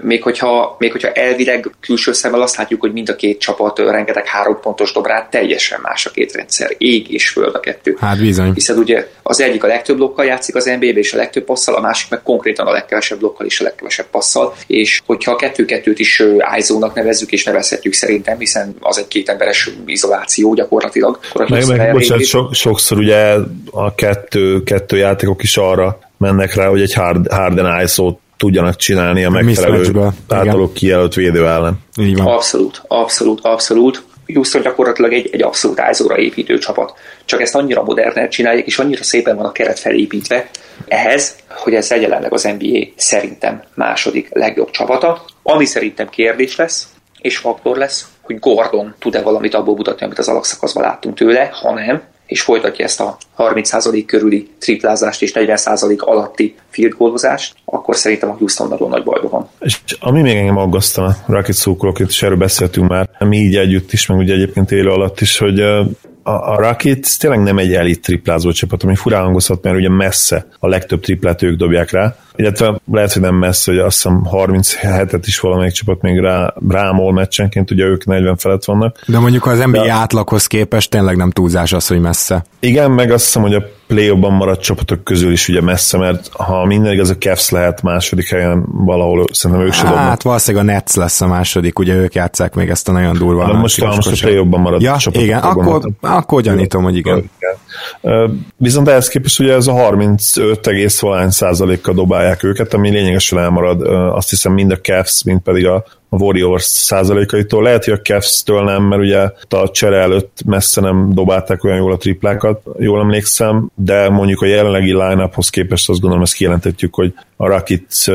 még 0.00 0.22
hogyha, 0.22 0.76
még 0.78 0.92
hogyha 0.92 1.12
elvileg 1.12 1.70
külső 1.80 2.12
szemmel 2.12 2.40
azt 2.40 2.56
látjuk, 2.56 2.80
hogy 2.80 2.92
mind 2.92 3.08
a 3.08 3.16
két 3.16 3.40
csapat 3.40 3.78
rengeteg 3.78 4.26
három 4.26 4.60
pontos 4.60 4.92
dobrát, 4.92 5.30
teljesen 5.30 5.80
más 5.82 6.06
a 6.06 6.10
két 6.10 6.32
rendszer. 6.32 6.74
Ég 6.78 7.10
és 7.10 7.28
föld 7.28 7.54
a 7.54 7.60
kettő. 7.60 7.96
Hát 8.00 8.20
bizony. 8.20 8.52
Hiszen 8.52 8.78
ugye 8.78 9.08
az 9.22 9.40
egyik 9.40 9.64
a 9.64 9.66
legtöbb 9.66 9.96
blokkal 9.96 10.24
játszik 10.24 10.54
az 10.54 10.64
NBA-be, 10.64 10.98
és 10.98 11.12
a 11.12 11.16
legtöbb 11.16 11.44
passzal, 11.44 11.74
a 11.74 11.80
másik 11.80 12.10
meg 12.10 12.22
konkrétan 12.22 12.66
a 12.66 12.72
legkevesebb 12.72 13.18
blokkal 13.18 13.46
és 13.46 13.60
a 13.60 13.64
legkevesebb 13.64 14.06
passzal, 14.10 14.54
és 14.66 15.02
hogyha 15.06 15.32
a 15.32 15.36
kettő-kettőt 15.36 15.98
is 15.98 16.22
ISO-nak 16.58 16.94
nevezzük, 16.94 17.32
és 17.32 17.44
nevezhetjük 17.44 17.92
szerintem, 17.92 18.38
hiszen 18.38 18.76
az 18.80 18.98
egy 18.98 19.08
kétemberes 19.08 19.70
izoláció 19.86 20.54
gyakorlatilag. 20.54 21.18
Meg, 21.48 21.66
meg 21.66 21.92
bocsánat, 21.92 22.24
so, 22.24 22.52
sokszor 22.52 22.98
ugye 22.98 23.34
a 23.70 23.94
kettő, 23.94 24.62
kettő 24.62 24.96
játékok 24.96 25.42
is 25.42 25.56
arra 25.56 25.98
mennek 26.18 26.54
rá, 26.54 26.66
hogy 26.66 26.80
egy 26.80 26.94
hard, 26.94 27.32
Harden 27.32 27.82
ISO 27.82 28.16
tudjanak 28.36 28.76
csinálni 28.76 29.24
a 29.24 29.30
megfelelő 29.30 30.08
általuk 30.28 30.74
kijelölt 30.74 31.14
védő 31.14 31.46
ellen. 31.46 31.78
Így 32.00 32.16
van. 32.16 32.26
Abszolút, 32.26 32.82
abszolút, 32.86 33.40
abszolút. 33.42 34.04
Houston 34.26 34.62
gyakorlatilag 34.62 35.12
egy, 35.12 35.28
egy 35.32 35.42
abszolút 35.42 35.80
ájzóra 35.80 36.18
építő 36.18 36.58
csapat. 36.58 36.92
Csak 37.24 37.40
ezt 37.40 37.54
annyira 37.54 37.82
modernet 37.82 38.30
csinálják, 38.30 38.66
és 38.66 38.78
annyira 38.78 39.02
szépen 39.02 39.36
van 39.36 39.44
a 39.44 39.52
keret 39.52 39.78
felépítve 39.78 40.48
ehhez, 40.88 41.36
hogy 41.48 41.74
ez 41.74 41.90
jelenleg 41.90 42.32
az 42.32 42.42
NBA 42.58 42.86
szerintem 42.96 43.62
második 43.74 44.28
legjobb 44.32 44.70
csapata. 44.70 45.24
Ami 45.42 45.64
szerintem 45.64 46.08
kérdés 46.08 46.56
lesz, 46.56 46.88
és 47.20 47.36
faktor 47.36 47.76
lesz, 47.76 48.06
hogy 48.22 48.38
Gordon 48.38 48.94
tud-e 48.98 49.22
valamit 49.22 49.54
abból 49.54 49.74
mutatni, 49.74 50.04
amit 50.04 50.18
az 50.18 50.28
alakszakaszban 50.28 50.82
láttunk 50.82 51.16
tőle, 51.16 51.50
ha 51.52 51.74
nem, 51.74 52.02
és 52.26 52.42
folytatja 52.42 52.84
ezt 52.84 53.00
a 53.00 53.16
30% 53.38 54.02
körüli 54.06 54.50
triplázást 54.58 55.22
és 55.22 55.32
40% 55.34 55.98
alatti 55.98 56.54
field 56.70 56.92
goalozást, 56.92 57.54
akkor 57.64 57.96
szerintem 57.96 58.30
a 58.30 58.36
Houston 58.38 58.68
nagyon 58.68 58.88
nagy 58.88 59.02
bajban 59.02 59.30
van. 59.30 59.48
És 59.60 59.78
ami 60.00 60.20
még 60.20 60.36
engem 60.36 60.56
aggasztana, 60.56 61.08
a 61.08 61.32
Rocket 61.32 61.54
szókolóként, 61.54 62.08
és 62.08 62.22
erről 62.22 62.36
beszéltünk 62.36 62.88
már, 62.88 63.08
mi 63.18 63.36
így 63.36 63.56
együtt 63.56 63.92
is, 63.92 64.06
meg 64.06 64.18
ugye 64.18 64.34
egyébként 64.34 64.70
élő 64.70 64.88
alatt 64.88 65.20
is, 65.20 65.38
hogy 65.38 65.60
a, 65.60 66.52
a 66.52 66.56
Rocket 66.60 67.18
tényleg 67.18 67.42
nem 67.42 67.58
egy 67.58 67.74
elit 67.74 68.02
triplázó 68.02 68.52
csapat, 68.52 68.82
ami 68.82 68.94
furán 68.94 69.22
hangozhat, 69.22 69.62
mert 69.62 69.76
ugye 69.76 69.88
messze 69.88 70.46
a 70.58 70.68
legtöbb 70.68 71.00
triplát 71.00 71.42
ők 71.42 71.56
dobják 71.56 71.90
rá, 71.90 72.16
illetve 72.36 72.80
lehet, 72.92 73.12
hogy 73.12 73.22
nem 73.22 73.34
messze, 73.34 73.70
hogy 73.70 73.80
azt 73.80 73.96
hiszem 73.96 74.26
37-et 74.30 75.22
is 75.26 75.40
valamelyik 75.40 75.72
csapat 75.72 76.00
még 76.00 76.18
rá, 76.18 76.54
rámol 76.68 77.12
meccsenként, 77.12 77.70
ugye 77.70 77.84
ők 77.84 78.04
40 78.04 78.36
felett 78.36 78.64
vannak. 78.64 79.02
De 79.06 79.18
mondjuk 79.18 79.46
az 79.46 79.58
NBA 79.58 79.82
De... 79.82 79.92
átlaghoz 79.92 80.46
képest 80.46 80.90
tényleg 80.90 81.16
nem 81.16 81.30
túlzás 81.30 81.72
az, 81.72 81.86
hogy 81.86 82.00
messze. 82.00 82.44
Igen, 82.60 82.90
meg 82.90 83.10
azt 83.10 83.24
hiszem, 83.24 83.42
hogy 83.42 83.54
a 83.54 83.62
play 83.86 84.10
maradt 84.14 84.62
csapatok 84.62 85.04
közül 85.04 85.32
is 85.32 85.48
ugye 85.48 85.60
messze, 85.60 85.98
mert 85.98 86.28
ha 86.32 86.64
minden 86.64 86.92
igaz, 86.92 87.10
a 87.10 87.16
Cavs 87.16 87.50
lehet 87.50 87.82
második 87.82 88.28
helyen 88.28 88.64
valahol, 88.68 89.24
szerintem 89.32 89.66
ők 89.66 89.72
se 89.72 89.82
dobnak. 89.82 90.00
Hát 90.00 90.22
valószínűleg 90.22 90.68
a 90.68 90.72
Nets 90.72 90.94
lesz 90.94 91.20
a 91.20 91.26
második, 91.26 91.78
ugye 91.78 91.94
ők 91.94 92.14
játszák 92.14 92.54
még 92.54 92.68
ezt 92.68 92.88
a 92.88 92.92
nagyon 92.92 93.18
durva. 93.18 93.46
De 93.46 93.52
most, 93.52 93.82
a, 93.82 93.86
most 93.86 94.22
a 94.22 94.26
play 94.26 94.44
maradt 94.44 94.82
ja, 94.82 94.96
csapatok. 94.96 95.26
igen, 95.26 95.38
akkor, 95.38 95.90
akkor 96.00 96.42
gyanítom, 96.42 96.82
hogy 96.82 96.96
igen. 96.96 97.30
igen. 97.38 98.46
Viszont 98.56 98.88
ehhez 98.88 99.08
képest 99.08 99.40
ugye 99.40 99.54
ez 99.54 99.66
a 99.66 99.72
35,1 99.72 101.30
százalékkal 101.30 101.94
dobálja 101.94 102.25
dobálják 102.26 102.42
őket, 102.42 102.74
ami 102.74 102.90
lényegesen 102.90 103.38
elmarad, 103.38 103.82
azt 104.14 104.30
hiszem 104.30 104.52
mind 104.52 104.70
a 104.70 104.80
Cavs, 104.80 105.24
mind 105.24 105.40
pedig 105.40 105.66
a 105.66 105.84
a 106.08 106.22
Warriors 106.22 106.64
százalékaitól. 106.64 107.62
Lehet, 107.62 107.84
hogy 107.84 107.94
a 107.94 108.00
Cavs-től 108.00 108.64
nem, 108.64 108.82
mert 108.82 109.02
ugye 109.02 109.30
a 109.48 109.70
csere 109.70 109.96
előtt 109.96 110.38
messze 110.46 110.80
nem 110.80 111.10
dobálták 111.12 111.64
olyan 111.64 111.76
jól 111.76 111.92
a 111.92 111.96
triplákat, 111.96 112.60
jól 112.78 113.00
emlékszem, 113.00 113.70
de 113.74 114.08
mondjuk 114.08 114.42
a 114.42 114.46
jelenlegi 114.46 114.92
line-uphoz 114.92 115.50
képest 115.50 115.88
azt 115.88 116.00
gondolom, 116.00 116.24
ezt 116.24 116.34
kijelentetjük, 116.34 116.94
hogy 116.94 117.14
a 117.36 117.46
Rakic 117.46 118.06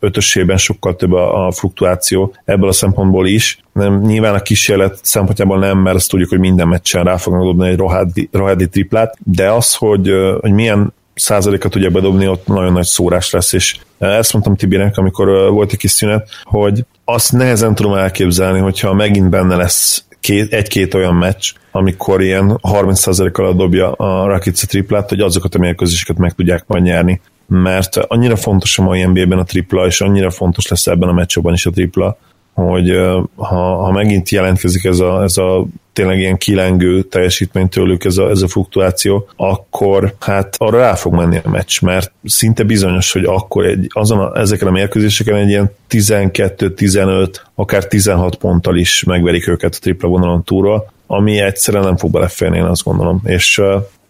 ötösében 0.00 0.56
sokkal 0.56 0.96
több 0.96 1.12
a, 1.12 1.46
a 1.46 1.52
fluktuáció 1.52 2.34
ebből 2.44 2.68
a 2.68 2.72
szempontból 2.72 3.26
is. 3.26 3.58
Nem, 3.72 4.00
nyilván 4.00 4.34
a 4.34 4.42
kísérlet 4.42 4.98
szempontjából 5.02 5.58
nem, 5.58 5.78
mert 5.78 5.96
azt 5.96 6.10
tudjuk, 6.10 6.28
hogy 6.28 6.38
minden 6.38 6.68
meccsen 6.68 7.04
rá 7.04 7.16
fognak 7.16 7.44
dobni 7.44 7.68
egy 7.68 7.78
rohadi, 7.78 8.28
rohadi 8.32 8.68
triplát, 8.68 9.16
de 9.24 9.50
az, 9.50 9.74
hogy, 9.74 10.10
hogy 10.40 10.52
milyen 10.52 10.94
százalékat 11.16 11.70
tudja 11.70 11.90
bedobni, 11.90 12.28
ott 12.28 12.46
nagyon 12.46 12.72
nagy 12.72 12.84
szórás 12.84 13.30
lesz, 13.30 13.52
és 13.52 13.78
ezt 13.98 14.32
mondtam 14.32 14.56
Tibinek, 14.56 14.96
amikor 14.96 15.50
volt 15.50 15.72
egy 15.72 15.78
kis 15.78 15.90
szünet, 15.90 16.28
hogy 16.42 16.84
azt 17.04 17.32
nehezen 17.32 17.74
tudom 17.74 17.94
elképzelni, 17.94 18.58
hogyha 18.58 18.94
megint 18.94 19.30
benne 19.30 19.56
lesz 19.56 20.04
két, 20.20 20.52
egy-két 20.52 20.94
olyan 20.94 21.14
meccs, 21.14 21.52
amikor 21.70 22.22
ilyen 22.22 22.58
30% 22.62 23.32
alatt 23.32 23.56
dobja 23.56 23.92
a 23.92 24.26
Rakic 24.26 24.66
triplát, 24.66 25.08
hogy 25.08 25.20
azokat 25.20 25.54
a 25.54 25.58
mérkőzéseket 25.58 26.16
meg 26.16 26.32
tudják 26.32 26.64
majd 26.66 26.82
nyerni. 26.82 27.20
Mert 27.46 27.96
annyira 27.96 28.36
fontos 28.36 28.78
a 28.78 28.82
mai 28.82 29.04
NBA-ben 29.04 29.38
a 29.38 29.44
tripla, 29.44 29.86
és 29.86 30.00
annyira 30.00 30.30
fontos 30.30 30.68
lesz 30.68 30.86
ebben 30.86 31.08
a 31.08 31.12
meccsben 31.12 31.52
is 31.52 31.66
a 31.66 31.70
tripla, 31.70 32.18
hogy 32.64 32.96
ha, 33.36 33.76
ha 33.76 33.90
megint 33.90 34.28
jelentkezik 34.28 34.84
ez 34.84 34.98
a, 34.98 35.22
ez 35.22 35.36
a 35.36 35.66
tényleg 35.92 36.18
ilyen 36.18 36.36
kilengő 36.36 37.02
teljesítmény 37.02 37.68
tőlük 37.68 38.04
ez 38.04 38.16
a, 38.16 38.30
ez 38.30 38.42
a 38.42 38.48
fluktuáció, 38.48 39.28
akkor 39.36 40.14
hát 40.20 40.54
arra 40.58 40.78
rá 40.78 40.94
fog 40.94 41.14
menni 41.14 41.40
a 41.44 41.48
meccs, 41.48 41.80
mert 41.80 42.12
szinte 42.24 42.62
bizonyos, 42.62 43.12
hogy 43.12 43.24
akkor 43.24 43.66
egy, 43.66 43.86
azon 43.88 44.18
a, 44.18 44.38
ezeken 44.38 44.68
a 44.68 44.70
mérkőzéseken 44.70 45.36
egy 45.36 45.48
ilyen 45.48 45.70
12-15, 45.90 47.34
akár 47.54 47.84
16 47.84 48.36
ponttal 48.36 48.76
is 48.76 49.04
megverik 49.04 49.48
őket 49.48 49.74
a 49.74 49.78
tripla 49.80 50.08
vonalon 50.08 50.44
túlról, 50.44 50.92
ami 51.06 51.40
egyszerűen 51.40 51.84
nem 51.84 51.96
fog 51.96 52.10
beleférni, 52.10 52.56
én 52.56 52.64
azt 52.64 52.84
gondolom. 52.84 53.20
És 53.24 53.62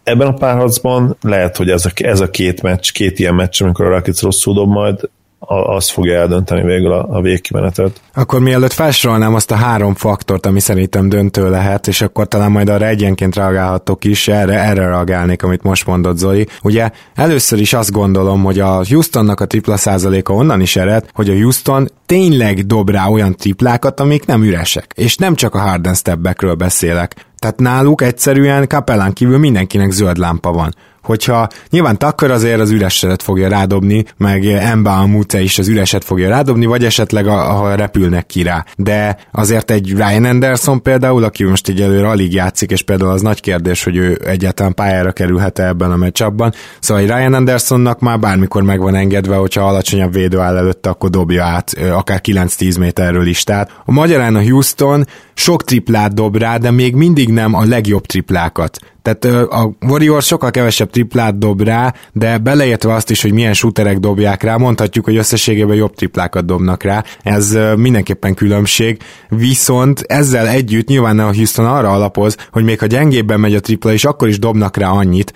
ebben 0.03 0.27
a 0.27 0.33
párharcban 0.33 1.17
lehet, 1.21 1.57
hogy 1.57 1.69
ez 1.69 1.85
a, 1.85 1.91
ez 1.95 2.19
a 2.19 2.29
két 2.29 2.61
meccs, 2.61 2.91
két 2.91 3.19
ilyen 3.19 3.35
meccs, 3.35 3.61
amikor 3.61 3.85
a 3.85 3.89
Rakic 3.89 4.21
rosszul 4.21 4.53
dob 4.53 4.69
majd, 4.69 5.09
az 5.39 5.89
fogja 5.89 6.19
eldönteni 6.19 6.61
végül 6.61 6.91
a, 6.91 7.07
a 7.09 7.21
végkimenetet. 7.21 8.01
Akkor 8.13 8.39
mielőtt 8.39 8.73
felsorolnám 8.73 9.35
azt 9.35 9.51
a 9.51 9.55
három 9.55 9.93
faktort, 9.93 10.45
ami 10.45 10.59
szerintem 10.59 11.09
döntő 11.09 11.49
lehet, 11.49 11.87
és 11.87 12.01
akkor 12.01 12.27
talán 12.27 12.51
majd 12.51 12.69
arra 12.69 12.85
egyenként 12.85 13.35
reagálhatok 13.35 14.05
is, 14.05 14.27
erre, 14.27 14.59
erre 14.59 14.87
reagálnék, 14.87 15.43
amit 15.43 15.63
most 15.63 15.85
mondott 15.85 16.17
Zoli. 16.17 16.47
Ugye 16.63 16.89
először 17.15 17.59
is 17.59 17.73
azt 17.73 17.91
gondolom, 17.91 18.43
hogy 18.43 18.59
a 18.59 18.85
Houstonnak 18.85 19.39
a 19.39 19.45
tripla 19.45 19.77
százaléka 19.77 20.33
onnan 20.33 20.61
is 20.61 20.75
ered, 20.75 21.09
hogy 21.13 21.29
a 21.29 21.33
Houston 21.33 21.87
tényleg 22.05 22.65
dob 22.65 22.89
rá 22.89 23.07
olyan 23.07 23.35
triplákat, 23.35 23.99
amik 23.99 24.25
nem 24.25 24.43
üresek. 24.43 24.91
És 24.95 25.15
nem 25.15 25.35
csak 25.35 25.55
a 25.55 25.59
Harden 25.59 25.93
stepbackről 25.93 26.53
beszélek. 26.53 27.25
Tehát 27.39 27.59
náluk 27.59 28.01
egyszerűen 28.01 28.67
kapellán 28.67 29.13
kívül 29.13 29.37
mindenkinek 29.37 29.91
zöld 29.91 30.17
lámpa 30.17 30.51
van 30.51 30.73
hogyha 31.07 31.47
nyilván 31.69 31.97
Tucker 31.97 32.31
azért 32.31 32.59
az 32.59 32.69
üreset 32.69 33.23
fogja 33.23 33.47
rádobni, 33.47 34.05
meg 34.17 34.45
Emba 34.45 34.97
a 34.97 35.05
Mute 35.05 35.41
is 35.41 35.57
az 35.57 35.67
üreset 35.67 36.03
fogja 36.03 36.29
rádobni, 36.29 36.65
vagy 36.65 36.85
esetleg 36.85 37.25
ha 37.25 37.75
repülnek 37.75 38.25
ki 38.25 38.43
rá. 38.43 38.65
De 38.77 39.17
azért 39.31 39.71
egy 39.71 39.91
Ryan 39.91 40.23
Anderson 40.23 40.81
például, 40.81 41.23
aki 41.23 41.43
most 41.43 41.67
egy 41.67 41.81
előre 41.81 42.07
alig 42.07 42.33
játszik, 42.33 42.71
és 42.71 42.81
például 42.81 43.11
az 43.11 43.21
nagy 43.21 43.41
kérdés, 43.41 43.83
hogy 43.83 43.95
ő 43.95 44.21
egyáltalán 44.25 44.73
pályára 44.73 45.11
kerülhet-e 45.11 45.67
ebben 45.67 45.91
a 45.91 45.95
meccsabban. 45.95 46.53
Szóval 46.79 47.03
egy 47.03 47.09
Ryan 47.09 47.33
Andersonnak 47.33 47.99
már 47.99 48.19
bármikor 48.19 48.63
meg 48.63 48.79
van 48.79 48.95
engedve, 48.95 49.35
hogyha 49.35 49.67
alacsonyabb 49.67 50.13
védő 50.13 50.39
áll 50.39 50.57
előtte, 50.57 50.89
akkor 50.89 51.09
dobja 51.09 51.43
át 51.43 51.77
akár 51.91 52.21
9-10 52.23 52.79
méterről 52.79 53.27
is. 53.27 53.43
Tehát 53.43 53.81
a 53.85 53.91
magyarán 53.91 54.35
a 54.35 54.41
Houston 54.41 55.05
sok 55.33 55.63
triplát 55.63 56.13
dob 56.13 56.37
rá, 56.37 56.57
de 56.57 56.71
még 56.71 56.95
mindig 56.95 57.29
nem 57.29 57.53
a 57.53 57.65
legjobb 57.65 58.05
triplákat. 58.05 58.79
Tehát 59.07 59.51
a 59.51 59.71
Warriors 59.87 60.25
sokkal 60.25 60.51
kevesebb 60.51 60.89
triplát 60.89 61.37
dob 61.37 61.61
rá, 61.61 61.93
de 62.13 62.37
beleértve 62.37 62.93
azt 62.93 63.09
is, 63.09 63.21
hogy 63.21 63.33
milyen 63.33 63.53
shooterek 63.53 63.97
dobják 63.97 64.43
rá, 64.43 64.55
mondhatjuk, 64.55 65.05
hogy 65.05 65.15
összességében 65.15 65.75
jobb 65.75 65.95
triplákat 65.95 66.45
dobnak 66.45 66.83
rá. 66.83 67.03
Ez 67.23 67.57
mindenképpen 67.75 68.33
különbség. 68.33 69.01
Viszont 69.29 70.03
ezzel 70.07 70.47
együtt 70.47 70.87
nyilván 70.87 71.19
a 71.19 71.33
Houston 71.33 71.65
arra 71.65 71.91
alapoz, 71.91 72.37
hogy 72.51 72.63
még 72.63 72.79
ha 72.79 72.85
gyengébben 72.85 73.39
megy 73.39 73.55
a 73.55 73.59
tripla, 73.59 73.93
és 73.93 74.05
akkor 74.05 74.27
is 74.27 74.39
dobnak 74.39 74.77
rá 74.77 74.89
annyit. 74.89 75.33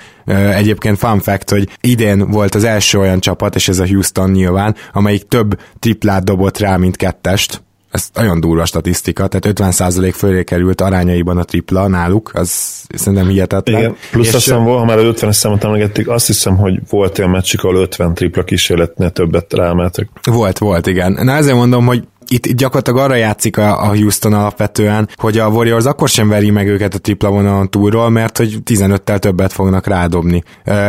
Egyébként 0.56 0.98
fun 0.98 1.20
fact, 1.20 1.50
hogy 1.50 1.70
idén 1.82 2.30
volt 2.30 2.56
az 2.56 2.64
első 2.64 3.00
olyan 3.00 3.20
csapat, 3.20 3.56
és 3.56 3.68
ez 3.68 3.80
a 3.80 3.88
Houston 3.88 4.32
nyilván, 4.32 4.76
amelyik 4.94 5.28
több 5.28 5.60
triplát 5.80 6.24
dobott 6.24 6.58
rá, 6.58 6.78
mint 6.78 6.96
kettest 6.96 7.64
ez 7.92 8.10
nagyon 8.14 8.40
durva 8.40 8.66
statisztika, 8.66 9.28
tehát 9.28 9.60
50% 9.60 10.14
fölé 10.16 10.44
került 10.44 10.82
arányaiban 10.82 11.38
a 11.38 11.44
tripla 11.44 11.88
náluk, 11.88 12.32
az 12.34 12.50
szerintem 12.96 13.28
hihetetlen. 13.28 13.80
Igen, 13.80 13.96
plusz 14.12 14.28
és 14.28 14.34
azt 14.34 14.44
hiszem, 14.44 14.64
ha 14.64 14.86
már 14.86 14.98
50 14.98 15.32
számot 15.32 15.64
emlegették, 15.64 16.08
azt 16.08 16.28
hiszem, 16.28 16.58
hogy 16.58 16.80
volt 16.90 17.20
olyan 17.20 17.32
meccsik, 17.32 17.64
ahol 17.64 17.76
50 17.76 18.14
tripla 18.14 18.44
kísérletnél 18.44 19.10
többet 19.10 19.54
rámeltek. 19.54 20.10
Volt, 20.24 20.58
volt, 20.58 20.88
igen. 20.88 21.12
Na 21.12 21.32
ezért 21.32 21.56
mondom, 21.56 21.86
hogy 21.86 22.04
itt 22.32 22.48
gyakorlatilag 22.48 23.00
arra 23.00 23.16
játszik 23.16 23.58
a, 23.58 23.84
a 23.84 23.88
Houston 23.88 24.34
alapvetően, 24.34 25.10
hogy 25.16 25.38
a 25.38 25.48
Warriors 25.48 25.86
akkor 25.86 26.10
sem 26.10 26.30
veri 26.30 26.50
meg 26.50 26.68
őket 26.68 26.94
a 26.94 27.00
tripla 27.00 27.30
vonalon 27.30 27.70
túlról, 27.70 28.10
mert 28.10 28.38
hogy 28.38 28.58
15-tel 28.66 29.20
többet 29.20 29.54
fognak 29.54 29.88
rádobni. 29.88 30.44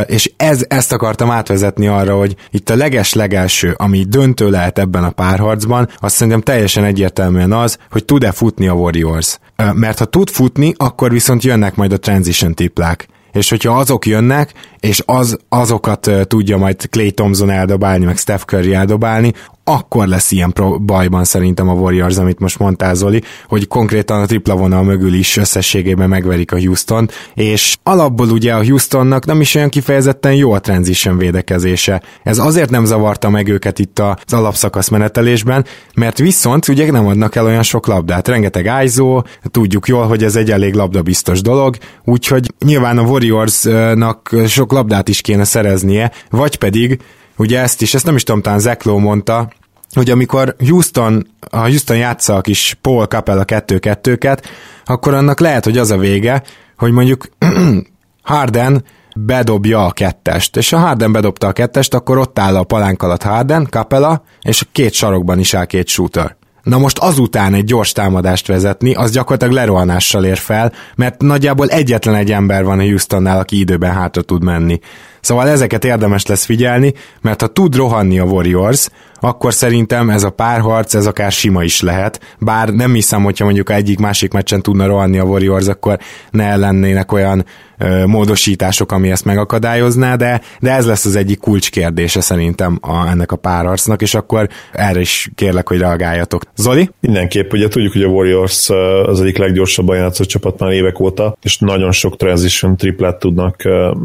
És 0.07 0.33
ez, 0.37 0.65
ezt 0.69 0.93
akartam 0.93 1.31
átvezetni 1.31 1.87
arra, 1.87 2.17
hogy 2.17 2.37
itt 2.51 2.71
a 2.71 2.77
leges-legelső, 2.77 3.75
ami 3.77 4.05
döntő 4.09 4.51
lehet 4.51 4.79
ebben 4.79 5.05
a 5.05 5.11
párharcban, 5.11 5.89
azt 5.99 6.15
szerintem 6.15 6.41
teljesen 6.41 6.85
egyértelműen 6.85 7.53
az, 7.53 7.79
hogy 7.91 8.05
tud-e 8.05 8.33
futni 8.33 8.69
a 8.69 8.73
Warriors. 8.73 9.39
Mert 9.73 9.99
ha 9.99 10.05
tud 10.05 10.31
futni, 10.31 10.75
akkor 10.77 11.11
viszont 11.11 11.43
jönnek 11.43 11.75
majd 11.75 11.93
a 11.93 11.99
transition 11.99 12.55
triplák 12.55 13.09
és 13.33 13.49
hogyha 13.49 13.79
azok 13.79 14.07
jönnek, 14.07 14.53
és 14.83 15.03
az, 15.07 15.39
azokat 15.49 16.11
tudja 16.27 16.57
majd 16.57 16.89
Clay 16.91 17.11
Thompson 17.11 17.51
eldobálni, 17.51 18.05
meg 18.05 18.17
Steph 18.17 18.45
Curry 18.45 18.75
eldobálni, 18.75 19.33
akkor 19.65 20.07
lesz 20.07 20.31
ilyen 20.31 20.55
bajban 20.87 21.25
szerintem 21.25 21.69
a 21.69 21.73
Warriors, 21.73 22.17
amit 22.17 22.39
most 22.39 22.59
mondtál 22.59 22.95
Zoli, 22.95 23.23
hogy 23.49 23.69
konkrétan 23.69 24.21
a 24.21 24.27
tripla 24.27 24.57
vonal 24.57 24.83
mögül 24.83 25.15
is 25.15 25.37
összességében 25.37 26.09
megverik 26.09 26.53
a 26.53 26.59
houston 26.59 27.11
és 27.35 27.77
alapból 27.83 28.31
ugye 28.31 28.55
a 28.55 28.65
Houstonnak 28.65 29.27
nem 29.27 29.41
is 29.41 29.55
olyan 29.55 29.69
kifejezetten 29.69 30.35
jó 30.35 30.53
a 30.53 30.61
transition 30.61 31.19
védekezése. 31.19 32.03
Ez 32.23 32.39
azért 32.39 32.71
nem 32.71 32.85
zavarta 32.85 33.31
meg 33.31 33.49
őket 33.49 33.79
itt 33.79 33.99
az 33.99 34.33
alapszakasz 34.33 34.89
menetelésben, 34.89 35.65
mert 35.95 36.19
viszont 36.19 36.69
ugye 36.69 36.91
nem 36.91 37.07
adnak 37.07 37.35
el 37.35 37.45
olyan 37.45 37.63
sok 37.63 37.87
labdát. 37.87 38.29
Rengeteg 38.29 38.71
ISO, 38.85 39.23
tudjuk 39.51 39.89
jól, 39.89 40.07
hogy 40.07 40.25
ez 40.25 40.37
egy 40.37 40.51
elég 40.51 40.75
labdabiztos 40.75 41.41
dolog, 41.41 41.77
úgyhogy 42.05 42.53
nyilván 42.65 42.99
a 42.99 43.03
Warriorsnak 43.03 44.31
sok 44.47 44.72
labdát 44.73 45.09
is 45.09 45.21
kéne 45.21 45.45
szereznie, 45.45 46.13
vagy 46.31 46.57
pedig 46.57 47.01
ugye 47.37 47.61
ezt 47.61 47.83
is, 47.83 47.95
ezt 47.95 48.05
nem 48.05 48.17
is 48.17 48.23
tudom, 48.23 48.43
talán 48.43 48.59
Zeklo 48.59 48.99
mondta, 48.99 49.49
hogy 49.95 50.11
amikor 50.11 50.57
Houston, 50.59 51.27
a 51.51 51.59
Houston 51.59 51.97
játsza 51.97 52.37
a 52.37 52.41
kis 52.41 52.77
Paul 52.81 53.07
Capella 53.07 53.45
2-2-ket, 53.47 54.43
akkor 54.85 55.15
annak 55.15 55.41
lehet, 55.41 55.65
hogy 55.65 55.79
az 55.79 55.91
a 55.91 55.97
vége, 55.97 56.43
hogy 56.77 56.93
mondjuk 56.93 57.29
Harden 58.23 58.85
bedobja 59.17 59.85
a 59.85 59.91
kettest, 59.93 60.57
és 60.57 60.71
ha 60.71 60.79
Harden 60.79 61.13
bedobta 61.13 61.47
a 61.47 61.53
kettest, 61.53 61.95
akkor 61.95 62.19
ott 62.19 62.39
áll 62.39 62.57
a 62.57 62.65
palánk 62.65 63.03
alatt 63.03 63.23
Harden, 63.23 63.67
Capella, 63.71 64.23
és 64.43 64.63
a 64.63 64.67
két 64.73 64.93
sarokban 64.93 65.39
is 65.39 65.55
áll 65.55 65.65
két 65.65 65.89
shooter. 65.89 66.37
Na 66.63 66.79
most 66.79 66.99
azután 66.99 67.55
egy 67.55 67.65
gyors 67.65 67.93
támadást 67.93 68.47
vezetni, 68.47 68.95
az 68.95 69.11
gyakorlatilag 69.11 69.55
lerohanással 69.55 70.25
ér 70.25 70.39
fel, 70.39 70.73
mert 70.95 71.21
nagyjából 71.21 71.69
egyetlen 71.69 72.15
egy 72.15 72.33
ember 72.33 72.65
van 72.65 72.79
a 72.79 72.83
Houstonnál, 72.83 73.39
aki 73.39 73.59
időben 73.59 73.93
hátra 73.93 74.23
tud 74.23 74.43
menni. 74.43 74.81
Szóval 75.23 75.49
ezeket 75.49 75.85
érdemes 75.85 76.27
lesz 76.27 76.45
figyelni, 76.45 76.93
mert 77.21 77.41
ha 77.41 77.47
tud 77.47 77.77
rohanni 77.77 78.19
a 78.19 78.25
Warriors, 78.25 78.89
akkor 79.25 79.55
szerintem 79.55 80.11
ez 80.11 80.23
a 80.23 80.31
párharc, 80.31 80.95
ez 80.95 81.07
akár 81.07 81.33
sima 81.33 81.63
is 81.63 81.81
lehet, 81.81 82.21
bár 82.39 82.69
nem 82.69 82.95
hiszem, 82.95 83.23
hogyha 83.23 83.45
mondjuk 83.45 83.71
egyik 83.71 83.99
másik 83.99 84.33
meccsen 84.33 84.63
tudna 84.63 84.87
rohanni 84.87 85.19
a 85.19 85.25
Warriors, 85.25 85.67
akkor 85.67 85.99
ne 86.31 86.57
lennének 86.57 87.13
olyan 87.13 87.45
ö, 87.79 88.07
módosítások, 88.07 88.93
ami 88.93 89.11
ezt 89.11 89.25
megakadályozná, 89.25 90.17
de, 90.17 90.41
de 90.61 90.71
ez 90.71 90.87
lesz 90.87 91.05
az 91.05 91.17
egyik 91.17 91.39
kulcskérdése 91.39 92.21
szerintem 92.21 92.79
a, 92.81 93.09
ennek 93.09 93.33
a 93.33 93.37
párharcnak, 93.37 94.03
és 94.03 94.15
akkor 94.15 94.49
erre 94.73 95.01
is 95.01 95.31
kérlek, 95.35 95.69
hogy 95.69 95.79
reagáljatok. 95.79 96.43
Zoli? 96.57 96.91
Mindenképp, 97.01 97.53
ugye 97.53 97.69
tudjuk, 97.69 97.93
hogy 97.93 98.03
a 98.03 98.09
Warriors 98.09 98.71
az 99.07 99.21
egyik 99.21 99.39
leggyorsabban 99.39 99.97
játszott 99.97 100.27
csapat 100.27 100.59
már 100.59 100.71
évek 100.71 101.01
óta, 101.01 101.37
és 101.43 101.59
nagyon 101.59 101.93
sok 101.93 102.17
transition 102.17 102.77
triplát 102.77 103.19
tudnak, 103.19 103.57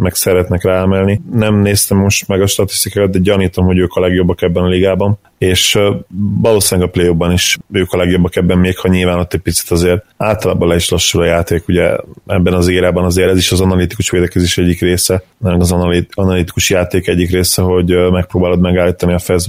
meg 0.02 0.14
szeretnek 0.14 0.64
ráemelni. 0.64 1.07
Nem 1.32 1.56
néztem 1.56 1.98
most 1.98 2.28
meg 2.28 2.42
a 2.42 2.48
statisztikákat, 2.48 3.12
de 3.12 3.20
gyanítom, 3.20 3.66
hogy 3.66 3.78
ők 3.78 3.94
a 3.94 4.00
legjobbak 4.00 4.42
ebben 4.42 4.64
a 4.64 4.68
ligában. 4.68 5.20
És 5.38 5.80
valószínűleg 6.42 6.90
a 6.90 6.92
play 6.92 7.34
is 7.34 7.58
ők 7.72 7.92
a 7.92 7.98
legjobbak 7.98 8.36
ebben, 8.36 8.58
még 8.58 8.78
ha 8.78 8.88
nyilván 8.88 9.20
ott 9.20 9.34
egy 9.34 9.40
picit 9.40 9.72
azért 9.72 10.06
általában 10.18 10.68
le 10.68 10.76
is 10.76 10.90
lassul 10.90 11.22
a 11.22 11.26
játék, 11.26 11.68
ugye 11.68 11.96
ebben 12.26 12.54
az 12.54 12.68
érában 12.68 13.04
azért 13.04 13.30
ez 13.30 13.38
is 13.38 13.52
az 13.52 13.62
analitikus 13.62 14.10
védekezés 14.10 14.58
egyik 14.58 14.82
része, 14.82 15.24
nem 15.38 15.60
az 15.60 15.72
analitikus 16.14 16.70
játék 16.70 17.08
egyik 17.08 17.32
része, 17.32 17.62
hogy 17.62 18.12
megpróbálod 18.12 18.60
megállítani 18.60 19.14
a 19.14 19.20
fast 19.20 19.46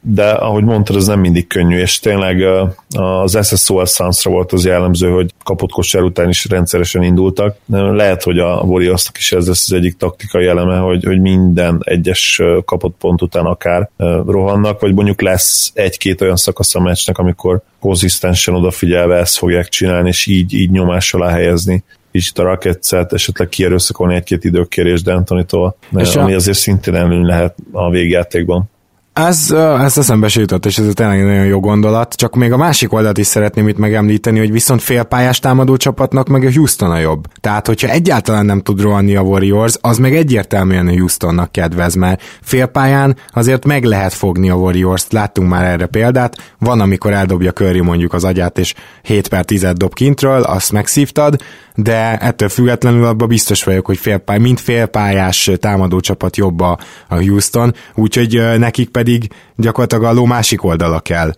de 0.00 0.30
ahogy 0.30 0.64
mondtad, 0.64 0.96
ez 0.96 1.06
nem 1.06 1.20
mindig 1.20 1.46
könnyű, 1.46 1.78
és 1.78 1.98
tényleg 1.98 2.42
az 2.88 3.46
SSOL 3.46 3.86
Sunsra 3.86 4.30
volt 4.30 4.52
az 4.52 4.64
jellemző, 4.64 5.10
hogy 5.10 5.32
kapott 5.44 5.70
kosár 5.70 6.02
után 6.02 6.28
is 6.28 6.46
rendszeresen 6.48 7.02
indultak. 7.02 7.56
Lehet, 7.66 8.22
hogy 8.22 8.38
a 8.38 8.60
warriors 8.64 9.10
is 9.18 9.32
ez 9.32 9.46
lesz 9.46 9.70
az 9.70 9.76
egyik 9.76 9.96
taktikai 9.96 10.46
eleme, 10.46 10.76
hogy, 10.76 11.04
hogy 11.04 11.20
minden 11.20 11.80
egyes 11.84 12.42
kapott 12.64 12.96
pont 12.98 13.22
után 13.22 13.44
akár 13.44 13.90
rohannak, 14.26 14.80
vagy 14.80 14.94
mondjuk 14.94 15.20
lesz 15.28 15.70
egy-két 15.74 16.20
olyan 16.20 16.36
szakasz 16.36 16.74
a 16.74 16.80
meccsnek, 16.80 17.18
amikor 17.18 17.60
konzisztensen 17.80 18.54
odafigyelve 18.54 19.16
ezt 19.16 19.36
fogják 19.36 19.68
csinálni, 19.68 20.08
és 20.08 20.26
így, 20.26 20.54
így 20.54 20.70
nyomás 20.70 21.14
alá 21.14 21.30
helyezni 21.30 21.84
kicsit 22.12 22.38
a 22.38 22.42
rakettszet, 22.42 23.12
esetleg 23.12 23.48
kierőszakolni 23.48 24.14
egy-két 24.14 24.44
időkérés 24.44 25.00
D'Antonitól, 25.04 25.72
ami 26.14 26.34
azért 26.34 26.58
szintén 26.58 26.94
előny 26.94 27.24
lehet 27.24 27.54
a 27.72 27.90
végjátékban. 27.90 28.70
Ez, 29.26 29.50
ez 29.80 29.98
eszembe 29.98 30.28
se 30.28 30.40
jutott, 30.40 30.66
és 30.66 30.78
ez 30.78 30.86
tényleg 30.94 31.24
nagyon 31.24 31.44
jó 31.44 31.60
gondolat, 31.60 32.14
csak 32.14 32.34
még 32.34 32.52
a 32.52 32.56
másik 32.56 32.92
oldalt 32.92 33.18
is 33.18 33.26
szeretném 33.26 33.68
itt 33.68 33.78
megemlíteni, 33.78 34.38
hogy 34.38 34.52
viszont 34.52 34.82
félpályás 34.82 35.38
támadó 35.38 35.76
csapatnak 35.76 36.28
meg 36.28 36.44
a 36.44 36.52
Houston 36.52 36.90
a 36.90 36.98
jobb. 36.98 37.24
Tehát, 37.40 37.66
hogyha 37.66 37.88
egyáltalán 37.88 38.46
nem 38.46 38.60
tud 38.60 38.80
rohanni 38.80 39.16
a 39.16 39.20
Warriors, 39.20 39.76
az 39.80 39.98
meg 39.98 40.16
egyértelműen 40.16 40.86
a 40.86 40.90
Houstonnak 40.90 41.52
kedvez, 41.52 41.94
mert 41.94 42.22
félpályán 42.42 43.16
azért 43.32 43.64
meg 43.64 43.84
lehet 43.84 44.12
fogni 44.12 44.50
a 44.50 44.54
Warriors-t, 44.54 45.12
láttunk 45.12 45.48
már 45.48 45.64
erre 45.64 45.86
példát, 45.86 46.54
van, 46.58 46.80
amikor 46.80 47.12
eldobja 47.12 47.52
Curry 47.52 47.80
mondjuk 47.80 48.12
az 48.12 48.24
agyát, 48.24 48.58
és 48.58 48.74
7 49.02 49.28
per 49.28 49.44
10 49.44 49.66
dob 49.74 49.94
kintről, 49.94 50.42
azt 50.42 50.72
megszívtad, 50.72 51.36
de 51.74 52.16
ettől 52.16 52.48
függetlenül 52.48 53.04
abban 53.04 53.28
biztos 53.28 53.64
vagyok, 53.64 53.86
hogy 53.86 53.98
félpály, 53.98 54.38
mint 54.38 54.60
félpályás 54.60 55.50
támadó 55.60 56.00
csapat 56.00 56.36
jobb 56.36 56.60
a 56.60 56.78
Houston, 57.08 57.74
úgyhogy 57.94 58.42
nekik 58.58 58.88
pedig 58.88 59.07
gyakorlatilag 59.56 60.04
a 60.04 60.12
ló 60.12 60.24
másik 60.24 60.64
oldala 60.64 61.00
kell. 61.00 61.32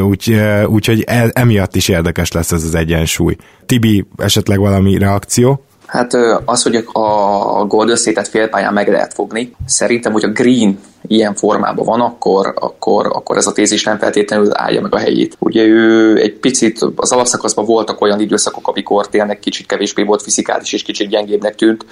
Úgy, 0.00 0.40
úgyhogy 0.66 1.04
e, 1.06 1.30
emiatt 1.32 1.76
is 1.76 1.88
érdekes 1.88 2.32
lesz 2.32 2.52
ez 2.52 2.64
az 2.64 2.74
egyensúly. 2.74 3.36
Tibi, 3.66 4.06
esetleg 4.16 4.58
valami 4.58 4.98
reakció? 4.98 5.64
Hát 5.92 6.14
az, 6.44 6.62
hogy 6.62 6.84
a 6.92 7.64
Golden 7.64 7.96
State-et 7.96 8.28
félpályán 8.28 8.72
meg 8.72 8.88
lehet 8.88 9.14
fogni, 9.14 9.54
szerintem, 9.66 10.12
hogy 10.12 10.24
a 10.24 10.28
Green 10.28 10.78
ilyen 11.06 11.34
formában 11.34 11.84
van, 11.84 12.00
akkor, 12.00 12.54
akkor, 12.56 13.06
akkor 13.06 13.36
ez 13.36 13.46
a 13.46 13.52
tézis 13.52 13.84
nem 13.84 13.98
feltétlenül 13.98 14.48
állja 14.52 14.80
meg 14.80 14.94
a 14.94 14.98
helyét. 14.98 15.36
Ugye 15.38 15.62
ő 15.62 16.16
egy 16.16 16.32
picit, 16.32 16.78
az 16.96 17.12
alapszakaszban 17.12 17.64
voltak 17.64 18.00
olyan 18.00 18.20
időszakok, 18.20 18.68
amikor 18.68 19.08
tényleg 19.08 19.38
kicsit 19.38 19.66
kevésbé 19.66 20.02
volt 20.02 20.22
fizikális 20.22 20.72
és 20.72 20.82
kicsit 20.82 21.08
gyengébbnek 21.08 21.54
tűnt, 21.54 21.84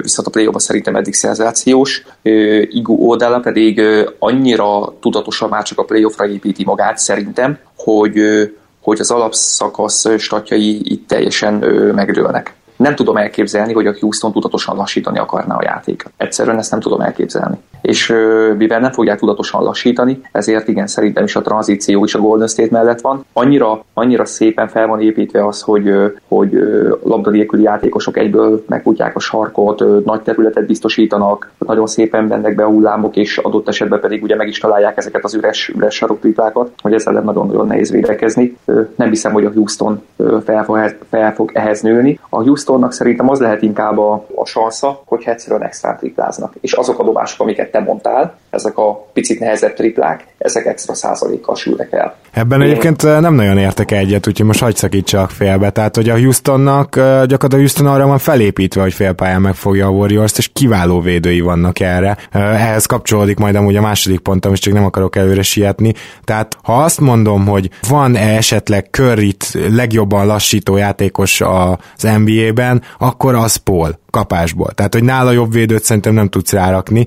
viszont 0.00 0.28
a 0.28 0.30
play 0.30 0.48
szerintem 0.56 0.96
eddig 0.96 1.14
szenzációs. 1.14 2.06
Igu 2.68 3.10
Odella 3.10 3.40
pedig 3.40 3.82
annyira 4.18 4.94
tudatosan 5.00 5.48
már 5.48 5.62
csak 5.62 5.78
a 5.78 5.84
playoffra 5.84 6.26
építi 6.26 6.64
magát 6.64 6.98
szerintem, 6.98 7.58
hogy 7.76 8.20
hogy 8.80 9.00
az 9.00 9.10
alapszakasz 9.10 10.18
statjai 10.18 10.92
itt 10.92 11.08
teljesen 11.08 11.54
megdőlnek 11.94 12.54
nem 12.76 12.94
tudom 12.94 13.16
elképzelni, 13.16 13.72
hogy 13.72 13.86
a 13.86 13.94
Houston 14.00 14.32
tudatosan 14.32 14.76
lassítani 14.76 15.18
akarná 15.18 15.56
a 15.56 15.62
játékot. 15.62 16.12
Egyszerűen 16.16 16.58
ezt 16.58 16.70
nem 16.70 16.80
tudom 16.80 17.00
elképzelni. 17.00 17.56
És 17.80 18.14
mivel 18.56 18.80
nem 18.80 18.92
fogják 18.92 19.18
tudatosan 19.18 19.62
lassítani, 19.62 20.20
ezért 20.32 20.68
igen, 20.68 20.86
szerintem 20.86 21.24
is 21.24 21.36
a 21.36 21.40
tranzíció 21.40 22.04
is 22.04 22.14
a 22.14 22.18
Golden 22.18 22.46
State 22.46 22.68
mellett 22.70 23.00
van. 23.00 23.24
Annyira, 23.32 23.84
annyira 23.94 24.24
szépen 24.24 24.68
fel 24.68 24.86
van 24.86 25.00
építve 25.00 25.46
az, 25.46 25.60
hogy, 25.60 25.92
hogy 26.28 26.58
labda 27.02 27.30
nélküli 27.30 27.62
játékosok 27.62 28.16
egyből 28.16 28.64
megkutják 28.68 29.16
a 29.16 29.20
sarkot, 29.20 30.04
nagy 30.04 30.20
területet 30.20 30.66
biztosítanak, 30.66 31.50
nagyon 31.58 31.86
szépen 31.86 32.28
bennek 32.28 32.54
be 32.54 32.64
a 32.64 32.68
hullámok, 32.68 33.16
és 33.16 33.38
adott 33.38 33.68
esetben 33.68 34.00
pedig 34.00 34.22
ugye 34.22 34.36
meg 34.36 34.48
is 34.48 34.58
találják 34.58 34.96
ezeket 34.96 35.24
az 35.24 35.34
üres, 35.34 35.68
üres 35.76 35.94
saroktriplákat, 35.94 36.70
hogy 36.82 36.92
ezzel 36.92 37.12
nagyon-nagyon 37.12 37.66
nehéz 37.66 37.90
védekezni. 37.90 38.56
Nem 38.96 39.08
hiszem, 39.08 39.32
hogy 39.32 39.44
a 39.44 39.52
Houston 39.54 40.02
fel 40.44 40.64
fog, 40.64 40.96
fel 41.10 41.34
fog 41.34 41.50
ehhez 41.54 41.80
nőni. 41.80 42.18
A 42.28 42.42
Houston 42.42 42.63
Houstonnak 42.64 42.92
szerintem 42.92 43.30
az 43.30 43.40
lehet 43.40 43.62
inkább 43.62 43.98
a, 43.98 44.26
a 44.34 44.46
sansza, 44.46 45.02
hogy 45.06 45.22
egyszerűen 45.26 45.64
extra 45.64 45.96
tripláznak. 45.98 46.54
És 46.60 46.72
azok 46.72 46.98
a 46.98 47.04
dobások, 47.04 47.40
amiket 47.40 47.70
te 47.70 47.80
mondtál, 47.80 48.36
ezek 48.50 48.78
a 48.78 49.06
picit 49.12 49.40
nehezebb 49.40 49.74
triplák, 49.74 50.26
ezek 50.38 50.66
extra 50.66 50.94
százalékkal 50.94 51.54
sülnek 51.54 51.92
el. 51.92 52.16
Ebben 52.32 52.60
Én... 52.60 52.68
egyébként 52.68 53.02
nem 53.02 53.34
nagyon 53.34 53.58
értek 53.58 53.90
egyet, 53.90 54.28
úgyhogy 54.28 54.46
most 54.46 54.60
hagyd 54.60 54.76
szakítsak 54.76 55.30
félbe. 55.30 55.70
Tehát, 55.70 55.96
hogy 55.96 56.08
a 56.08 56.16
Houstonnak 56.16 56.94
gyakorlatilag 56.96 57.52
a 57.52 57.56
Houston 57.56 57.86
arra 57.86 58.06
van 58.06 58.18
felépítve, 58.18 58.82
hogy 58.82 58.92
félpályán 58.92 59.40
megfogja 59.40 59.86
a 59.86 59.90
warriors 59.90 60.38
és 60.38 60.50
kiváló 60.52 61.00
védői 61.00 61.40
vannak 61.40 61.80
erre. 61.80 62.16
Ehhez 62.30 62.86
kapcsolódik 62.86 63.38
majd 63.38 63.54
amúgy 63.54 63.76
a 63.76 63.80
második 63.80 64.20
pontom, 64.20 64.52
és 64.52 64.58
csak 64.58 64.72
nem 64.72 64.84
akarok 64.84 65.16
előre 65.16 65.42
sietni. 65.42 65.94
Tehát, 66.24 66.56
ha 66.62 66.82
azt 66.82 67.00
mondom, 67.00 67.46
hogy 67.46 67.70
van-e 67.88 68.36
esetleg 68.36 68.88
curry 68.90 69.36
legjobban 69.68 70.26
lassító 70.26 70.76
játékos 70.76 71.40
az 71.40 72.02
NBA 72.02 72.52
esetében, 72.54 72.82
akkor 72.98 73.34
az 73.34 73.56
Paul 73.56 73.98
kapásból. 74.14 74.70
Tehát, 74.70 74.94
hogy 74.94 75.04
nála 75.04 75.30
jobb 75.30 75.52
védőt 75.52 75.84
szerintem 75.84 76.14
nem 76.14 76.28
tudsz 76.28 76.52
rárakni. 76.52 77.06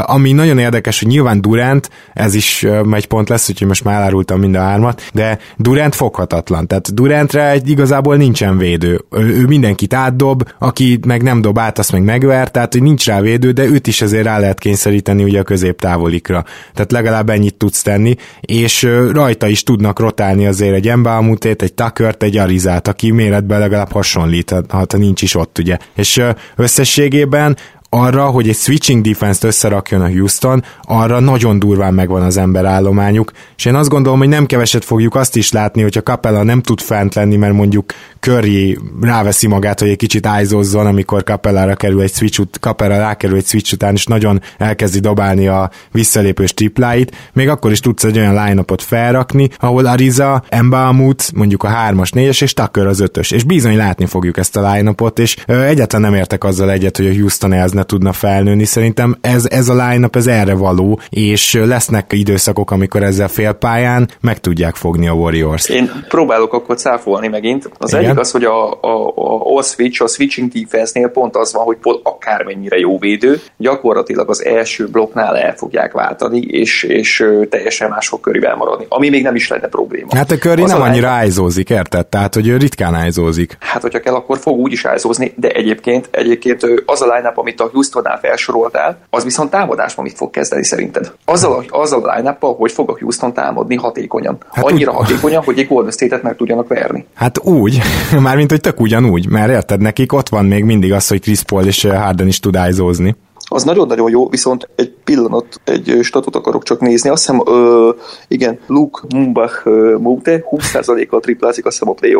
Ami 0.00 0.32
nagyon 0.32 0.58
érdekes, 0.58 0.98
hogy 0.98 1.08
nyilván 1.08 1.40
Durant, 1.40 1.90
ez 2.12 2.34
is 2.34 2.66
egy 2.92 3.06
pont 3.06 3.28
lesz, 3.28 3.48
úgyhogy 3.48 3.68
most 3.68 3.84
már 3.84 3.94
elárultam 3.94 4.40
mind 4.40 4.54
a 4.54 4.60
hármat, 4.60 5.02
de 5.12 5.38
Durant 5.56 5.94
foghatatlan. 5.94 6.66
Tehát 6.66 6.94
Durantre 6.94 7.50
egy 7.50 7.68
igazából 7.68 8.16
nincsen 8.16 8.58
védő. 8.58 9.04
Ő 9.10 9.46
mindenkit 9.46 9.94
átdob, 9.94 10.42
aki 10.58 10.98
meg 11.06 11.22
nem 11.22 11.40
dob 11.40 11.58
át, 11.58 11.78
azt 11.78 11.92
meg 11.92 12.02
megver, 12.02 12.50
tehát 12.50 12.72
hogy 12.72 12.82
nincs 12.82 13.06
rá 13.06 13.20
védő, 13.20 13.50
de 13.50 13.64
őt 13.64 13.86
is 13.86 14.02
azért 14.02 14.24
rá 14.24 14.38
lehet 14.38 14.58
kényszeríteni 14.58 15.22
ugye 15.22 15.40
a 15.40 15.42
középtávolikra. 15.42 16.44
Tehát 16.74 16.92
legalább 16.92 17.30
ennyit 17.30 17.54
tudsz 17.54 17.82
tenni, 17.82 18.14
és 18.40 18.88
rajta 19.12 19.46
is 19.46 19.62
tudnak 19.62 19.98
rotálni 19.98 20.46
azért 20.46 20.74
egy 20.74 20.88
Embalmutét, 20.88 21.62
egy 21.62 21.74
Tuckert, 21.74 22.22
egy 22.22 22.36
Arizát, 22.36 22.88
aki 22.88 23.10
méretben 23.10 23.58
legalább 23.58 23.92
hasonlít, 23.92 24.50
ha, 24.50 24.62
ha 24.68 24.96
nincs 24.96 25.22
is 25.22 25.34
ott, 25.34 25.58
ugye. 25.58 25.76
És 25.94 26.22
összességében 26.56 27.56
arra, 27.94 28.26
hogy 28.26 28.48
egy 28.48 28.56
switching 28.56 29.04
defense-t 29.04 29.44
összerakjon 29.44 30.00
a 30.00 30.08
Houston, 30.08 30.64
arra 30.82 31.20
nagyon 31.20 31.58
durván 31.58 31.94
megvan 31.94 32.22
az 32.22 32.36
emberállományuk, 32.36 33.32
és 33.56 33.64
én 33.64 33.74
azt 33.74 33.88
gondolom, 33.88 34.18
hogy 34.18 34.28
nem 34.28 34.46
keveset 34.46 34.84
fogjuk 34.84 35.14
azt 35.14 35.36
is 35.36 35.52
látni, 35.52 35.82
hogyha 35.82 36.02
Capella 36.02 36.42
nem 36.42 36.62
tud 36.62 36.80
fent 36.80 37.14
lenni, 37.14 37.36
mert 37.36 37.52
mondjuk 37.52 37.92
Curry 38.20 38.78
ráveszi 39.00 39.46
magát, 39.46 39.80
hogy 39.80 39.88
egy 39.88 39.96
kicsit 39.96 40.26
ájzozzon, 40.26 40.86
amikor 40.86 41.22
Capellára 41.22 41.74
kerül 41.74 42.00
egy 42.00 42.12
switch 42.12 42.40
ut- 42.40 42.58
Capella 42.60 42.96
rákerül 42.96 43.36
egy 43.36 43.46
switch 43.46 43.72
után, 43.72 43.94
és 43.94 44.06
nagyon 44.06 44.40
elkezdi 44.58 44.98
dobálni 44.98 45.46
a 45.48 45.70
visszalépős 45.92 46.54
tripláit, 46.54 47.16
még 47.32 47.48
akkor 47.48 47.70
is 47.70 47.80
tudsz 47.80 48.04
egy 48.04 48.18
olyan 48.18 48.44
line 48.44 48.64
felrakni, 48.76 49.48
ahol 49.58 49.86
Ariza, 49.86 50.44
Embalmut, 50.48 51.32
mondjuk 51.34 51.62
a 51.62 51.68
3-as, 51.68 52.10
4-es, 52.12 52.42
és 52.42 52.52
Tucker 52.52 52.86
az 52.86 53.02
5-ös, 53.04 53.32
és 53.32 53.44
bizony 53.44 53.76
látni 53.76 54.06
fogjuk 54.06 54.36
ezt 54.36 54.56
a 54.56 54.72
line 54.72 54.94
és 55.14 55.36
ö, 55.46 55.62
egyáltalán 55.62 56.10
nem 56.10 56.18
értek 56.18 56.44
azzal 56.44 56.70
egyet, 56.70 56.96
hogy 56.96 57.06
a 57.06 57.12
Houston 57.12 57.52
ez 57.52 57.72
tudna 57.84 58.12
felnőni. 58.12 58.64
Szerintem 58.64 59.16
ez, 59.20 59.46
ez 59.50 59.68
a 59.68 59.72
line 59.72 60.08
ez 60.12 60.26
erre 60.26 60.54
való, 60.54 61.00
és 61.10 61.60
lesznek 61.64 62.12
időszakok, 62.12 62.70
amikor 62.70 63.02
ezzel 63.02 63.28
félpályán 63.28 64.08
meg 64.20 64.40
tudják 64.40 64.74
fogni 64.74 65.08
a 65.08 65.12
Warriors. 65.12 65.68
Én 65.68 65.90
próbálok 66.08 66.52
akkor 66.52 66.76
cáfolni 66.76 67.28
megint. 67.28 67.70
Az 67.78 67.92
Igen? 67.92 68.04
egyik 68.04 68.18
az, 68.18 68.30
hogy 68.30 68.44
a, 68.44 68.70
a, 68.70 69.12
a 69.14 69.54
all 69.54 69.62
switch, 69.62 70.02
a 70.02 70.06
switching 70.06 70.52
defense-nél 70.52 71.08
pont 71.08 71.36
az 71.36 71.52
van, 71.52 71.64
hogy 71.64 71.76
Paul 71.76 72.00
akármennyire 72.02 72.78
jó 72.78 72.98
védő, 72.98 73.40
gyakorlatilag 73.56 74.30
az 74.30 74.44
első 74.44 74.88
blokknál 74.88 75.36
el 75.36 75.54
fogják 75.56 75.92
váltani, 75.92 76.40
és, 76.40 76.82
és 76.82 77.24
teljesen 77.50 77.90
más 77.90 78.08
fog 78.08 78.20
körivel 78.20 78.56
maradni, 78.56 78.86
ami 78.88 79.08
még 79.08 79.22
nem 79.22 79.34
is 79.34 79.48
lenne 79.48 79.66
probléma. 79.68 80.16
Hát 80.16 80.30
a 80.30 80.38
köri 80.38 80.62
nem 80.62 80.82
annyira 80.82 81.08
ájzózik, 81.08 81.70
érted? 81.70 82.06
Tehát, 82.06 82.34
hogy 82.34 82.48
ő 82.48 82.56
ritkán 82.56 82.94
ájzózik. 82.94 83.56
Hát, 83.60 83.82
hogyha 83.82 84.00
kell, 84.00 84.14
akkor 84.14 84.38
fog 84.38 84.58
úgy 84.58 84.72
is 84.72 84.84
ájzózni, 84.84 85.32
de 85.36 85.48
egyébként, 85.48 86.08
egyébként 86.10 86.62
az 86.86 87.02
a 87.02 87.14
line 87.14 87.32
amit 87.34 87.60
a 87.60 87.70
Houstonnál 87.74 88.18
felsoroltál, 88.18 88.98
az 89.10 89.24
viszont 89.24 89.50
támadásban 89.50 90.04
mit 90.04 90.16
fog 90.16 90.30
kezdeni 90.30 90.64
szerinted? 90.64 91.12
Azzal 91.24 91.52
a, 91.52 91.80
azzal 91.80 92.08
a 92.08 92.14
line 92.16 92.36
hogy 92.40 92.72
fog 92.72 92.90
a 92.90 92.96
Houston 93.00 93.32
támadni 93.32 93.74
hatékonyan. 93.74 94.38
Hát 94.52 94.64
Annyira 94.64 94.90
úgy... 94.90 94.96
hatékonyan, 94.96 95.42
hogy 95.42 95.58
egy 95.58 95.68
Golden 95.68 95.90
State-et 95.90 96.22
meg 96.22 96.36
tudjanak 96.36 96.68
verni. 96.68 97.06
Hát 97.14 97.38
úgy, 97.38 97.80
mármint 98.20 98.50
hogy 98.50 98.60
tök 98.60 98.80
ugyanúgy, 98.80 99.28
mert 99.28 99.50
érted, 99.50 99.80
nekik 99.80 100.12
ott 100.12 100.28
van 100.28 100.44
még 100.44 100.64
mindig 100.64 100.92
az, 100.92 101.08
hogy 101.08 101.20
Chris 101.20 101.42
Paul 101.42 101.64
és 101.64 101.84
Harden 101.84 102.26
is 102.26 102.40
tud 102.40 102.56
ájzózni. 102.56 103.16
Az 103.54 103.62
nagyon-nagyon 103.62 104.10
jó, 104.10 104.28
viszont 104.28 104.68
egy 104.76 104.92
pillanat, 105.04 105.60
egy 105.64 105.98
statut 106.02 106.36
akarok 106.36 106.62
csak 106.62 106.80
nézni. 106.80 107.10
Azt 107.10 107.26
hiszem, 107.26 107.42
ö, 107.46 107.90
igen, 108.28 108.58
Luke 108.66 109.00
Mumbach 109.14 109.66
Mute 109.98 110.44
20%-kal 110.50 111.20
triplázik 111.20 111.66
azt 111.66 111.78
hiszem 111.78 111.94
a 111.94 111.94
play 111.94 112.12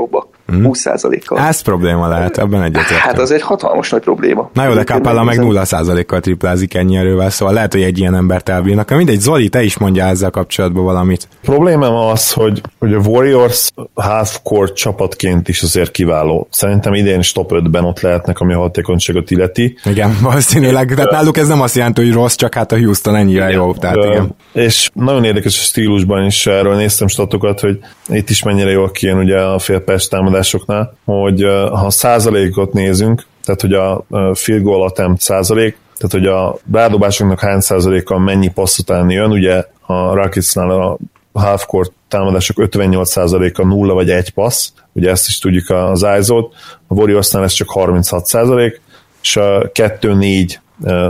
hmm. 0.46 0.70
20%-kal. 0.72 1.38
Ez 1.38 1.60
probléma 1.60 2.08
lehet, 2.08 2.38
ebben 2.38 2.62
egyetértek. 2.62 2.96
Hát 2.96 3.18
az 3.18 3.30
egy 3.30 3.42
hatalmas 3.42 3.90
nagy 3.90 4.00
probléma. 4.00 4.50
Na 4.52 4.64
jó, 4.64 4.74
de 4.74 4.84
Capella 4.84 5.22
meg 5.22 5.38
0%-kal 5.40 6.20
triplázik 6.20 6.74
ennyi 6.74 6.96
erővel, 6.96 7.30
szóval 7.30 7.54
lehet, 7.54 7.72
hogy 7.72 7.82
egy 7.82 7.98
ilyen 7.98 8.14
embert 8.14 8.48
elbírnak. 8.48 8.90
Mindegy, 8.90 9.20
Zoli, 9.20 9.48
te 9.48 9.62
is 9.62 9.78
mondjál 9.78 10.08
ezzel 10.08 10.30
kapcsolatban 10.30 10.84
valamit. 10.84 11.28
A 11.30 11.36
problémám 11.40 11.94
az, 11.94 12.32
hogy, 12.32 12.60
hogy 12.78 12.94
a 12.94 12.98
Warriors 12.98 13.72
half-court 13.94 14.74
csapatként 14.74 15.48
is 15.48 15.62
azért 15.62 15.90
kiváló. 15.90 16.46
Szerintem 16.50 16.94
idén 16.94 17.18
is 17.18 17.32
top 17.32 17.50
5-ben 17.54 17.84
ott 17.84 18.00
lehetnek, 18.00 18.40
ami 18.40 18.52
a 18.54 18.58
hatékonyságot 18.58 19.30
illeti. 19.30 19.78
Igen, 19.84 20.16
valószínűleg. 20.22 20.94
Tehát 20.94 21.12
náluk 21.24 21.38
ez 21.38 21.48
nem 21.48 21.60
azt 21.60 21.74
jelenti, 21.74 22.02
hogy 22.02 22.12
rossz, 22.12 22.34
csak 22.34 22.54
hát 22.54 22.72
a 22.72 22.76
Houston 22.78 23.16
ennyire 23.16 23.48
igen. 23.48 23.60
jó. 23.60 23.74
Tehát, 23.74 23.96
igen. 23.96 24.36
És 24.52 24.90
nagyon 24.94 25.24
érdekes 25.24 25.58
a 25.58 25.62
stílusban 25.62 26.24
is, 26.24 26.46
erről 26.46 26.76
néztem 26.76 27.08
statokat, 27.08 27.60
hogy 27.60 27.78
itt 28.08 28.30
is 28.30 28.42
mennyire 28.42 28.70
jól 28.70 28.90
kijön 28.90 29.18
ugye 29.18 29.40
a 29.40 29.58
félperc 29.58 30.08
támadásoknál, 30.08 30.96
hogy 31.04 31.42
ha 31.70 31.90
százalékot 31.90 32.72
nézünk, 32.72 33.26
tehát 33.44 33.60
hogy 33.60 33.72
a 33.72 34.04
field 34.34 34.62
goal 34.62 34.84
attempt 34.84 35.20
százalék, 35.20 35.76
tehát 35.96 36.12
hogy 36.12 36.26
a 36.26 36.58
rádobásoknak 36.72 37.40
hány 37.40 37.60
százaléka 37.60 38.18
mennyi 38.18 38.48
passz 38.48 38.78
után 38.78 39.10
jön, 39.10 39.30
ugye 39.30 39.64
a 39.86 40.14
Rocketsnál 40.14 40.70
a 40.70 40.98
half-court 41.32 41.92
támadások 42.08 42.56
58%-a 42.60 43.64
nulla 43.66 43.94
vagy 43.94 44.10
egy 44.10 44.30
passz, 44.30 44.68
ugye 44.92 45.10
ezt 45.10 45.26
is 45.26 45.38
tudjuk 45.38 45.70
az 45.70 46.06
ISO-t, 46.18 46.54
a 46.86 46.94
Warriorsnál 46.94 47.42
ez 47.42 47.52
csak 47.52 47.68
36%, 47.74 48.74
és 49.22 49.36
a 49.36 49.70
2-4 49.72 50.54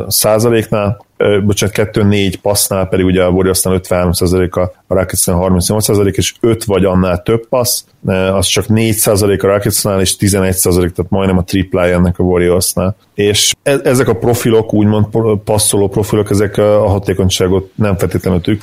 százaléknál, 0.08 1.04
bocsánat, 1.44 1.90
2-4 1.92 2.34
passznál 2.42 2.86
pedig 2.86 3.06
ugye 3.06 3.22
a 3.22 3.28
Warriorsnál 3.28 3.74
53 3.74 4.12
százalék, 4.12 4.56
a 4.56 4.72
Rocketsnál 4.88 5.36
38 5.36 5.84
százalék, 5.84 6.16
és 6.16 6.34
5 6.40 6.64
vagy 6.64 6.84
annál 6.84 7.22
több 7.22 7.48
passz, 7.48 7.84
az 8.32 8.46
csak 8.46 8.68
4 8.68 8.92
százalék 8.92 9.42
a 9.42 9.46
Rocketsnál, 9.46 10.00
és 10.00 10.16
11 10.16 10.52
százalék, 10.52 10.92
tehát 10.92 11.10
majdnem 11.10 11.38
a 11.38 11.44
triplája 11.44 11.96
ennek 11.96 12.18
a 12.18 12.22
Warriorsnál. 12.22 12.96
És 13.14 13.54
e- 13.62 13.80
ezek 13.84 14.08
a 14.08 14.14
profilok, 14.14 14.74
úgymond 14.74 15.06
passzoló 15.44 15.88
profilok, 15.88 16.30
ezek 16.30 16.58
a 16.58 16.88
hatékonyságot 16.88 17.70
nem 17.74 17.96
feltétlenül 17.96 18.40
tük, 18.40 18.62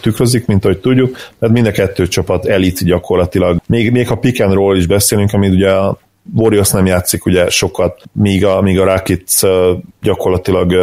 tükrözik, 0.00 0.46
mint 0.46 0.64
ahogy 0.64 0.78
tudjuk, 0.78 1.16
tehát 1.38 1.54
mind 1.54 1.66
a 1.66 1.70
kettő 1.70 2.08
csapat 2.08 2.46
elit 2.46 2.84
gyakorlatilag. 2.84 3.60
Még, 3.66 3.90
még 3.90 4.10
a 4.10 4.14
pick 4.14 4.40
and 4.40 4.52
roll 4.52 4.76
is 4.76 4.86
beszélünk, 4.86 5.32
amit 5.32 5.52
ugye 5.52 5.70
Warriors 6.34 6.70
nem 6.70 6.86
játszik 6.86 7.26
ugye 7.26 7.48
sokat, 7.48 8.02
míg 8.12 8.44
a, 8.44 8.60
míg 8.60 8.80
a 8.80 8.84
Rakic 8.84 9.40
gyakorlatilag 10.02 10.74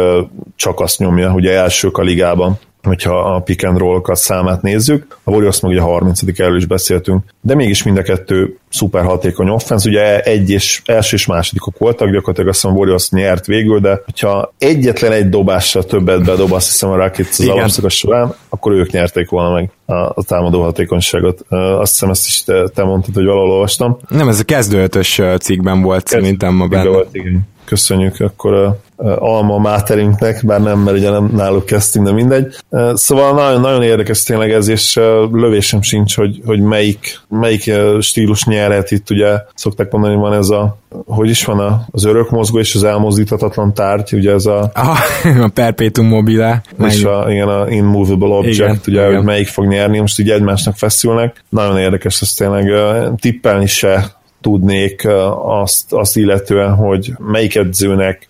csak 0.56 0.80
azt 0.80 0.98
nyomja, 0.98 1.32
ugye 1.32 1.52
elsők 1.52 1.98
a 1.98 2.02
ligában 2.02 2.58
hogyha 2.88 3.34
a 3.34 3.40
pick 3.40 3.64
and 3.64 3.78
roll 3.78 4.02
számát 4.12 4.62
nézzük. 4.62 5.18
A 5.24 5.30
Warriors 5.30 5.60
meg 5.60 5.70
ugye 5.70 5.80
a 5.80 5.84
30 5.84 6.20
erről 6.36 6.56
is 6.56 6.66
beszéltünk, 6.66 7.22
de 7.40 7.54
mégis 7.54 7.82
mind 7.82 7.98
a 7.98 8.02
kettő 8.02 8.56
szuper 8.70 9.04
hatékony 9.04 9.48
offensz, 9.48 9.84
ugye 9.84 10.20
egy 10.20 10.50
és 10.50 10.82
első 10.84 11.16
és 11.16 11.26
másodikok 11.26 11.78
voltak, 11.78 12.10
gyakorlatilag 12.10 12.48
azt 12.48 12.60
hiszem 12.60 12.76
Warriors 12.76 13.10
nyert 13.10 13.46
végül, 13.46 13.80
de 13.80 14.00
hogyha 14.04 14.52
egyetlen 14.58 15.12
egy 15.12 15.28
dobással 15.28 15.84
többet 15.84 16.24
bedob, 16.24 16.52
azt 16.52 16.66
hiszem 16.66 16.90
a 16.90 16.96
Rockets 16.96 17.38
az 17.38 17.48
alapszakasz 17.48 17.94
során, 17.94 18.34
akkor 18.48 18.72
ők 18.72 18.90
nyerték 18.90 19.28
volna 19.28 19.54
meg 19.54 19.70
a, 20.14 20.24
támadó 20.24 20.62
hatékonyságot. 20.62 21.40
Azt 21.50 21.92
hiszem 21.92 22.10
ezt 22.10 22.26
is 22.26 22.44
te, 22.44 22.68
te 22.68 22.84
mondtad, 22.84 23.14
hogy 23.14 23.24
valahol 23.24 23.50
olvastam. 23.50 23.98
Nem, 24.08 24.28
ez 24.28 24.40
a 24.40 24.44
kezdőötös 24.44 25.20
cikkben 25.40 25.82
volt 25.82 26.02
Kezdő 26.02 26.20
szerintem 26.20 26.54
ma 26.54 26.66
benne. 26.66 26.88
Volt, 26.88 27.14
igen. 27.14 27.48
Köszönjük 27.64 28.20
akkor 28.20 28.78
alma 29.18 29.58
máterünknek, 29.58 30.42
bár 30.44 30.60
nem, 30.60 30.78
mert 30.78 30.96
ugye 30.96 31.10
nem 31.10 31.30
náluk 31.34 31.66
kezdtünk, 31.66 32.06
de 32.06 32.12
mindegy. 32.12 32.54
Szóval 32.94 33.34
nagyon, 33.34 33.60
nagyon 33.60 33.82
érdekes 33.82 34.22
tényleg 34.22 34.50
ez, 34.50 34.68
és 34.68 34.94
lövésem 35.32 35.82
sincs, 35.82 36.16
hogy, 36.16 36.40
hogy 36.46 36.60
melyik, 36.60 37.20
melyik 37.28 37.72
stílus 38.00 38.44
nyerhet 38.44 38.90
itt, 38.90 39.10
ugye 39.10 39.38
szokták 39.54 39.90
mondani, 39.90 40.14
hogy 40.14 40.22
van 40.22 40.32
ez 40.32 40.48
a, 40.48 40.78
hogy 41.06 41.28
is 41.28 41.44
van 41.44 41.86
az 41.90 42.04
örök 42.04 42.30
mozgó 42.30 42.58
és 42.58 42.74
az 42.74 42.84
elmozdíthatatlan 42.84 43.74
tárgy, 43.74 44.12
ugye 44.12 44.32
ez 44.32 44.46
a... 44.46 44.70
Ah, 44.74 44.98
a 45.46 45.48
perpetuum 45.48 46.08
mobile. 46.08 46.62
És 46.84 47.04
a, 47.04 47.26
igen, 47.30 47.48
a 47.48 47.70
immovable 47.70 48.28
object, 48.28 48.56
igen, 48.58 48.80
ugye, 48.86 49.00
igen. 49.00 49.16
hogy 49.16 49.24
melyik 49.24 49.48
fog 49.48 49.66
nyerni, 49.66 49.98
most 49.98 50.18
így 50.18 50.30
egymásnak 50.30 50.76
feszülnek. 50.76 51.44
Nagyon 51.48 51.78
érdekes 51.78 52.20
ez 52.20 52.32
tényleg, 52.32 52.72
tippelni 53.20 53.66
se 53.66 54.16
tudnék 54.40 55.08
azt, 55.42 55.92
azt 55.92 56.16
illetően, 56.16 56.74
hogy 56.74 57.12
melyik 57.18 57.54
edzőnek 57.54 58.27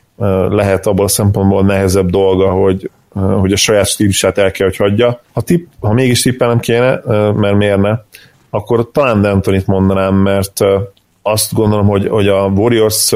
lehet 0.48 0.86
abból 0.86 1.04
a 1.04 1.08
szempontból 1.08 1.62
nehezebb 1.64 2.10
dolga, 2.10 2.50
hogy, 2.50 2.90
hogy 3.12 3.52
a 3.52 3.56
saját 3.56 3.86
stílusát 3.86 4.38
el 4.38 4.50
kell, 4.50 4.66
hogy 4.66 4.76
hagyja. 4.76 5.20
Ha, 5.32 5.40
tipp, 5.40 5.66
ha 5.80 5.92
mégis 5.92 6.22
tippelnem 6.22 6.60
kéne, 6.60 7.00
mert 7.34 7.56
miért 7.56 7.80
ne, 7.80 7.98
akkor 8.50 8.90
talán 8.92 9.20
D'Antonit 9.22 9.66
mondanám, 9.66 10.14
mert 10.14 10.60
azt 11.22 11.54
gondolom, 11.54 11.86
hogy, 11.86 12.08
hogy 12.08 12.28
a 12.28 12.46
Warriors 12.46 13.12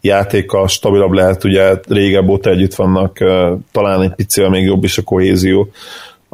játéka 0.00 0.68
stabilabb 0.68 1.12
lehet, 1.12 1.44
ugye 1.44 1.74
régebb 1.88 2.28
óta 2.28 2.50
együtt 2.50 2.74
vannak, 2.74 3.18
talán 3.72 4.02
egy 4.02 4.14
picivel 4.14 4.50
még 4.50 4.64
jobb 4.64 4.84
is 4.84 4.98
a 4.98 5.02
kohézió, 5.02 5.68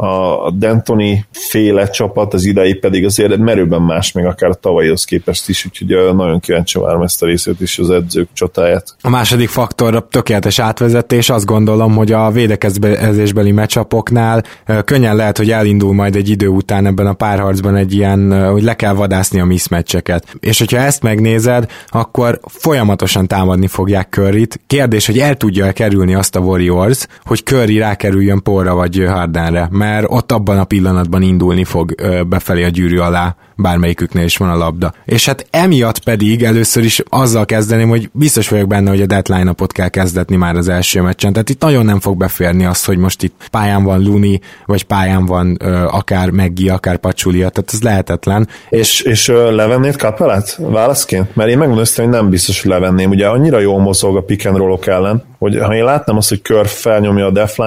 a 0.00 0.50
Dentoni 0.50 1.24
féle 1.30 1.90
csapat, 1.90 2.34
az 2.34 2.44
idei 2.44 2.74
pedig 2.74 3.04
azért 3.04 3.36
merőben 3.36 3.82
más, 3.82 4.12
még 4.12 4.24
akár 4.24 4.50
a 4.50 4.54
tavalyhoz 4.54 5.04
képest 5.04 5.48
is, 5.48 5.66
úgyhogy 5.66 6.14
nagyon 6.14 6.40
kíváncsi 6.40 6.78
várom 6.78 7.02
ezt 7.02 7.22
a 7.22 7.26
részét 7.26 7.60
is, 7.60 7.78
az 7.78 7.90
edzők 7.90 8.28
csatáját. 8.32 8.96
A 9.00 9.08
második 9.08 9.48
faktor 9.48 9.94
a 9.94 10.00
tökéletes 10.00 10.58
átvezetés, 10.58 11.30
azt 11.30 11.44
gondolom, 11.44 11.96
hogy 11.96 12.12
a 12.12 12.30
védekezésbeli 12.30 13.52
meccsapoknál 13.52 14.44
könnyen 14.84 15.16
lehet, 15.16 15.36
hogy 15.38 15.50
elindul 15.50 15.94
majd 15.94 16.16
egy 16.16 16.28
idő 16.28 16.48
után 16.48 16.86
ebben 16.86 17.06
a 17.06 17.12
párharcban 17.12 17.76
egy 17.76 17.94
ilyen, 17.94 18.50
hogy 18.50 18.62
le 18.62 18.74
kell 18.74 18.92
vadászni 18.92 19.40
a 19.40 19.44
mismatcheket. 19.44 20.36
És 20.40 20.58
hogyha 20.58 20.78
ezt 20.78 21.02
megnézed, 21.02 21.70
akkor 21.86 22.40
folyamatosan 22.42 23.26
támadni 23.26 23.66
fogják 23.66 24.08
Curryt. 24.10 24.60
Kérdés, 24.66 25.06
hogy 25.06 25.18
el 25.18 25.36
tudja 25.36 25.72
kerülni 25.72 26.14
azt 26.14 26.36
a 26.36 26.40
Warriors, 26.40 27.06
hogy 27.24 27.44
Curry 27.44 27.78
rákerüljön 27.78 28.42
Porra 28.42 28.74
vagy 28.74 29.04
Hardenre, 29.08 29.68
mert 29.70 29.86
mert 29.88 30.06
ott 30.08 30.32
abban 30.32 30.58
a 30.58 30.64
pillanatban 30.64 31.22
indulni 31.22 31.64
fog 31.64 31.94
befelé 32.28 32.64
a 32.64 32.68
gyűrű 32.68 32.98
alá, 32.98 33.36
bármelyiküknél 33.56 34.24
is 34.24 34.36
van 34.36 34.50
a 34.50 34.56
labda. 34.56 34.92
És 35.04 35.26
hát 35.26 35.46
emiatt 35.50 35.98
pedig 35.98 36.42
először 36.42 36.84
is 36.84 37.02
azzal 37.08 37.44
kezdeném, 37.44 37.88
hogy 37.88 38.10
biztos 38.12 38.48
vagyok 38.48 38.68
benne, 38.68 38.90
hogy 38.90 39.00
a 39.00 39.06
deadline 39.06 39.42
napot 39.42 39.72
kell 39.72 39.88
kezdetni 39.88 40.36
már 40.36 40.56
az 40.56 40.68
első 40.68 41.00
meccsen. 41.00 41.32
Tehát 41.32 41.48
itt 41.48 41.60
nagyon 41.60 41.84
nem 41.84 42.00
fog 42.00 42.16
beférni 42.16 42.64
az, 42.64 42.84
hogy 42.84 42.98
most 42.98 43.22
itt 43.22 43.48
pályán 43.50 43.84
van 43.84 44.02
Luni, 44.02 44.40
vagy 44.66 44.84
pályán 44.84 45.26
van 45.26 45.56
ö, 45.60 45.84
akár 45.90 46.30
Meggi, 46.30 46.68
akár 46.68 46.96
Pacsulia, 46.96 47.48
tehát 47.48 47.70
ez 47.72 47.82
lehetetlen. 47.82 48.48
És, 48.68 49.00
és 49.00 49.28
ö, 49.28 49.54
levennéd 49.54 49.96
Kapelát 49.96 50.56
válaszként? 50.60 51.36
Mert 51.36 51.50
én 51.50 51.58
megmondom 51.58 51.84
hogy 51.94 52.08
nem 52.08 52.28
biztos, 52.28 52.62
hogy 52.62 52.70
levenném. 52.70 53.10
Ugye 53.10 53.26
annyira 53.26 53.58
jól 53.58 53.80
mozog 53.80 54.16
a 54.16 54.20
pick 54.20 54.46
and 54.46 54.86
ellen, 54.86 55.22
hogy 55.38 55.58
ha 55.58 55.74
én 55.74 55.84
látnám 55.84 56.16
azt, 56.16 56.28
hogy 56.28 56.42
kör 56.42 56.66
felnyomja 56.66 57.26
a 57.26 57.30
def 57.30 57.58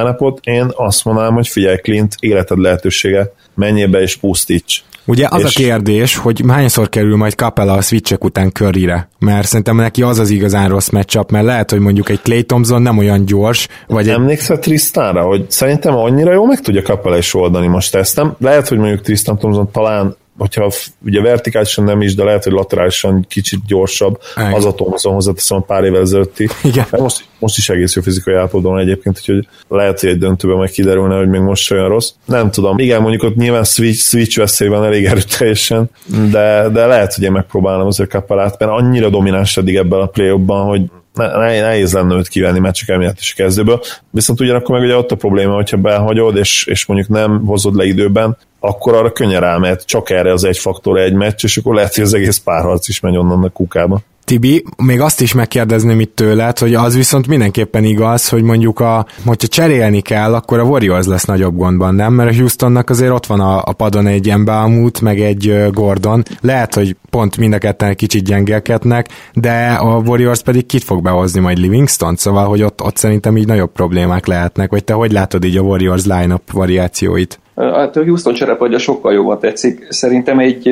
én 0.41 0.71
azt 0.75 1.05
mondanám, 1.05 1.33
hogy 1.33 1.47
figyelj 1.47 1.77
Clint, 1.77 2.15
életed 2.19 2.57
lehetősége, 2.57 3.33
menjél 3.55 3.87
be 3.87 4.01
és 4.01 4.15
pusztíts. 4.15 4.83
Ugye 5.05 5.27
az 5.29 5.43
és... 5.43 5.55
a 5.55 5.59
kérdés, 5.59 6.15
hogy 6.15 6.43
hányszor 6.47 6.89
kerül 6.89 7.17
majd 7.17 7.33
Capella 7.33 7.73
a 7.73 7.81
switchek 7.81 8.23
után 8.23 8.51
körire, 8.51 9.09
mert 9.19 9.47
szerintem 9.47 9.75
neki 9.75 10.01
az 10.01 10.19
az 10.19 10.29
igazán 10.29 10.69
rossz 10.69 10.89
matchup, 10.89 11.31
mert 11.31 11.45
lehet, 11.45 11.69
hogy 11.69 11.79
mondjuk 11.79 12.09
egy 12.09 12.21
Clay 12.21 12.43
Thompson 12.43 12.81
nem 12.81 12.97
olyan 12.97 13.25
gyors, 13.25 13.67
vagy 13.87 14.07
egy... 14.07 14.13
Emlékszel 14.13 14.59
Tristanra, 14.59 15.23
hogy 15.23 15.45
szerintem 15.51 15.95
annyira 15.95 16.33
jó 16.33 16.45
meg 16.45 16.59
tudja 16.59 16.81
Capella 16.81 17.17
is 17.17 17.33
oldani 17.33 17.67
most 17.67 17.95
ezt, 17.95 18.15
nem? 18.15 18.35
Lehet, 18.39 18.67
hogy 18.67 18.77
mondjuk 18.77 19.01
Tristan 19.01 19.37
Thompson 19.37 19.71
talán 19.71 20.15
hogyha 20.41 20.71
ugye 21.05 21.21
vertikálisan 21.21 21.83
nem 21.83 22.01
is, 22.01 22.15
de 22.15 22.23
lehet, 22.23 22.43
hogy 22.43 22.53
laterálisan 22.53 23.25
kicsit 23.29 23.59
gyorsabb, 23.67 24.19
Igen. 24.35 24.53
az 24.53 24.65
a 24.65 24.73
Thompson 24.73 25.13
hozzáteszem 25.13 25.63
pár 25.67 25.83
évvel 25.83 26.01
ezelőtti. 26.01 26.49
Igen. 26.63 26.85
Most, 26.91 27.25
most 27.39 27.57
is 27.57 27.69
egész 27.69 27.95
jó 27.95 28.01
fizikai 28.01 28.33
állapotban 28.33 28.79
egyébként, 28.79 29.17
úgyhogy 29.17 29.47
lehet, 29.67 29.99
hogy 29.99 30.09
egy 30.09 30.17
döntőben 30.17 30.57
meg 30.57 30.69
kiderülne, 30.69 31.17
hogy 31.17 31.27
még 31.27 31.41
most 31.41 31.71
olyan 31.71 31.87
rossz. 31.87 32.09
Nem 32.25 32.51
tudom. 32.51 32.79
Igen, 32.79 33.01
mondjuk 33.01 33.23
ott 33.23 33.35
nyilván 33.35 33.63
switch, 33.63 34.01
switch 34.01 34.37
veszély 34.37 34.67
van 34.67 34.83
elég 34.83 35.05
erőteljesen, 35.05 35.89
de, 36.31 36.69
de 36.69 36.85
lehet, 36.85 37.13
hogy 37.13 37.23
én 37.23 37.31
megpróbálom 37.31 37.87
azért 37.87 38.09
kapalát, 38.09 38.59
mert 38.59 38.71
annyira 38.71 39.09
domináns 39.09 39.57
eddig 39.57 39.75
ebben 39.75 39.99
a 39.99 40.05
play 40.05 40.29
hogy 40.47 40.81
nehéz 41.13 41.93
lenne 41.93 42.15
őt 42.15 42.27
kivenni, 42.27 42.59
mert 42.59 42.75
csak 42.75 42.89
emiatt 42.89 43.19
is 43.19 43.33
a 43.37 43.41
kezdőből. 43.41 43.81
Viszont 44.11 44.39
ugyanakkor 44.39 44.75
meg 44.75 44.83
ugye 44.83 44.97
ott 44.97 45.11
a 45.11 45.15
probléma, 45.15 45.53
hogyha 45.53 45.77
behagyod, 45.77 46.37
és, 46.37 46.65
és 46.65 46.85
mondjuk 46.85 47.09
nem 47.09 47.45
hozod 47.45 47.75
le 47.75 47.85
időben, 47.85 48.37
akkor 48.63 48.93
arra 48.93 49.11
könnyen 49.11 49.41
rámehet 49.41 49.85
csak 49.85 50.09
erre 50.09 50.31
az 50.31 50.43
egy 50.43 50.57
faktor 50.57 50.99
egy 50.99 51.13
meccs, 51.13 51.43
és 51.43 51.57
akkor 51.57 51.75
lehet, 51.75 51.95
hogy 51.95 52.03
az 52.03 52.13
egész 52.13 52.37
párharc 52.37 52.87
is 52.87 52.99
megy 52.99 53.17
onnan 53.17 53.43
a 53.43 53.49
kukába. 53.49 54.01
Tibi, 54.23 54.63
még 54.77 55.01
azt 55.01 55.21
is 55.21 55.33
megkérdezném 55.33 55.99
itt 55.99 56.15
tőled, 56.15 56.57
hogy 56.57 56.73
az 56.73 56.95
viszont 56.95 57.27
mindenképpen 57.27 57.83
igaz, 57.83 58.29
hogy 58.29 58.43
mondjuk 58.43 58.79
a, 58.79 59.05
hogyha 59.25 59.47
cserélni 59.47 60.01
kell, 60.01 60.33
akkor 60.33 60.59
a 60.59 60.63
Warriors 60.63 61.05
lesz 61.05 61.25
nagyobb 61.25 61.55
gondban, 61.55 61.95
nem? 61.95 62.13
Mert 62.13 62.31
a 62.31 62.35
Houstonnak 62.35 62.89
azért 62.89 63.11
ott 63.11 63.25
van 63.25 63.39
a, 63.39 63.57
a 63.57 63.73
padon 63.73 64.07
egy 64.07 64.29
Embaumut, 64.29 65.01
meg 65.01 65.19
egy 65.19 65.67
Gordon. 65.71 66.23
Lehet, 66.41 66.73
hogy 66.73 66.95
pont 67.09 67.37
mind 67.37 67.53
a 67.53 67.57
ketten 67.57 67.89
egy 67.89 67.95
kicsit 67.95 68.23
gyengélkednek, 68.23 69.09
de 69.33 69.77
a 69.79 69.97
Warriors 69.97 70.41
pedig 70.41 70.65
kit 70.65 70.83
fog 70.83 71.01
behozni 71.03 71.39
majd 71.39 71.57
Livingston, 71.57 72.15
szóval, 72.15 72.47
hogy 72.47 72.63
ott, 72.63 72.81
ott 72.81 72.97
szerintem 72.97 73.37
így 73.37 73.47
nagyobb 73.47 73.71
problémák 73.71 74.25
lehetnek, 74.25 74.71
vagy 74.71 74.83
te 74.83 74.93
hogy 74.93 75.11
látod 75.11 75.43
így 75.43 75.57
a 75.57 75.61
Warriors 75.61 76.05
line-up 76.05 76.51
variációit? 76.51 77.39
Hát 77.55 77.95
Houston 77.95 78.33
cserepadja 78.33 78.77
sokkal 78.77 79.13
jobban 79.13 79.39
tetszik. 79.39 79.87
Szerintem 79.89 80.39
egy 80.39 80.69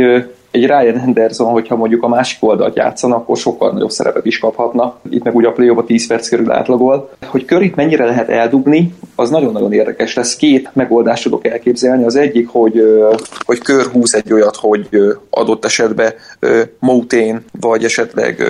egy 0.51 0.65
Ryan 0.65 0.99
Henderson, 0.99 1.51
hogyha 1.51 1.75
mondjuk 1.75 2.03
a 2.03 2.07
másik 2.07 2.43
oldalt 2.43 2.75
játszana, 2.75 3.15
akkor 3.15 3.37
sokkal 3.37 3.71
nagyobb 3.71 3.89
szerepet 3.89 4.25
is 4.25 4.39
kaphatna. 4.39 4.99
Itt 5.09 5.23
meg 5.23 5.35
ugye 5.35 5.47
a 5.47 5.51
play 5.51 5.75
10 5.85 6.07
perc 6.07 6.29
körül 6.29 6.51
átlagol. 6.51 7.09
Hogy 7.25 7.45
körít 7.45 7.75
mennyire 7.75 8.05
lehet 8.05 8.29
eldugni, 8.29 8.93
az 9.15 9.29
nagyon-nagyon 9.29 9.73
érdekes 9.73 10.15
lesz. 10.15 10.35
Két 10.35 10.69
megoldást 10.73 11.23
tudok 11.23 11.47
elképzelni. 11.47 12.03
Az 12.03 12.15
egyik, 12.15 12.47
hogy, 12.47 12.81
hogy 13.45 13.59
kör 13.59 13.85
húz 13.85 14.15
egy 14.15 14.33
olyat, 14.33 14.55
hogy 14.55 14.87
adott 15.29 15.65
esetben 15.65 16.13
Moutén 16.79 17.45
vagy 17.59 17.83
esetleg 17.83 18.43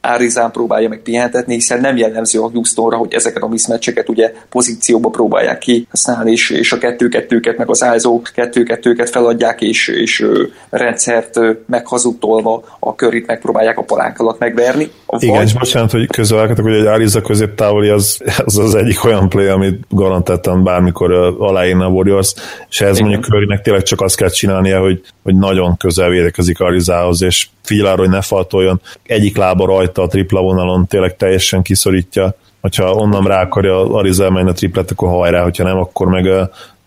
Árizán 0.00 0.50
próbálja 0.50 0.88
meg 0.88 1.02
pihentetni, 1.02 1.54
hiszen 1.54 1.80
nem 1.80 1.96
jellemző 1.96 2.40
a 2.40 2.50
Houstonra, 2.50 2.96
hogy 2.96 3.14
ezeket 3.14 3.42
a 3.42 3.48
mismatcheket 3.48 4.08
ugye 4.08 4.32
pozícióba 4.48 5.08
próbálják 5.08 5.58
ki 5.58 5.86
használni, 5.90 6.30
és, 6.30 6.50
és 6.50 6.72
a 6.72 6.78
kettő-kettőket, 6.78 7.56
meg 7.58 7.70
az 7.70 7.82
állzó 7.82 8.22
kettő-kettőket 8.34 9.10
feladják, 9.10 9.60
és, 9.60 9.88
és 9.88 10.26
rendszert 10.70 11.38
meghazudtolva 11.66 12.62
a 12.78 12.94
körét 12.94 13.26
megpróbálják 13.26 13.78
a 13.78 13.82
palánk 13.82 14.18
alatt 14.18 14.38
megverni. 14.38 14.90
Vagy... 15.06 15.22
Igen, 15.22 15.42
és 15.42 15.52
bocsánat, 15.52 15.90
hogy 15.90 16.06
közölkeltek, 16.06 16.64
hogy 16.64 16.74
egy 16.74 16.86
Ariza 16.86 17.20
középtávoli 17.20 17.88
az, 17.88 18.20
az 18.44 18.58
az 18.58 18.74
egyik 18.74 19.04
olyan 19.04 19.28
play, 19.28 19.46
amit 19.46 19.84
garantáltan 19.88 20.64
bármikor 20.64 21.12
aláírna 21.38 21.86
a 21.86 21.88
Warriors, 21.88 22.34
és 22.68 22.80
ez 22.80 22.98
mondjuk 22.98 23.24
Currynek 23.24 23.62
tényleg 23.62 23.82
csak 23.82 24.00
azt 24.00 24.16
kell 24.16 24.30
csinálnia, 24.30 24.80
hogy, 24.80 25.00
hogy 25.22 25.36
nagyon 25.36 25.76
közel 25.76 26.08
védekezik 26.08 26.60
Arizához, 26.60 27.22
és 27.22 27.48
figyel 27.62 27.96
hogy 27.96 28.08
ne 28.08 28.20
faltoljon. 28.20 28.80
Egyik 29.02 29.36
lába 29.36 29.66
rajta 29.66 30.02
a 30.02 30.06
tripla 30.06 30.40
vonalon 30.40 30.86
tényleg 30.86 31.16
teljesen 31.16 31.62
kiszorítja, 31.62 32.34
hogyha 32.60 32.90
onnan 32.90 33.24
rá 33.24 33.42
akarja 33.42 33.94
Ariza 33.94 34.24
elmenni 34.24 34.50
a 34.50 34.52
triplet, 34.52 34.90
akkor 34.90 35.08
hajrá, 35.08 35.42
hogyha 35.42 35.64
nem, 35.64 35.76
akkor 35.76 36.06
meg 36.06 36.26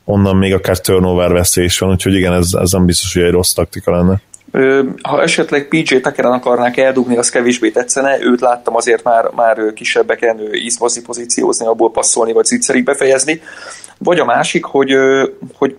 onnan 0.06 0.36
még 0.36 0.54
akár 0.54 0.80
turnover 0.80 1.32
veszély 1.32 1.66
is 1.66 1.80
van, 1.80 1.90
úgyhogy 1.90 2.14
igen, 2.14 2.34
ez, 2.34 2.50
ez 2.54 2.72
nem 2.72 2.86
biztos, 2.86 3.14
hogy 3.14 3.24
egy 3.24 3.32
rossz 3.32 3.52
taktika 3.52 3.92
lenne. 3.92 4.22
Ha 5.02 5.22
esetleg 5.22 5.68
PJ 5.68 6.00
Tuckeren 6.00 6.32
akarnák 6.32 6.78
eldugni, 6.78 7.18
az 7.18 7.30
kevésbé 7.30 7.70
tetszene. 7.70 8.18
Őt 8.22 8.42
láttam 8.42 8.76
azért 8.76 9.04
már, 9.04 9.30
már 9.36 9.74
kisebbeken 9.74 10.40
izmozni, 10.52 11.02
pozíciózni, 11.02 11.66
abból 11.66 11.92
passzolni, 11.92 12.34
vagy 12.34 12.46
zicserig 12.46 12.84
befejezni. 12.84 13.42
Vagy 14.00 14.20
a 14.20 14.26
másik, 14.26 14.64
hogy, 14.64 14.94
hogy 15.54 15.76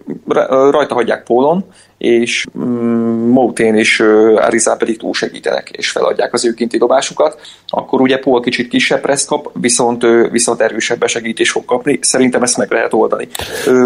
rajta 0.70 0.94
hagyják 0.94 1.22
Pólon, 1.22 1.64
és 1.98 2.44
mm, 2.58 3.30
Moutén 3.30 3.74
és 3.74 4.00
Arizán 4.36 4.78
pedig 4.78 4.98
túl 4.98 5.14
segítenek, 5.14 5.70
és 5.70 5.90
feladják 5.90 6.32
az 6.32 6.44
ő 6.44 6.52
kinti 6.52 6.78
dobásukat, 6.78 7.40
akkor 7.66 8.00
ugye 8.00 8.18
Paul 8.18 8.40
kicsit 8.40 8.68
kisebb 8.68 9.00
pressz 9.00 9.24
kap, 9.24 9.50
viszont, 9.60 10.04
viszont 10.30 10.60
erősebb 10.60 10.98
besegítés 10.98 11.50
fog 11.50 11.64
kapni. 11.64 11.98
Szerintem 12.02 12.42
ezt 12.42 12.56
meg 12.56 12.70
lehet 12.70 12.92
oldani. 12.92 13.28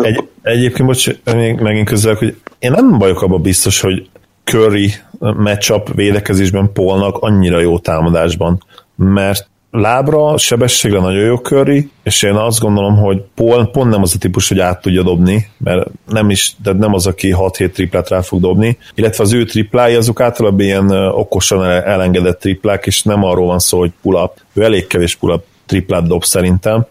Egy, 0.02 0.28
egyébként, 0.42 0.88
bocs, 0.88 1.08
még, 1.34 1.60
megint 1.60 1.88
közel, 1.88 2.14
hogy 2.14 2.36
én 2.58 2.70
nem 2.70 2.98
vagyok 2.98 3.22
abban 3.22 3.42
biztos, 3.42 3.80
hogy 3.80 4.08
Curry 4.44 4.92
matchup 5.18 5.94
védekezésben 5.94 6.72
Polnak 6.72 7.16
annyira 7.18 7.60
jó 7.60 7.78
támadásban, 7.78 8.62
mert 8.96 9.50
lábra, 9.70 10.38
sebességre 10.38 11.00
nagyon 11.00 11.24
jó 11.24 11.36
Curry, 11.36 11.90
és 12.02 12.22
én 12.22 12.34
azt 12.34 12.60
gondolom, 12.60 12.96
hogy 12.96 13.22
Paul 13.34 13.70
pont 13.70 13.90
nem 13.90 14.02
az 14.02 14.14
a 14.14 14.18
típus, 14.18 14.48
hogy 14.48 14.60
át 14.60 14.80
tudja 14.80 15.02
dobni, 15.02 15.48
mert 15.58 15.86
nem 16.06 16.30
is, 16.30 16.54
de 16.62 16.72
nem 16.72 16.94
az, 16.94 17.06
aki 17.06 17.34
6-7 17.36 17.70
triplát 17.70 18.08
rá 18.08 18.20
fog 18.20 18.40
dobni, 18.40 18.78
illetve 18.94 19.24
az 19.24 19.32
ő 19.32 19.44
triplái 19.44 19.94
azok 19.94 20.20
általában 20.20 20.60
ilyen 20.60 20.90
okosan 21.10 21.64
elengedett 21.64 22.40
triplák, 22.40 22.86
és 22.86 23.02
nem 23.02 23.24
arról 23.24 23.46
van 23.46 23.58
szó, 23.58 23.78
hogy 23.78 23.92
pull-up, 24.02 24.32
ő 24.52 24.62
elég 24.62 24.86
kevés 24.86 25.16
pull-up 25.16 25.44
triplát 25.66 26.06
dob 26.06 26.24
szerintem, 26.24 26.86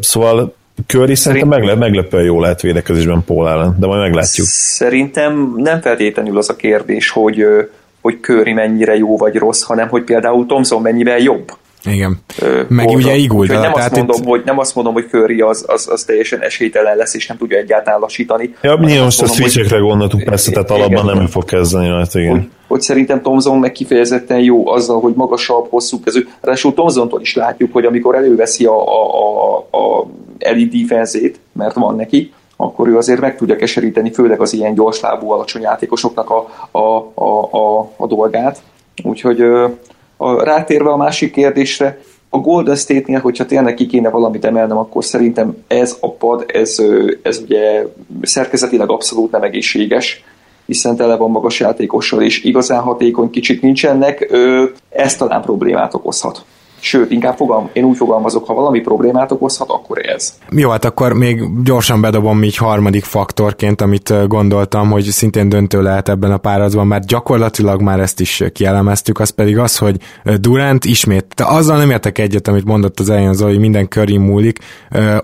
Szóval 0.00 0.54
Curry 0.86 1.14
szerintem 1.14 1.48
meglep, 1.48 1.78
meglepően 1.78 2.24
jó 2.24 2.40
lehet 2.40 2.60
védekezésben 2.60 3.24
Paul 3.24 3.48
ellen, 3.48 3.76
de 3.78 3.86
majd 3.86 4.00
meglátjuk. 4.00 4.46
Szerintem 4.46 5.54
nem 5.56 5.80
feltétlenül 5.80 6.38
az 6.38 6.50
a 6.50 6.56
kérdés, 6.56 7.10
hogy, 7.10 7.44
hogy 8.00 8.18
Curry 8.20 8.52
mennyire 8.52 8.96
jó 8.96 9.16
vagy 9.16 9.36
rossz, 9.36 9.62
hanem 9.62 9.88
hogy 9.88 10.02
például 10.02 10.46
Thompson 10.46 10.82
mennyivel 10.82 11.18
jobb. 11.18 11.52
Igen. 11.84 12.18
Meg 12.68 12.86
Oldal. 12.86 13.02
ugye 13.02 13.14
Igulda. 13.14 13.60
Nem, 13.60 13.72
azt 13.74 13.96
mondom, 13.96 14.16
itt... 14.20 14.26
hogy, 14.26 14.42
nem 14.44 14.58
azt 14.58 14.74
mondom, 14.74 14.92
hogy 14.92 15.06
Curry 15.10 15.40
az, 15.40 15.64
az, 15.66 15.88
az 15.90 16.02
teljesen 16.02 16.40
esélytelen 16.40 16.96
lesz, 16.96 17.14
és 17.14 17.26
nem 17.26 17.36
tudja 17.36 17.58
egyáltalán 17.58 18.00
lassítani. 18.00 18.54
Ja, 18.62 18.78
nyilván 18.80 19.04
most 19.04 19.22
a 19.22 19.26
switchekre 19.26 19.78
gondoltunk 19.78 20.24
persze, 20.24 20.50
tehát 20.50 20.70
alapban 20.70 21.16
nem 21.16 21.26
fog 21.26 21.44
kezdeni 21.44 21.88
hát 21.88 22.14
igen. 22.14 22.32
Hogy, 22.32 22.48
hogy 22.68 22.80
szerintem 22.80 23.22
Thompson 23.22 23.58
meg 23.58 23.72
kifejezetten 23.72 24.40
jó 24.40 24.68
azzal, 24.68 25.00
hogy 25.00 25.14
magasabb, 25.14 25.66
hosszú 25.70 26.00
kezű. 26.00 26.26
Ráadásul 26.40 26.74
Thompsontól 26.74 27.20
is 27.20 27.34
látjuk, 27.34 27.72
hogy 27.72 27.84
amikor 27.84 28.14
előveszi 28.14 28.64
a, 28.64 28.80
a, 28.86 29.14
a, 29.70 29.76
a 29.76 30.06
elite 30.38 30.76
defense 30.76 31.18
mert 31.52 31.74
van 31.74 31.96
neki, 31.96 32.32
akkor 32.56 32.88
ő 32.88 32.96
azért 32.96 33.20
meg 33.20 33.36
tudja 33.36 33.56
keseríteni, 33.56 34.12
főleg 34.12 34.40
az 34.40 34.52
ilyen 34.52 34.74
gyorslábú, 34.74 35.30
alacsony 35.30 35.62
játékosoknak 35.62 36.30
a, 36.30 36.48
a, 36.70 36.78
a, 37.14 37.56
a, 37.56 37.90
a 37.96 38.06
dolgát. 38.06 38.62
Úgyhogy 39.02 39.42
a, 40.18 40.42
rátérve 40.44 40.90
a 40.90 40.96
másik 40.96 41.32
kérdésre, 41.32 41.98
a 42.30 42.38
Golden 42.38 42.76
State-nél, 42.76 43.20
hogyha 43.20 43.46
tényleg 43.46 43.74
ki 43.74 43.86
kéne 43.86 44.10
valamit 44.10 44.44
emelnem, 44.44 44.76
akkor 44.76 45.04
szerintem 45.04 45.56
ez 45.66 45.96
a 46.00 46.10
pad, 46.10 46.44
ez, 46.46 46.76
ez 47.22 47.38
ugye 47.38 47.86
szerkezetileg 48.22 48.90
abszolút 48.90 49.30
nem 49.30 49.42
egészséges, 49.42 50.24
hiszen 50.66 50.96
tele 50.96 51.16
van 51.16 51.30
magas 51.30 51.60
játékossal, 51.60 52.22
és 52.22 52.44
igazán 52.44 52.80
hatékony 52.80 53.30
kicsit 53.30 53.62
nincsenek, 53.62 54.34
ez 54.88 55.16
talán 55.16 55.42
problémát 55.42 55.94
okozhat. 55.94 56.44
Sőt, 56.80 57.10
inkább 57.10 57.36
fogalm, 57.36 57.68
én 57.72 57.84
úgy 57.84 57.96
fogalmazok, 57.96 58.46
ha 58.46 58.54
valami 58.54 58.80
problémát 58.80 59.32
okozhat, 59.32 59.70
akkor 59.70 59.98
ez. 60.06 60.38
Jó, 60.50 60.70
hát 60.70 60.84
akkor 60.84 61.12
még 61.12 61.62
gyorsan 61.64 62.00
bedobom 62.00 62.42
így 62.42 62.56
harmadik 62.56 63.04
faktorként, 63.04 63.80
amit 63.80 64.28
gondoltam, 64.28 64.90
hogy 64.90 65.02
szintén 65.02 65.48
döntő 65.48 65.82
lehet 65.82 66.08
ebben 66.08 66.32
a 66.32 66.36
párazban, 66.36 66.86
mert 66.86 67.06
gyakorlatilag 67.06 67.80
már 67.80 68.00
ezt 68.00 68.20
is 68.20 68.44
kielemeztük, 68.52 69.20
az 69.20 69.30
pedig 69.30 69.58
az, 69.58 69.78
hogy 69.78 69.96
Durant 70.40 70.84
ismét, 70.84 71.26
de 71.36 71.44
azzal 71.44 71.76
nem 71.76 71.90
értek 71.90 72.18
egyet, 72.18 72.48
amit 72.48 72.64
mondott 72.64 73.00
az 73.00 73.10
elején, 73.10 73.28
az, 73.28 73.40
hogy 73.40 73.58
minden 73.58 73.88
köré 73.88 74.16
múlik, 74.16 74.58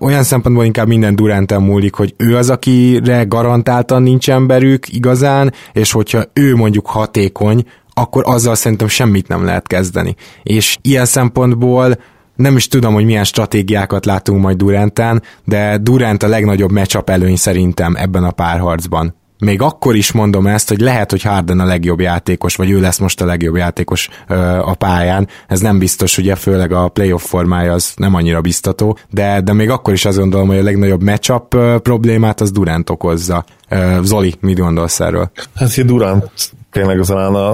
olyan 0.01 0.23
szempontból 0.23 0.65
inkább 0.65 0.87
minden 0.87 1.17
Duranten 1.17 1.63
múlik, 1.63 1.95
hogy 1.95 2.15
ő 2.17 2.37
az, 2.37 2.51
akire 2.51 3.23
garantáltan 3.23 4.03
nincs 4.03 4.31
emberük 4.31 4.93
igazán, 4.93 5.53
és 5.73 5.93
hogyha 5.93 6.25
ő 6.33 6.57
mondjuk 6.57 6.87
hatékony, 6.87 7.65
akkor 7.95 8.23
azzal 8.27 8.55
szerintem 8.55 8.89
semmit 8.89 9.29
nem 9.29 9.45
lehet 9.45 9.67
kezdeni. 9.67 10.15
És 10.43 10.79
ilyen 10.81 11.05
szempontból 11.05 11.99
nem 12.37 12.57
is 12.57 12.69
tudom, 12.69 12.95
hogy 12.95 13.05
milyen 13.05 13.25
stratégiákat 13.25 14.07
látunk 14.07 14.43
majd 14.43 14.57
Durantán, 14.57 15.23
de 15.45 15.79
Durant 15.79 16.23
a 16.23 16.29
legnagyobb 16.29 16.71
matchup 16.71 17.11
előny 17.11 17.37
szerintem 17.37 17.95
ebben 17.97 18.25
a 18.25 18.31
párharcban. 18.31 19.15
Még 19.45 19.61
akkor 19.61 19.95
is 19.95 20.13
mondom 20.13 20.47
ezt, 20.47 20.69
hogy 20.69 20.81
lehet, 20.81 21.11
hogy 21.11 21.23
Harden 21.23 21.61
a 21.61 21.65
legjobb 21.65 22.01
játékos, 22.01 22.57
vagy 22.57 22.71
ő 22.71 22.81
lesz 22.81 22.99
most 22.99 23.21
a 23.21 23.27
legjobb 23.27 23.57
játékos 23.57 24.09
ö, 24.29 24.35
a 24.59 24.75
pályán. 24.75 25.29
Ez 25.49 25.61
nem 25.61 25.79
biztos, 25.79 26.19
ugye, 26.19 26.35
főleg 26.35 26.73
a 26.73 26.89
playoff 26.89 27.25
formája 27.25 27.73
az 27.73 27.93
nem 27.97 28.15
annyira 28.15 28.41
biztató, 28.41 28.99
de, 29.11 29.41
de 29.41 29.53
még 29.53 29.71
akkor 29.71 29.93
is 29.93 30.05
azt 30.05 30.19
gondolom, 30.19 30.49
hogy 30.49 30.59
a 30.59 30.63
legnagyobb 30.63 31.03
matchup 31.03 31.57
problémát 31.83 32.41
az 32.41 32.51
Durant 32.51 32.91
okozza. 32.91 33.45
Ö, 33.69 33.99
Zoli, 34.03 34.35
mit 34.41 34.59
gondolsz 34.59 35.01
erről? 35.01 35.31
Hát, 35.55 35.85
Durant 35.85 36.31
tényleg 36.71 37.01
talán 37.07 37.35
a, 37.35 37.51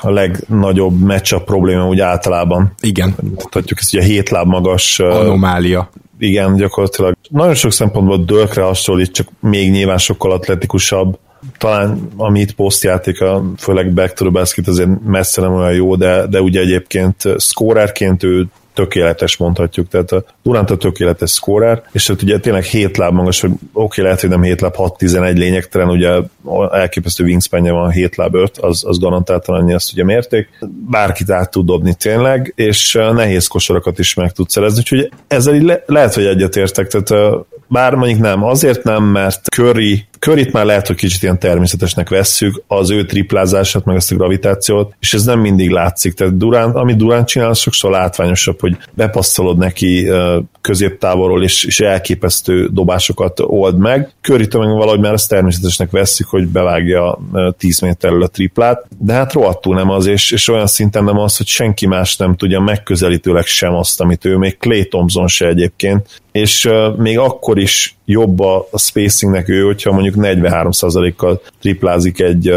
a 0.00 0.10
legnagyobb 0.10 1.00
matchup 1.00 1.44
probléma 1.44 1.86
úgy 1.86 2.00
általában. 2.00 2.72
Igen. 2.80 3.14
Tudjuk, 3.50 3.78
ez 3.80 3.88
ugye 3.92 4.02
hét 4.02 4.28
láb 4.28 4.46
magas. 4.46 4.98
Anomália. 4.98 5.90
Igen, 6.18 6.56
gyakorlatilag. 6.56 7.14
Nagyon 7.28 7.54
sok 7.54 7.72
szempontból 7.72 8.18
Dölkre 8.18 8.62
hasonlít, 8.62 9.12
csak 9.12 9.28
még 9.40 9.70
nyilván 9.70 9.98
sokkal 9.98 10.32
atletikusabb. 10.32 11.18
Talán 11.58 12.08
ami 12.16 12.40
itt 12.40 12.52
posztjátéka, 12.52 13.44
főleg 13.58 13.92
back 13.92 14.12
to 14.12 14.24
the 14.24 14.32
basket 14.32 14.68
azért 14.68 14.88
messze 15.04 15.40
nem 15.40 15.54
olyan 15.54 15.72
jó, 15.72 15.96
de, 15.96 16.26
de 16.26 16.40
ugye 16.40 16.60
egyébként 16.60 17.22
scorerként 17.38 18.22
ő 18.22 18.46
tökéletes 18.78 19.36
mondhatjuk, 19.36 19.88
tehát 19.88 20.12
a 20.12 20.24
Durant 20.42 20.70
a 20.70 20.76
tökéletes 20.76 21.30
scorer, 21.30 21.82
és 21.92 22.08
ott 22.08 22.22
ugye 22.22 22.38
tényleg 22.38 22.62
7 22.62 22.96
láb 22.96 23.12
magas, 23.12 23.40
hogy 23.40 23.50
oké, 23.72 24.02
lehet, 24.02 24.20
hogy 24.20 24.30
nem 24.30 24.42
7 24.42 24.60
láb, 24.60 24.74
6-11 24.76 25.36
lényegtelen, 25.36 25.88
ugye 25.88 26.10
elképesztő 26.70 27.24
wingspanje 27.24 27.72
van 27.72 27.90
7 27.90 28.16
láb 28.16 28.34
5, 28.34 28.58
az, 28.58 28.84
az 28.86 28.98
garantáltan 28.98 29.54
annyi 29.54 29.74
azt 29.74 29.92
ugye 29.92 30.04
mérték, 30.04 30.48
bárkit 30.90 31.30
át 31.30 31.50
tud 31.50 31.66
dobni 31.66 31.94
tényleg, 31.94 32.52
és 32.56 32.92
nehéz 32.92 33.46
kosarakat 33.46 33.98
is 33.98 34.14
meg 34.14 34.32
tud 34.32 34.48
szerezni, 34.48 34.78
úgyhogy 34.78 35.12
ezzel 35.26 35.54
így 35.54 35.62
le, 35.62 35.82
lehet, 35.86 36.14
hogy 36.14 36.26
egyetértek, 36.26 36.86
tehát 36.86 37.44
bár 37.68 37.94
mondjuk 37.94 38.20
nem, 38.20 38.44
azért 38.44 38.82
nem, 38.82 39.04
mert 39.04 39.40
Curry 39.54 40.06
Körit 40.18 40.52
már 40.52 40.64
lehet, 40.64 40.86
hogy 40.86 40.96
kicsit 40.96 41.22
ilyen 41.22 41.38
természetesnek 41.38 42.08
vesszük, 42.08 42.62
az 42.66 42.90
ő 42.90 43.04
triplázását, 43.04 43.84
meg 43.84 43.96
ezt 43.96 44.12
a 44.12 44.14
gravitációt, 44.14 44.94
és 45.00 45.14
ez 45.14 45.24
nem 45.24 45.40
mindig 45.40 45.70
látszik. 45.70 46.14
Tehát 46.14 46.36
Durán, 46.36 46.70
amit 46.70 46.96
Durán 46.96 47.24
csinál, 47.24 47.48
az 47.48 47.58
sokszor 47.58 47.90
látványosabb, 47.90 48.60
hogy 48.60 48.76
bepasszolod 48.94 49.58
neki 49.58 50.08
középtávolról, 50.60 51.42
és, 51.42 51.64
és 51.64 51.80
elképesztő 51.80 52.68
dobásokat 52.72 53.40
old 53.40 53.78
meg. 53.78 54.12
Körit 54.20 54.56
meg 54.56 54.68
valahogy 54.68 55.00
már 55.00 55.12
ezt 55.12 55.28
természetesnek 55.28 55.90
vesszük, 55.90 56.26
hogy 56.26 56.46
bevágja 56.46 57.18
10 57.58 57.80
méterről 57.80 58.22
a 58.22 58.28
triplát, 58.28 58.86
de 58.98 59.12
hát 59.12 59.32
rohadtul 59.32 59.74
nem 59.74 59.90
az, 59.90 60.06
és, 60.06 60.30
és 60.30 60.48
olyan 60.48 60.66
szinten 60.66 61.04
nem 61.04 61.18
az, 61.18 61.36
hogy 61.36 61.46
senki 61.46 61.86
más 61.86 62.16
nem 62.16 62.36
tudja 62.36 62.60
megközelítőleg 62.60 63.44
sem 63.44 63.74
azt, 63.74 64.00
amit 64.00 64.24
ő, 64.24 64.36
még 64.36 64.58
Clay 64.58 64.88
Thompson 64.88 65.26
se 65.26 65.46
egyébként, 65.46 66.20
és 66.40 66.68
még 66.96 67.18
akkor 67.18 67.58
is 67.58 67.96
jobb 68.04 68.40
a, 68.40 68.68
spacingnek 68.76 69.48
ő, 69.48 69.62
hogyha 69.62 69.92
mondjuk 69.92 70.14
43%-kal 70.18 71.40
triplázik 71.60 72.20
egy 72.20 72.54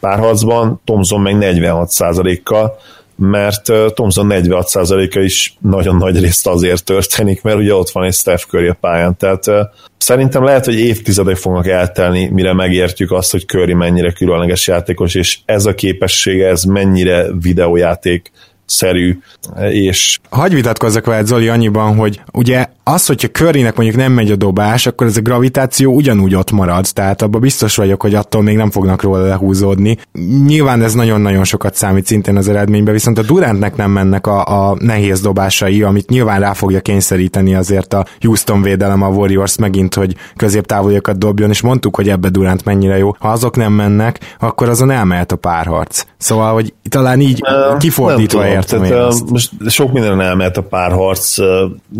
párharcban, 0.00 0.80
Thompson 0.84 1.20
meg 1.20 1.36
46%-kal, 1.40 2.78
mert 3.16 3.62
Thompson 3.94 4.26
46%-a 4.30 5.18
is 5.18 5.56
nagyon 5.60 5.96
nagy 5.96 6.20
részt 6.20 6.46
azért 6.46 6.84
történik, 6.84 7.42
mert 7.42 7.56
ugye 7.56 7.74
ott 7.74 7.90
van 7.90 8.04
egy 8.04 8.14
Steph 8.14 8.42
Curry 8.42 8.68
a 8.68 8.76
pályán, 8.80 9.16
tehát 9.16 9.44
szerintem 9.98 10.44
lehet, 10.44 10.64
hogy 10.64 10.78
évtizedek 10.78 11.36
fognak 11.36 11.66
eltelni, 11.66 12.28
mire 12.28 12.52
megértjük 12.52 13.12
azt, 13.12 13.30
hogy 13.30 13.46
Curry 13.46 13.74
mennyire 13.74 14.12
különleges 14.12 14.66
játékos, 14.66 15.14
és 15.14 15.38
ez 15.44 15.66
a 15.66 15.74
képessége, 15.74 16.48
ez 16.48 16.62
mennyire 16.62 17.26
videójáték 17.40 18.30
szerű, 18.66 19.18
és... 19.70 20.18
Hagy 20.30 20.54
vitatkozzak 20.54 21.06
veled, 21.06 21.26
Zoli, 21.26 21.48
annyiban, 21.48 21.96
hogy 21.96 22.20
ugye 22.32 22.66
az, 22.84 23.06
hogyha 23.06 23.28
Currynek 23.28 23.76
mondjuk 23.76 23.98
nem 23.98 24.12
megy 24.12 24.30
a 24.30 24.36
dobás, 24.36 24.86
akkor 24.86 25.06
ez 25.06 25.16
a 25.16 25.20
gravitáció 25.20 25.94
ugyanúgy 25.94 26.34
ott 26.34 26.50
marad, 26.50 26.86
tehát 26.92 27.22
abban 27.22 27.40
biztos 27.40 27.76
vagyok, 27.76 28.02
hogy 28.02 28.14
attól 28.14 28.42
még 28.42 28.56
nem 28.56 28.70
fognak 28.70 29.02
róla 29.02 29.26
lehúzódni. 29.26 29.98
Nyilván 30.46 30.82
ez 30.82 30.94
nagyon-nagyon 30.94 31.44
sokat 31.44 31.74
számít 31.74 32.06
szintén 32.06 32.36
az 32.36 32.48
eredménybe, 32.48 32.92
viszont 32.92 33.18
a 33.18 33.22
Durantnek 33.22 33.76
nem 33.76 33.90
mennek 33.90 34.26
a, 34.26 34.70
a 34.70 34.76
nehéz 34.78 35.20
dobásai, 35.20 35.82
amit 35.82 36.08
nyilván 36.08 36.40
rá 36.40 36.52
fogja 36.52 36.80
kényszeríteni 36.80 37.54
azért 37.54 37.94
a 37.94 38.06
Houston 38.20 38.62
védelem 38.62 39.02
a 39.02 39.08
Warriors 39.08 39.56
megint, 39.56 39.94
hogy 39.94 40.14
középtávoliakat 40.36 41.18
dobjon, 41.18 41.50
és 41.50 41.60
mondtuk, 41.60 41.96
hogy 41.96 42.08
ebbe 42.08 42.28
Durant 42.28 42.64
mennyire 42.64 42.98
jó. 42.98 43.14
Ha 43.18 43.28
azok 43.28 43.56
nem 43.56 43.72
mennek, 43.72 44.36
akkor 44.38 44.68
azon 44.68 44.90
elmehet 44.90 45.32
a 45.32 45.36
párharc. 45.36 46.04
Szóval, 46.18 46.52
hogy 46.52 46.74
talán 46.88 47.20
így 47.20 47.42
kifordítva 47.78 48.46
értem 48.46 48.82
tehát, 48.82 49.12
én 49.12 49.24
Most 49.28 49.50
sok 49.68 49.92
minden 49.92 50.20
elmehet 50.20 50.56
a 50.56 50.62
párharc, 50.62 51.36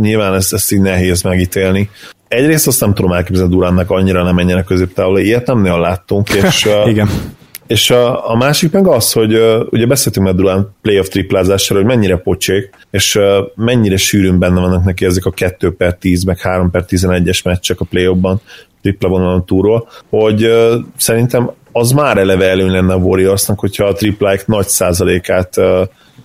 nyilván 0.01 0.35
ezt, 0.35 0.53
ezt 0.53 0.73
így 0.73 0.81
nehéz 0.83 1.23
megítélni. 1.23 1.91
Egyrészt 2.29 2.67
azt 2.67 2.81
nem 2.81 2.95
tudom 2.95 3.13
elképzelni 3.13 3.55
Duránnak 3.55 3.91
annyira 3.91 4.23
nem 4.23 4.35
menjenek 4.35 4.65
középtávol, 4.65 5.19
ilyet 5.19 5.47
nem 5.47 5.61
nagyon 5.61 5.81
láttunk, 5.81 6.29
és 6.31 6.69
Igen. 6.87 7.09
És 7.67 7.91
a, 7.91 8.31
a 8.31 8.37
másik 8.37 8.73
meg 8.73 8.87
az, 8.87 9.13
hogy 9.13 9.33
ugye 9.71 9.87
beszéltünk 9.87 10.27
már 10.27 10.35
Durán 10.35 10.75
playoff 10.83 11.09
triplázására, 11.09 11.81
hogy 11.81 11.89
mennyire 11.89 12.17
pocsék, 12.17 12.71
és 12.91 13.19
mennyire 13.55 13.97
sűrűn 13.97 14.39
benne 14.39 14.61
vannak 14.61 14.85
neki 14.85 15.05
ezek 15.05 15.25
a 15.25 15.31
2 15.31 15.75
per 15.75 15.95
10, 15.95 16.25
meg 16.25 16.41
3 16.41 16.71
per 16.71 16.85
11-es 16.89 17.45
meccsek 17.45 17.81
a 17.81 17.85
playoffban, 17.85 18.41
tripla 18.83 19.09
vonalon 19.09 19.45
túról, 19.45 19.89
hogy 20.09 20.53
szerintem 20.97 21.51
az 21.73 21.91
már 21.91 22.19
eleve 22.19 22.49
előny 22.49 22.71
lenne 22.71 22.93
a 22.93 22.97
Warriorsnak, 22.97 23.61
hogyha 23.61 23.85
a 23.85 23.93
tripláik 23.93 24.47
nagy 24.47 24.67
százalékát 24.67 25.57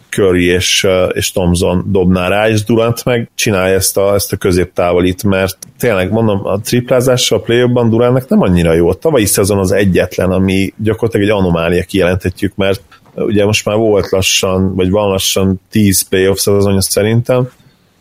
Curry 0.10 0.46
és, 0.46 0.88
és 1.12 1.32
Thompson 1.32 1.86
dobná 1.88 2.28
rá, 2.28 2.50
és 2.50 2.64
Durant 2.64 3.06
meg 3.06 3.30
csinálja 3.36 3.76
ezt 3.76 3.98
a, 3.98 4.14
ezt 4.14 4.34
a 4.34 4.38
középtávolit, 4.38 5.24
mert 5.24 5.58
tényleg 5.80 6.12
mondom, 6.12 6.46
a 6.46 6.60
triplázással 6.60 7.38
a 7.38 7.42
play 7.42 7.66
Durantnak 7.90 8.30
nem 8.30 8.42
annyira 8.42 8.74
jó. 8.74 8.90
A 8.90 8.94
tavalyi 8.94 9.26
szezon 9.26 9.58
az 9.58 9.72
egyetlen, 9.72 10.32
ami 10.32 10.74
gyakorlatilag 10.78 11.28
egy 11.28 11.34
anomália 11.34 11.84
kijelenthetjük, 11.84 12.56
mert 12.56 12.82
ugye 13.16 13.46
most 13.46 13.66
már 13.66 13.78
volt 13.78 14.10
lassan, 14.10 14.76
vagy 14.76 14.90
van 14.90 15.10
lassan 15.10 15.62
10 15.70 16.02
playoff 16.02 16.38
szezonja 16.38 16.82
szerintem, 16.82 17.50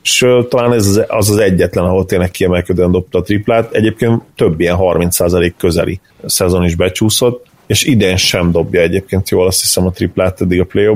és 0.03 0.27
talán 0.49 0.73
ez 0.73 1.01
az 1.09 1.31
az 1.31 1.37
egyetlen, 1.37 1.85
ahol 1.85 2.05
tényleg 2.05 2.31
kiemelkedően 2.31 2.91
dobta 2.91 3.19
a 3.19 3.23
triplát. 3.23 3.73
Egyébként 3.73 4.23
több 4.37 4.61
ilyen 4.61 4.77
30% 4.79 5.53
közeli 5.59 6.01
szezon 6.27 6.65
is 6.65 6.75
becsúszott, 6.75 7.47
és 7.67 7.85
idén 7.85 8.17
sem 8.17 8.53
dobja 8.53 8.81
egyébként 8.81 9.29
jól 9.29 9.47
azt 9.47 9.61
hiszem 9.61 9.87
a 9.87 9.91
triplát 9.91 10.41
eddig 10.41 10.61
a 10.61 10.65
play 10.65 10.87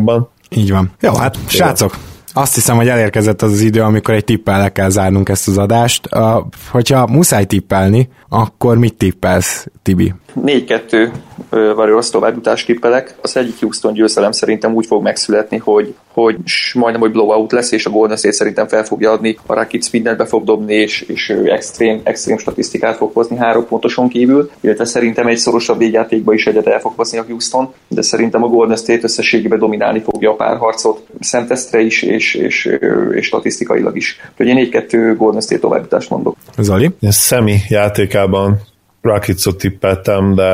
így 0.50 0.70
van. 0.70 0.90
Jó, 1.00 1.14
hát 1.14 1.38
srácok, 1.46 1.96
azt 2.32 2.54
hiszem, 2.54 2.76
hogy 2.76 2.88
elérkezett 2.88 3.42
az 3.42 3.52
az 3.52 3.60
idő, 3.60 3.82
amikor 3.82 4.14
egy 4.14 4.24
tippel 4.24 4.58
le 4.58 4.72
kell 4.72 4.88
zárnunk 4.88 5.28
ezt 5.28 5.48
az 5.48 5.58
adást. 5.58 6.08
Uh, 6.14 6.44
hogyha 6.70 7.06
muszáj 7.06 7.44
tippelni, 7.44 8.08
akkor 8.28 8.78
mit 8.78 8.94
tippelsz, 8.94 9.66
Tibi? 9.82 10.14
4-2 10.36 11.10
Warriors 11.50 12.10
továbbjutás 12.10 12.64
tippelek. 12.64 13.14
Az 13.22 13.36
egyik 13.36 13.60
Houston 13.60 13.92
győzelem 13.92 14.32
szerintem 14.32 14.74
úgy 14.74 14.86
fog 14.86 15.02
megszületni, 15.02 15.56
hogy, 15.56 15.94
hogy 16.12 16.36
majdnem, 16.74 17.00
hogy 17.00 17.12
blowout 17.12 17.52
lesz, 17.52 17.72
és 17.72 17.86
a 17.86 17.90
Golden 17.90 18.16
State 18.16 18.34
szerintem 18.34 18.66
fel 18.66 18.84
fogja 18.84 19.10
adni, 19.10 19.36
a 19.46 19.54
Rakic 19.54 19.90
mindent 19.90 20.16
be 20.16 20.24
fog 20.24 20.44
dobni, 20.44 20.74
és, 20.74 21.00
és 21.00 21.28
extrém, 21.44 22.00
extrém 22.02 22.38
statisztikát 22.38 22.96
fog 22.96 23.10
hozni 23.12 23.36
három 23.36 23.66
pontoson 23.66 24.08
kívül, 24.08 24.50
illetve 24.60 24.84
szerintem 24.84 25.26
egy 25.26 25.36
szorosabb 25.36 25.78
végjátékba 25.78 26.32
is 26.32 26.46
egyet 26.46 26.66
el 26.66 26.80
fog 26.80 26.92
hozni 26.96 27.18
a 27.18 27.24
Houston, 27.28 27.72
de 27.88 28.02
szerintem 28.02 28.42
a 28.42 28.48
Golden 28.48 28.76
State 28.76 29.00
összességében 29.02 29.58
dominálni 29.58 30.00
fogja 30.00 30.30
a 30.30 30.34
párharcot, 30.34 31.06
szemtesztre 31.20 31.80
is, 31.80 32.02
és, 32.02 32.34
és, 32.34 32.78
és 33.12 33.26
statisztikailag 33.26 33.96
is. 33.96 34.20
Úgyhogy 34.30 34.46
én 34.46 34.68
4-2 34.72 35.14
Golden 35.16 35.40
State 35.40 35.60
továbbjutást 35.60 36.10
mondok. 36.10 36.36
Zali? 36.58 36.90
Szemi 37.00 37.56
játékában 37.68 38.60
Rakicot 39.02 39.58
tippeltem, 39.58 40.34
de 40.36 40.50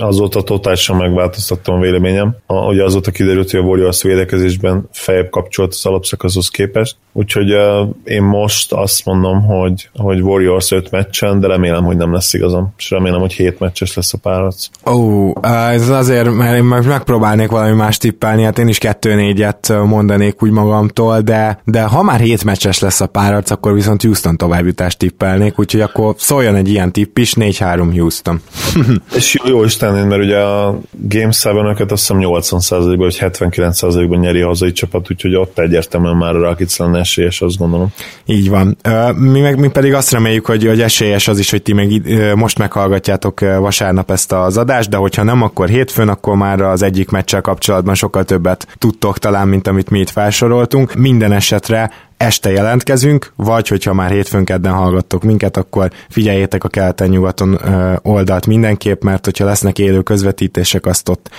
azóta 0.00 0.42
totálisan 0.42 0.96
megváltoztattam 0.96 1.74
a 1.74 1.80
véleményem. 1.80 2.36
A, 2.46 2.54
ugye 2.54 2.84
azóta 2.84 3.10
kiderült, 3.10 3.50
hogy 3.50 3.60
a 3.60 3.62
Warriors 3.62 4.02
védekezésben 4.02 4.88
fejebb 4.92 5.28
kapcsolt 5.30 5.72
az 5.72 5.86
alapszakaszhoz 5.86 6.48
képest, 6.48 6.96
úgyhogy 7.12 7.54
uh, 7.54 7.88
én 8.04 8.22
most 8.22 8.72
azt 8.72 9.04
mondom, 9.04 9.42
hogy, 9.42 9.88
hogy 9.94 10.20
Warriors 10.20 10.70
5 10.70 10.90
meccsen, 10.90 11.40
de 11.40 11.46
remélem, 11.46 11.84
hogy 11.84 11.96
nem 11.96 12.12
lesz 12.12 12.34
igazam, 12.34 12.72
és 12.78 12.90
remélem, 12.90 13.20
hogy 13.20 13.32
7 13.32 13.58
meccses 13.58 13.94
lesz 13.94 14.12
a 14.12 14.18
párharc. 14.18 14.66
Ó, 14.86 15.28
uh, 15.28 15.72
ez 15.72 15.88
azért, 15.88 16.34
mert 16.34 16.56
én 16.56 16.64
megpróbálnék 16.64 17.48
valami 17.48 17.74
más 17.74 17.98
tippelni, 17.98 18.42
hát 18.42 18.58
én 18.58 18.68
is 18.68 18.78
2-4-et 18.82 19.86
mondanék 19.86 20.42
úgy 20.42 20.50
magamtól, 20.50 21.20
de, 21.20 21.60
de 21.64 21.82
ha 21.82 22.02
már 22.02 22.20
7 22.20 22.44
meccses 22.44 22.78
lesz 22.78 23.00
a 23.00 23.06
párharc, 23.06 23.50
akkor 23.50 23.74
viszont 23.74 24.02
Houston 24.02 24.36
továbbjutást 24.36 24.98
tippelnék, 24.98 25.58
úgyhogy 25.58 25.80
akkor 25.80 26.14
szóljon 26.18 26.54
egy 26.54 26.68
ilyen 26.68 26.92
tipp 26.92 27.18
is, 27.18 27.34
4-3 27.36 27.88
Houston. 27.92 28.40
és 29.16 29.34
jó, 29.34 29.50
jó 29.50 29.64
Isten 29.64 29.87
tenni, 29.92 30.08
mert 30.08 30.22
ugye 30.22 30.38
a 30.38 30.78
Game 30.90 31.30
7-öket 31.30 31.90
azt 31.90 32.00
hiszem 32.00 32.18
80%-ban 32.20 32.96
vagy 32.96 33.18
79%-ban 33.20 34.18
nyeri 34.18 34.40
a 34.40 34.46
hazai 34.46 34.72
csapat, 34.72 35.10
úgyhogy 35.10 35.34
ott 35.34 35.58
egyértelműen 35.58 36.16
már 36.16 36.36
a 36.36 36.40
Rakic 36.40 36.78
lenne 36.78 36.98
esélyes, 36.98 37.40
azt 37.40 37.56
gondolom. 37.56 37.88
Így 38.26 38.48
van. 38.48 38.76
Mi, 39.16 39.40
meg, 39.40 39.58
mi 39.58 39.68
pedig 39.68 39.94
azt 39.94 40.12
reméljük, 40.12 40.46
hogy, 40.46 40.66
hogy 40.66 40.80
esélyes 40.80 41.28
az 41.28 41.38
is, 41.38 41.50
hogy 41.50 41.62
ti 41.62 41.72
meg 41.72 42.02
most 42.34 42.58
meghallgatjátok 42.58 43.40
vasárnap 43.40 44.10
ezt 44.10 44.32
az 44.32 44.56
adást, 44.56 44.90
de 44.90 44.96
hogyha 44.96 45.22
nem, 45.22 45.42
akkor 45.42 45.68
hétfőn, 45.68 46.08
akkor 46.08 46.36
már 46.36 46.60
az 46.60 46.82
egyik 46.82 47.10
meccsel 47.10 47.40
kapcsolatban 47.40 47.94
sokkal 47.94 48.24
többet 48.24 48.66
tudtok 48.78 49.18
talán, 49.18 49.48
mint 49.48 49.66
amit 49.66 49.90
mi 49.90 49.98
itt 49.98 50.10
felsoroltunk. 50.10 50.94
Minden 50.94 51.32
esetre 51.32 51.90
este 52.18 52.50
jelentkezünk, 52.50 53.32
vagy 53.36 53.68
hogyha 53.68 53.92
már 53.92 54.10
hétfőn 54.10 54.44
kedden 54.44 54.72
hallgattok 54.72 55.22
minket, 55.22 55.56
akkor 55.56 55.90
figyeljétek 56.08 56.64
a 56.64 56.68
keleten-nyugaton 56.68 57.58
oldalt 58.02 58.46
mindenképp, 58.46 59.02
mert 59.02 59.24
hogyha 59.24 59.44
lesznek 59.44 59.78
élő 59.78 60.02
közvetítések, 60.02 60.86
azt 60.86 61.08
ott 61.08 61.30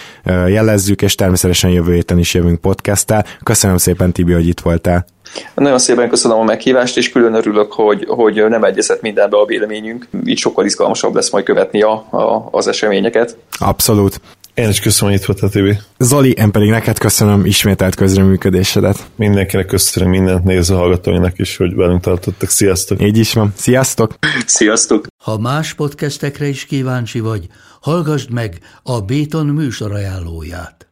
jelezzük, 0.47 1.01
és 1.01 1.15
természetesen 1.15 1.69
jövő 1.69 1.93
héten 1.93 2.17
is 2.19 2.33
jövünk 2.33 2.61
podcasttel. 2.61 3.25
Köszönöm 3.43 3.77
szépen, 3.77 4.11
Tibi, 4.11 4.33
hogy 4.33 4.47
itt 4.47 4.59
voltál. 4.59 5.05
Nagyon 5.55 5.79
szépen 5.79 6.09
köszönöm 6.09 6.37
a 6.37 6.43
meghívást, 6.43 6.97
és 6.97 7.11
külön 7.11 7.33
örülök, 7.33 7.73
hogy, 7.73 8.05
hogy 8.07 8.45
nem 8.49 8.63
egyezett 8.63 9.01
mindenbe 9.01 9.37
a 9.37 9.45
véleményünk. 9.45 10.07
Így 10.25 10.37
sokkal 10.37 10.65
izgalmasabb 10.65 11.15
lesz 11.15 11.31
majd 11.31 11.45
követni 11.45 11.81
a, 11.81 11.91
a, 11.91 12.47
az 12.51 12.67
eseményeket. 12.67 13.37
Abszolút. 13.59 14.21
Én 14.59 14.69
is 14.69 14.79
köszönöm, 14.79 15.13
hogy 15.13 15.21
itt 15.21 15.27
voltál, 15.27 15.49
Tibi. 15.49 15.77
Zoli, 15.97 16.31
én 16.31 16.51
pedig 16.51 16.69
neked 16.69 16.97
köszönöm 16.97 17.45
ismételt 17.45 17.95
közreműködésedet. 17.95 19.09
Mindenkinek 19.15 19.65
köszönöm 19.65 20.09
mindent 20.09 20.43
néző 20.43 20.75
hallgatóinak 20.75 21.39
is, 21.39 21.57
hogy 21.57 21.75
velünk 21.75 22.01
tartottak. 22.01 22.49
Sziasztok! 22.49 23.01
Így 23.01 23.17
is 23.17 23.33
van. 23.33 23.53
Sziasztok! 23.55 24.13
Sziasztok! 24.45 25.07
Ha 25.23 25.37
más 25.37 25.73
podcastekre 25.73 26.47
is 26.47 26.65
kíváncsi 26.65 27.19
vagy, 27.19 27.47
hallgassd 27.81 28.31
meg 28.31 28.57
a 28.83 29.01
Béton 29.01 29.45
műsor 29.45 29.91
ajánlóját. 29.93 30.88